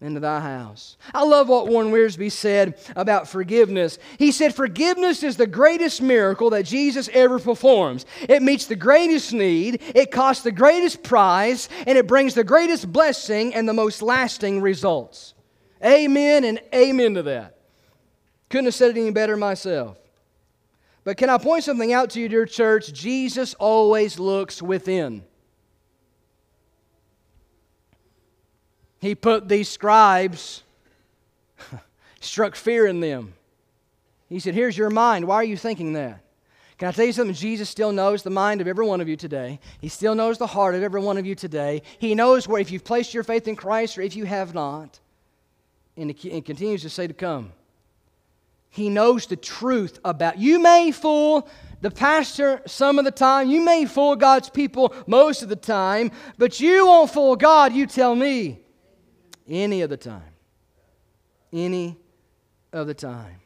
into 0.00 0.20
thy 0.20 0.40
house. 0.40 0.96
I 1.14 1.24
love 1.24 1.48
what 1.48 1.68
Warren 1.68 1.90
Wiersbe 1.90 2.30
said 2.30 2.78
about 2.94 3.28
forgiveness. 3.28 3.98
He 4.18 4.30
said, 4.30 4.54
Forgiveness 4.54 5.22
is 5.22 5.36
the 5.36 5.46
greatest 5.46 6.02
miracle 6.02 6.50
that 6.50 6.66
Jesus 6.66 7.08
ever 7.12 7.38
performs. 7.38 8.04
It 8.28 8.42
meets 8.42 8.66
the 8.66 8.76
greatest 8.76 9.32
need, 9.32 9.80
it 9.94 10.10
costs 10.10 10.44
the 10.44 10.52
greatest 10.52 11.02
price, 11.02 11.68
and 11.86 11.96
it 11.96 12.06
brings 12.06 12.34
the 12.34 12.44
greatest 12.44 12.92
blessing 12.92 13.54
and 13.54 13.68
the 13.68 13.72
most 13.72 14.02
lasting 14.02 14.60
results. 14.60 15.34
Amen 15.84 16.44
and 16.44 16.60
amen 16.74 17.14
to 17.14 17.22
that. 17.24 17.56
Couldn't 18.50 18.66
have 18.66 18.74
said 18.74 18.96
it 18.96 19.00
any 19.00 19.10
better 19.10 19.36
myself. 19.36 19.96
But 21.04 21.16
can 21.16 21.30
I 21.30 21.38
point 21.38 21.64
something 21.64 21.92
out 21.92 22.10
to 22.10 22.20
you, 22.20 22.28
dear 22.28 22.46
church? 22.46 22.92
Jesus 22.92 23.54
always 23.54 24.18
looks 24.18 24.60
within. 24.60 25.24
He 29.06 29.14
put 29.14 29.48
these 29.48 29.68
scribes, 29.68 30.62
struck 32.20 32.56
fear 32.56 32.86
in 32.86 33.00
them. 33.00 33.34
He 34.28 34.40
said, 34.40 34.54
Here's 34.54 34.76
your 34.76 34.90
mind. 34.90 35.26
Why 35.26 35.36
are 35.36 35.44
you 35.44 35.56
thinking 35.56 35.92
that? 35.92 36.20
Can 36.78 36.88
I 36.88 36.92
tell 36.92 37.06
you 37.06 37.12
something? 37.12 37.34
Jesus 37.34 37.70
still 37.70 37.92
knows 37.92 38.22
the 38.22 38.30
mind 38.30 38.60
of 38.60 38.66
every 38.66 38.84
one 38.84 39.00
of 39.00 39.08
you 39.08 39.16
today. 39.16 39.60
He 39.80 39.88
still 39.88 40.14
knows 40.14 40.36
the 40.36 40.46
heart 40.46 40.74
of 40.74 40.82
every 40.82 41.00
one 41.00 41.16
of 41.16 41.24
you 41.24 41.34
today. 41.34 41.82
He 41.98 42.14
knows 42.14 42.46
where, 42.46 42.60
if 42.60 42.70
you've 42.70 42.84
placed 42.84 43.14
your 43.14 43.22
faith 43.22 43.48
in 43.48 43.56
Christ 43.56 43.96
or 43.96 44.02
if 44.02 44.14
you 44.16 44.24
have 44.24 44.52
not 44.52 44.98
and 45.96 46.10
it 46.10 46.44
continues 46.44 46.82
to 46.82 46.90
say 46.90 47.06
to 47.06 47.14
come. 47.14 47.52
He 48.68 48.90
knows 48.90 49.26
the 49.26 49.36
truth 49.36 49.98
about 50.04 50.38
you 50.38 50.58
may 50.58 50.90
fool 50.92 51.48
the 51.80 51.90
pastor 51.90 52.60
some 52.66 52.98
of 52.98 53.04
the 53.04 53.10
time, 53.10 53.48
you 53.48 53.64
may 53.64 53.86
fool 53.86 54.16
God's 54.16 54.50
people 54.50 54.94
most 55.06 55.42
of 55.42 55.48
the 55.48 55.56
time, 55.56 56.10
but 56.36 56.60
you 56.60 56.86
won't 56.86 57.10
fool 57.10 57.36
God, 57.36 57.72
you 57.72 57.86
tell 57.86 58.14
me, 58.14 58.60
any 59.48 59.82
of 59.82 59.90
the 59.90 59.96
time. 59.96 60.22
Any 61.52 61.96
of 62.72 62.86
the 62.86 62.94
time. 62.94 63.40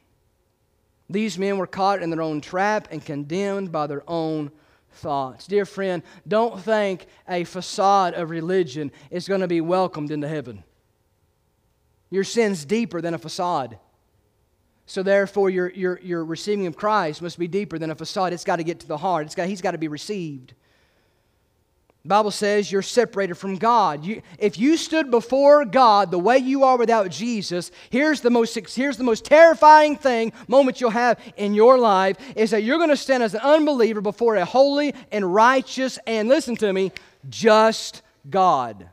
These 1.09 1.39
men 1.39 1.59
were 1.59 1.67
caught 1.67 2.03
in 2.03 2.11
their 2.11 2.23
own 2.23 2.41
trap 2.41 2.89
and 2.91 3.05
condemned 3.05 3.73
by 3.73 3.87
their 3.87 4.03
own 4.09 4.51
thoughts. 4.93 5.47
Dear 5.47 5.65
friend, 5.65 6.03
don't 6.27 6.61
think 6.61 7.07
a 7.29 7.45
facade 7.45 8.15
of 8.15 8.31
religion 8.31 8.93
is 9.11 9.29
going 9.29 9.41
to 9.41 9.49
be 9.49 9.61
welcomed 9.61 10.11
into 10.11 10.29
heaven. 10.29 10.63
Your 12.11 12.25
sin's 12.25 12.65
deeper 12.65 13.01
than 13.01 13.15
a 13.15 13.19
facade. 13.19 13.79
So 14.87 15.03
therefore, 15.03 15.51
your, 15.51 15.71
your, 15.71 16.01
your 16.01 16.25
receiving 16.25 16.67
of 16.67 16.77
Christ 16.77 17.23
must 17.23 17.39
be 17.39 17.47
deeper 17.47 17.79
than 17.79 17.91
a 17.91 17.95
facade. 17.95 18.33
It's 18.33 18.45
got 18.45 18.57
to 18.57 18.65
get 18.65 18.81
to 18.81 18.89
the 18.89 18.97
heart. 18.97 19.27
It's 19.27 19.37
got, 19.37 19.49
he's 19.49 19.61
got 19.61 19.73
to 19.73 19.79
be 19.79 19.89
received. 19.89 20.55
The 22.03 22.09
Bible 22.09 22.31
says 22.31 22.73
you're 22.73 22.81
separated 22.81 23.35
from 23.35 23.57
God. 23.57 24.05
You, 24.05 24.23
if 24.39 24.59
you 24.59 24.79
stood 24.79 25.11
before 25.11 25.67
God 25.67 26.11
the 26.11 26.19
way 26.19 26.39
you 26.39 26.65
are 26.65 26.79
without 26.79 27.11
Jesus, 27.11 27.71
here's 27.91 28.23
the 28.23 28.31
most 28.31 28.55
here's 28.75 28.97
the 28.97 29.05
most 29.05 29.27
terrifying 29.27 29.97
thing 29.97 30.33
moment 30.49 30.81
you'll 30.81 30.91
have 30.91 31.21
in 31.37 31.53
your 31.53 31.79
life 31.79 32.17
is 32.37 32.53
that 32.53 32.63
you're 32.63 32.79
going 32.79 32.89
to 32.89 32.97
stand 32.97 33.23
as 33.23 33.35
an 33.35 33.41
unbeliever 33.41 34.01
before 34.01 34.37
a 34.37 34.47
holy 34.47 34.95
and 35.13 35.35
righteous 35.35 35.99
and 36.07 36.29
listen 36.29 36.57
to 36.57 36.73
me, 36.73 36.91
just 37.29 38.01
God. 38.31 38.89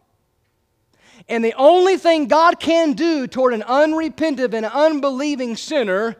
And 1.29 1.43
the 1.43 1.53
only 1.53 1.97
thing 1.97 2.27
God 2.27 2.59
can 2.59 2.93
do 2.93 3.25
toward 3.25 3.53
an 3.53 3.63
unrepentant 3.63 4.53
and 4.53 4.65
unbelieving 4.65 5.55
sinner 5.55 6.17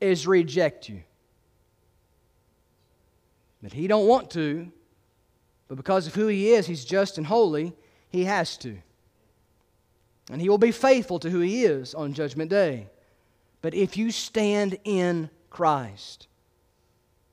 is 0.00 0.26
reject 0.26 0.88
you. 0.88 1.02
But 3.62 3.72
he 3.72 3.86
don't 3.86 4.06
want 4.06 4.30
to, 4.32 4.72
but 5.72 5.78
because 5.78 6.06
of 6.06 6.14
who 6.14 6.26
he 6.26 6.50
is, 6.50 6.66
he's 6.66 6.84
just 6.84 7.16
and 7.16 7.26
holy, 7.26 7.72
he 8.10 8.24
has 8.24 8.58
to. 8.58 8.76
And 10.30 10.38
he 10.38 10.50
will 10.50 10.58
be 10.58 10.70
faithful 10.70 11.18
to 11.20 11.30
who 11.30 11.40
he 11.40 11.64
is 11.64 11.94
on 11.94 12.12
judgment 12.12 12.50
day. 12.50 12.88
But 13.62 13.72
if 13.72 13.96
you 13.96 14.10
stand 14.10 14.76
in 14.84 15.30
Christ, 15.48 16.28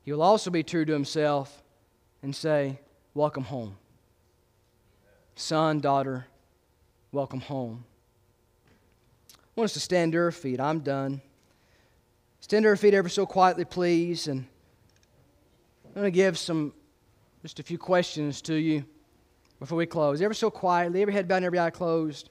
he 0.04 0.14
will 0.14 0.22
also 0.22 0.50
be 0.52 0.64
true 0.64 0.86
to 0.86 0.94
himself 0.94 1.62
and 2.24 2.34
say, 2.34 2.80
Welcome 3.14 3.44
home. 3.44 3.76
son, 5.36 5.82
daughter, 5.82 6.26
welcome 7.12 7.42
home. 7.42 7.84
I 9.34 9.36
want 9.58 9.66
us 9.66 9.74
to 9.74 9.82
stand 9.82 10.14
to 10.14 10.18
our 10.18 10.32
feet. 10.32 10.62
I'm 10.62 10.80
done. 10.80 11.20
Stand 12.40 12.64
to 12.64 12.70
our 12.70 12.78
feet 12.78 12.94
ever 12.94 13.10
so 13.10 13.26
quietly, 13.26 13.66
please. 13.66 14.30
And 14.30 14.48
I'm 15.88 15.94
going 15.94 16.06
to 16.06 16.12
give 16.12 16.38
some, 16.38 16.72
just 17.42 17.60
a 17.60 17.64
few 17.64 17.78
questions 17.78 18.42
to 18.44 18.56
you 18.56 18.84
before 19.60 19.78
we 19.78 19.86
close. 19.86 20.22
Ever 20.22 20.34
so 20.34 20.50
quietly, 20.50 21.02
every 21.02 21.14
head 21.14 21.28
bowed 21.28 21.38
and 21.38 21.46
every 21.46 21.60
eye 21.60 21.70
closed. 21.70 22.30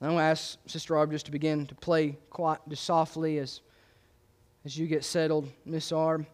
I'm 0.00 0.08
going 0.08 0.18
to 0.18 0.24
ask 0.24 0.58
Sister 0.66 0.94
Arb 0.94 1.12
just 1.12 1.26
to 1.26 1.32
begin 1.32 1.66
to 1.66 1.74
play 1.76 2.16
quiet, 2.28 2.60
just 2.68 2.84
softly 2.84 3.38
as, 3.38 3.60
as 4.64 4.76
you 4.76 4.86
get 4.86 5.04
settled, 5.04 5.48
Miss 5.64 5.92
Arb. 5.92 6.26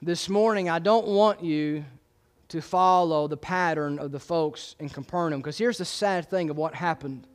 This 0.00 0.28
morning, 0.28 0.68
I 0.68 0.78
don't 0.78 1.06
want 1.06 1.44
you 1.44 1.84
to 2.48 2.60
follow 2.60 3.28
the 3.28 3.36
pattern 3.36 3.98
of 3.98 4.10
the 4.10 4.20
folks 4.20 4.74
in 4.78 4.88
Capernaum 4.88 5.40
because 5.40 5.58
here's 5.58 5.78
the 5.78 5.84
sad 5.84 6.28
thing 6.28 6.50
of 6.50 6.56
what 6.56 6.74
happened. 6.74 7.26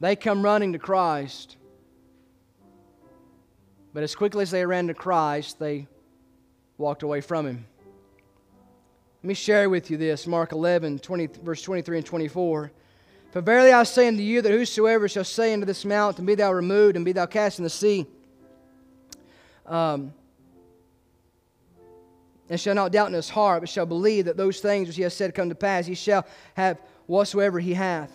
They 0.00 0.16
come 0.16 0.44
running 0.44 0.72
to 0.72 0.78
Christ, 0.78 1.56
but 3.94 4.02
as 4.02 4.14
quickly 4.16 4.42
as 4.42 4.50
they 4.50 4.66
ran 4.66 4.88
to 4.88 4.94
Christ, 4.94 5.60
they 5.60 5.86
walked 6.76 7.04
away 7.04 7.20
from 7.20 7.46
him. 7.46 7.64
Let 9.22 9.28
me 9.28 9.34
share 9.34 9.70
with 9.70 9.88
you 9.88 9.96
this 9.96 10.26
Mark 10.26 10.50
11, 10.50 10.98
20, 10.98 11.28
verse 11.42 11.62
23 11.62 11.98
and 11.98 12.06
24. 12.06 12.72
For 13.30 13.40
verily 13.40 13.72
I 13.72 13.84
say 13.84 14.08
unto 14.08 14.22
you 14.22 14.42
that 14.42 14.50
whosoever 14.50 15.08
shall 15.08 15.24
say 15.24 15.54
unto 15.54 15.64
this 15.64 15.84
mountain, 15.84 16.26
Be 16.26 16.34
thou 16.34 16.52
removed, 16.52 16.96
and 16.96 17.04
be 17.04 17.12
thou 17.12 17.26
cast 17.26 17.58
in 17.58 17.62
the 17.62 17.70
sea, 17.70 18.06
um, 19.64 20.12
and 22.50 22.60
shall 22.60 22.74
not 22.74 22.92
doubt 22.92 23.08
in 23.08 23.14
his 23.14 23.30
heart, 23.30 23.62
but 23.62 23.68
shall 23.68 23.86
believe 23.86 24.24
that 24.26 24.36
those 24.36 24.60
things 24.60 24.88
which 24.88 24.96
he 24.96 25.02
has 25.02 25.14
said 25.14 25.34
come 25.34 25.48
to 25.48 25.54
pass, 25.54 25.86
he 25.86 25.94
shall 25.94 26.26
have 26.54 26.78
whatsoever 27.06 27.60
he 27.60 27.74
hath. 27.74 28.12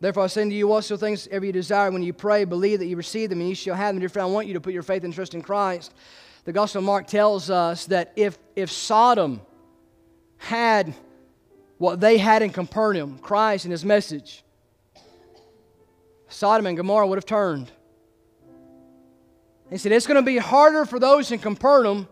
Therefore 0.00 0.24
I 0.24 0.26
say 0.28 0.42
unto 0.42 0.54
you, 0.54 0.68
whatsoever 0.68 1.00
things 1.00 1.26
ever 1.30 1.44
you 1.44 1.52
desire, 1.52 1.90
when 1.90 2.02
you 2.02 2.12
pray, 2.12 2.44
believe 2.44 2.78
that 2.78 2.86
you 2.86 2.96
receive 2.96 3.30
them, 3.30 3.40
and 3.40 3.48
you 3.48 3.54
shall 3.54 3.74
have 3.74 3.94
them. 3.94 4.00
Dear 4.00 4.08
friend, 4.08 4.28
I 4.28 4.30
want 4.30 4.46
you 4.46 4.54
to 4.54 4.60
put 4.60 4.72
your 4.72 4.82
faith 4.82 5.02
and 5.04 5.12
trust 5.12 5.34
in 5.34 5.42
Christ. 5.42 5.92
The 6.44 6.52
Gospel 6.52 6.78
of 6.78 6.84
Mark 6.84 7.08
tells 7.08 7.50
us 7.50 7.86
that 7.86 8.12
if, 8.14 8.38
if 8.54 8.70
Sodom 8.70 9.40
had 10.36 10.94
what 11.78 12.00
they 12.00 12.16
had 12.16 12.42
in 12.42 12.50
Capernaum, 12.50 13.18
Christ 13.18 13.64
and 13.64 13.72
his 13.72 13.84
message, 13.84 14.44
Sodom 16.28 16.66
and 16.66 16.76
Gomorrah 16.76 17.06
would 17.06 17.16
have 17.16 17.26
turned. 17.26 17.70
He 19.70 19.78
said, 19.78 19.92
It's 19.92 20.06
going 20.06 20.16
to 20.16 20.22
be 20.22 20.38
harder 20.38 20.84
for 20.84 20.98
those 20.98 21.30
in 21.32 21.38
Capernaum 21.38 22.08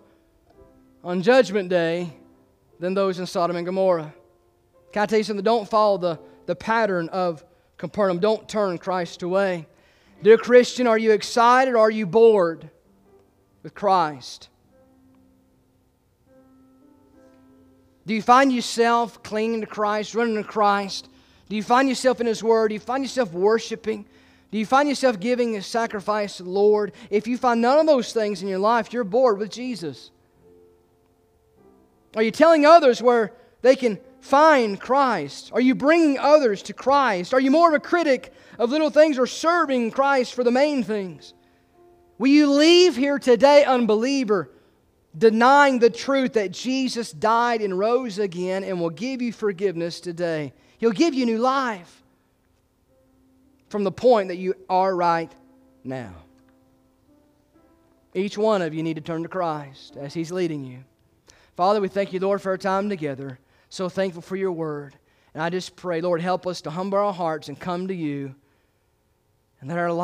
on 1.04 1.22
Judgment 1.22 1.68
Day 1.68 2.12
than 2.80 2.94
those 2.94 3.18
in 3.18 3.26
Sodom 3.26 3.56
and 3.56 3.64
Gomorrah. 3.64 4.12
Can 4.92 5.02
I 5.02 5.06
tell 5.06 5.18
you 5.18 5.24
something? 5.24 5.44
Don't 5.44 5.68
follow 5.68 5.98
the, 5.98 6.18
the 6.46 6.56
pattern 6.56 7.08
of 7.10 7.44
Capernaum. 7.78 8.18
Don't 8.18 8.48
turn 8.48 8.78
Christ 8.78 9.22
away. 9.22 9.66
Dear 10.22 10.38
Christian, 10.38 10.86
are 10.86 10.98
you 10.98 11.12
excited 11.12 11.74
or 11.74 11.78
are 11.78 11.90
you 11.90 12.06
bored 12.06 12.70
with 13.62 13.74
Christ? 13.74 14.48
Do 18.06 18.14
you 18.14 18.22
find 18.22 18.52
yourself 18.52 19.22
clinging 19.22 19.60
to 19.62 19.66
Christ, 19.66 20.14
running 20.14 20.36
to 20.36 20.44
Christ? 20.44 21.08
Do 21.48 21.56
you 21.56 21.62
find 21.62 21.88
yourself 21.88 22.20
in 22.20 22.26
His 22.26 22.42
Word? 22.42 22.68
Do 22.68 22.74
you 22.74 22.80
find 22.80 23.04
yourself 23.04 23.32
worshiping? 23.32 24.06
Do 24.50 24.58
you 24.58 24.66
find 24.66 24.88
yourself 24.88 25.18
giving 25.18 25.56
a 25.56 25.62
sacrifice 25.62 26.36
to 26.36 26.44
the 26.44 26.50
Lord? 26.50 26.92
If 27.10 27.26
you 27.26 27.36
find 27.36 27.60
none 27.60 27.80
of 27.80 27.86
those 27.86 28.12
things 28.12 28.42
in 28.42 28.48
your 28.48 28.60
life, 28.60 28.92
you're 28.92 29.04
bored 29.04 29.38
with 29.38 29.50
Jesus. 29.50 30.10
Are 32.14 32.22
you 32.22 32.30
telling 32.30 32.64
others 32.64 33.02
where 33.02 33.32
they 33.62 33.76
can 33.76 33.98
find 34.26 34.80
Christ? 34.80 35.50
Are 35.52 35.60
you 35.60 35.74
bringing 35.74 36.18
others 36.18 36.62
to 36.62 36.72
Christ? 36.72 37.32
Are 37.32 37.40
you 37.40 37.50
more 37.50 37.68
of 37.68 37.74
a 37.74 37.80
critic 37.80 38.32
of 38.58 38.70
little 38.70 38.90
things 38.90 39.18
or 39.18 39.26
serving 39.26 39.90
Christ 39.90 40.34
for 40.34 40.44
the 40.44 40.50
main 40.50 40.82
things? 40.82 41.34
Will 42.18 42.28
you 42.28 42.50
leave 42.50 42.96
here 42.96 43.18
today, 43.18 43.64
unbeliever, 43.64 44.50
denying 45.16 45.78
the 45.78 45.90
truth 45.90 46.34
that 46.34 46.50
Jesus 46.50 47.10
died 47.12 47.60
and 47.62 47.78
rose 47.78 48.18
again 48.18 48.64
and 48.64 48.80
will 48.80 48.90
give 48.90 49.22
you 49.22 49.32
forgiveness 49.32 50.00
today. 50.00 50.52
He'll 50.78 50.90
give 50.90 51.14
you 51.14 51.24
new 51.24 51.38
life 51.38 52.02
from 53.68 53.84
the 53.84 53.92
point 53.92 54.28
that 54.28 54.36
you 54.36 54.54
are 54.68 54.94
right 54.94 55.32
now. 55.84 56.14
Each 58.14 58.36
one 58.36 58.62
of 58.62 58.74
you 58.74 58.82
need 58.82 58.94
to 58.94 59.02
turn 59.02 59.22
to 59.22 59.28
Christ 59.28 59.96
as 59.96 60.14
He's 60.14 60.32
leading 60.32 60.64
you. 60.64 60.84
Father, 61.54 61.80
we 61.80 61.88
thank 61.88 62.12
you, 62.12 62.20
Lord, 62.20 62.42
for 62.42 62.50
our 62.50 62.58
time 62.58 62.88
together. 62.88 63.38
So 63.68 63.88
thankful 63.88 64.22
for 64.22 64.36
your 64.36 64.52
word. 64.52 64.96
And 65.34 65.42
I 65.42 65.50
just 65.50 65.76
pray, 65.76 66.00
Lord, 66.00 66.20
help 66.20 66.46
us 66.46 66.62
to 66.62 66.70
humble 66.70 66.98
our 66.98 67.12
hearts 67.12 67.48
and 67.48 67.58
come 67.58 67.88
to 67.88 67.94
you 67.94 68.34
and 69.60 69.70
that 69.70 69.78
our 69.78 69.92
lives 69.92 69.96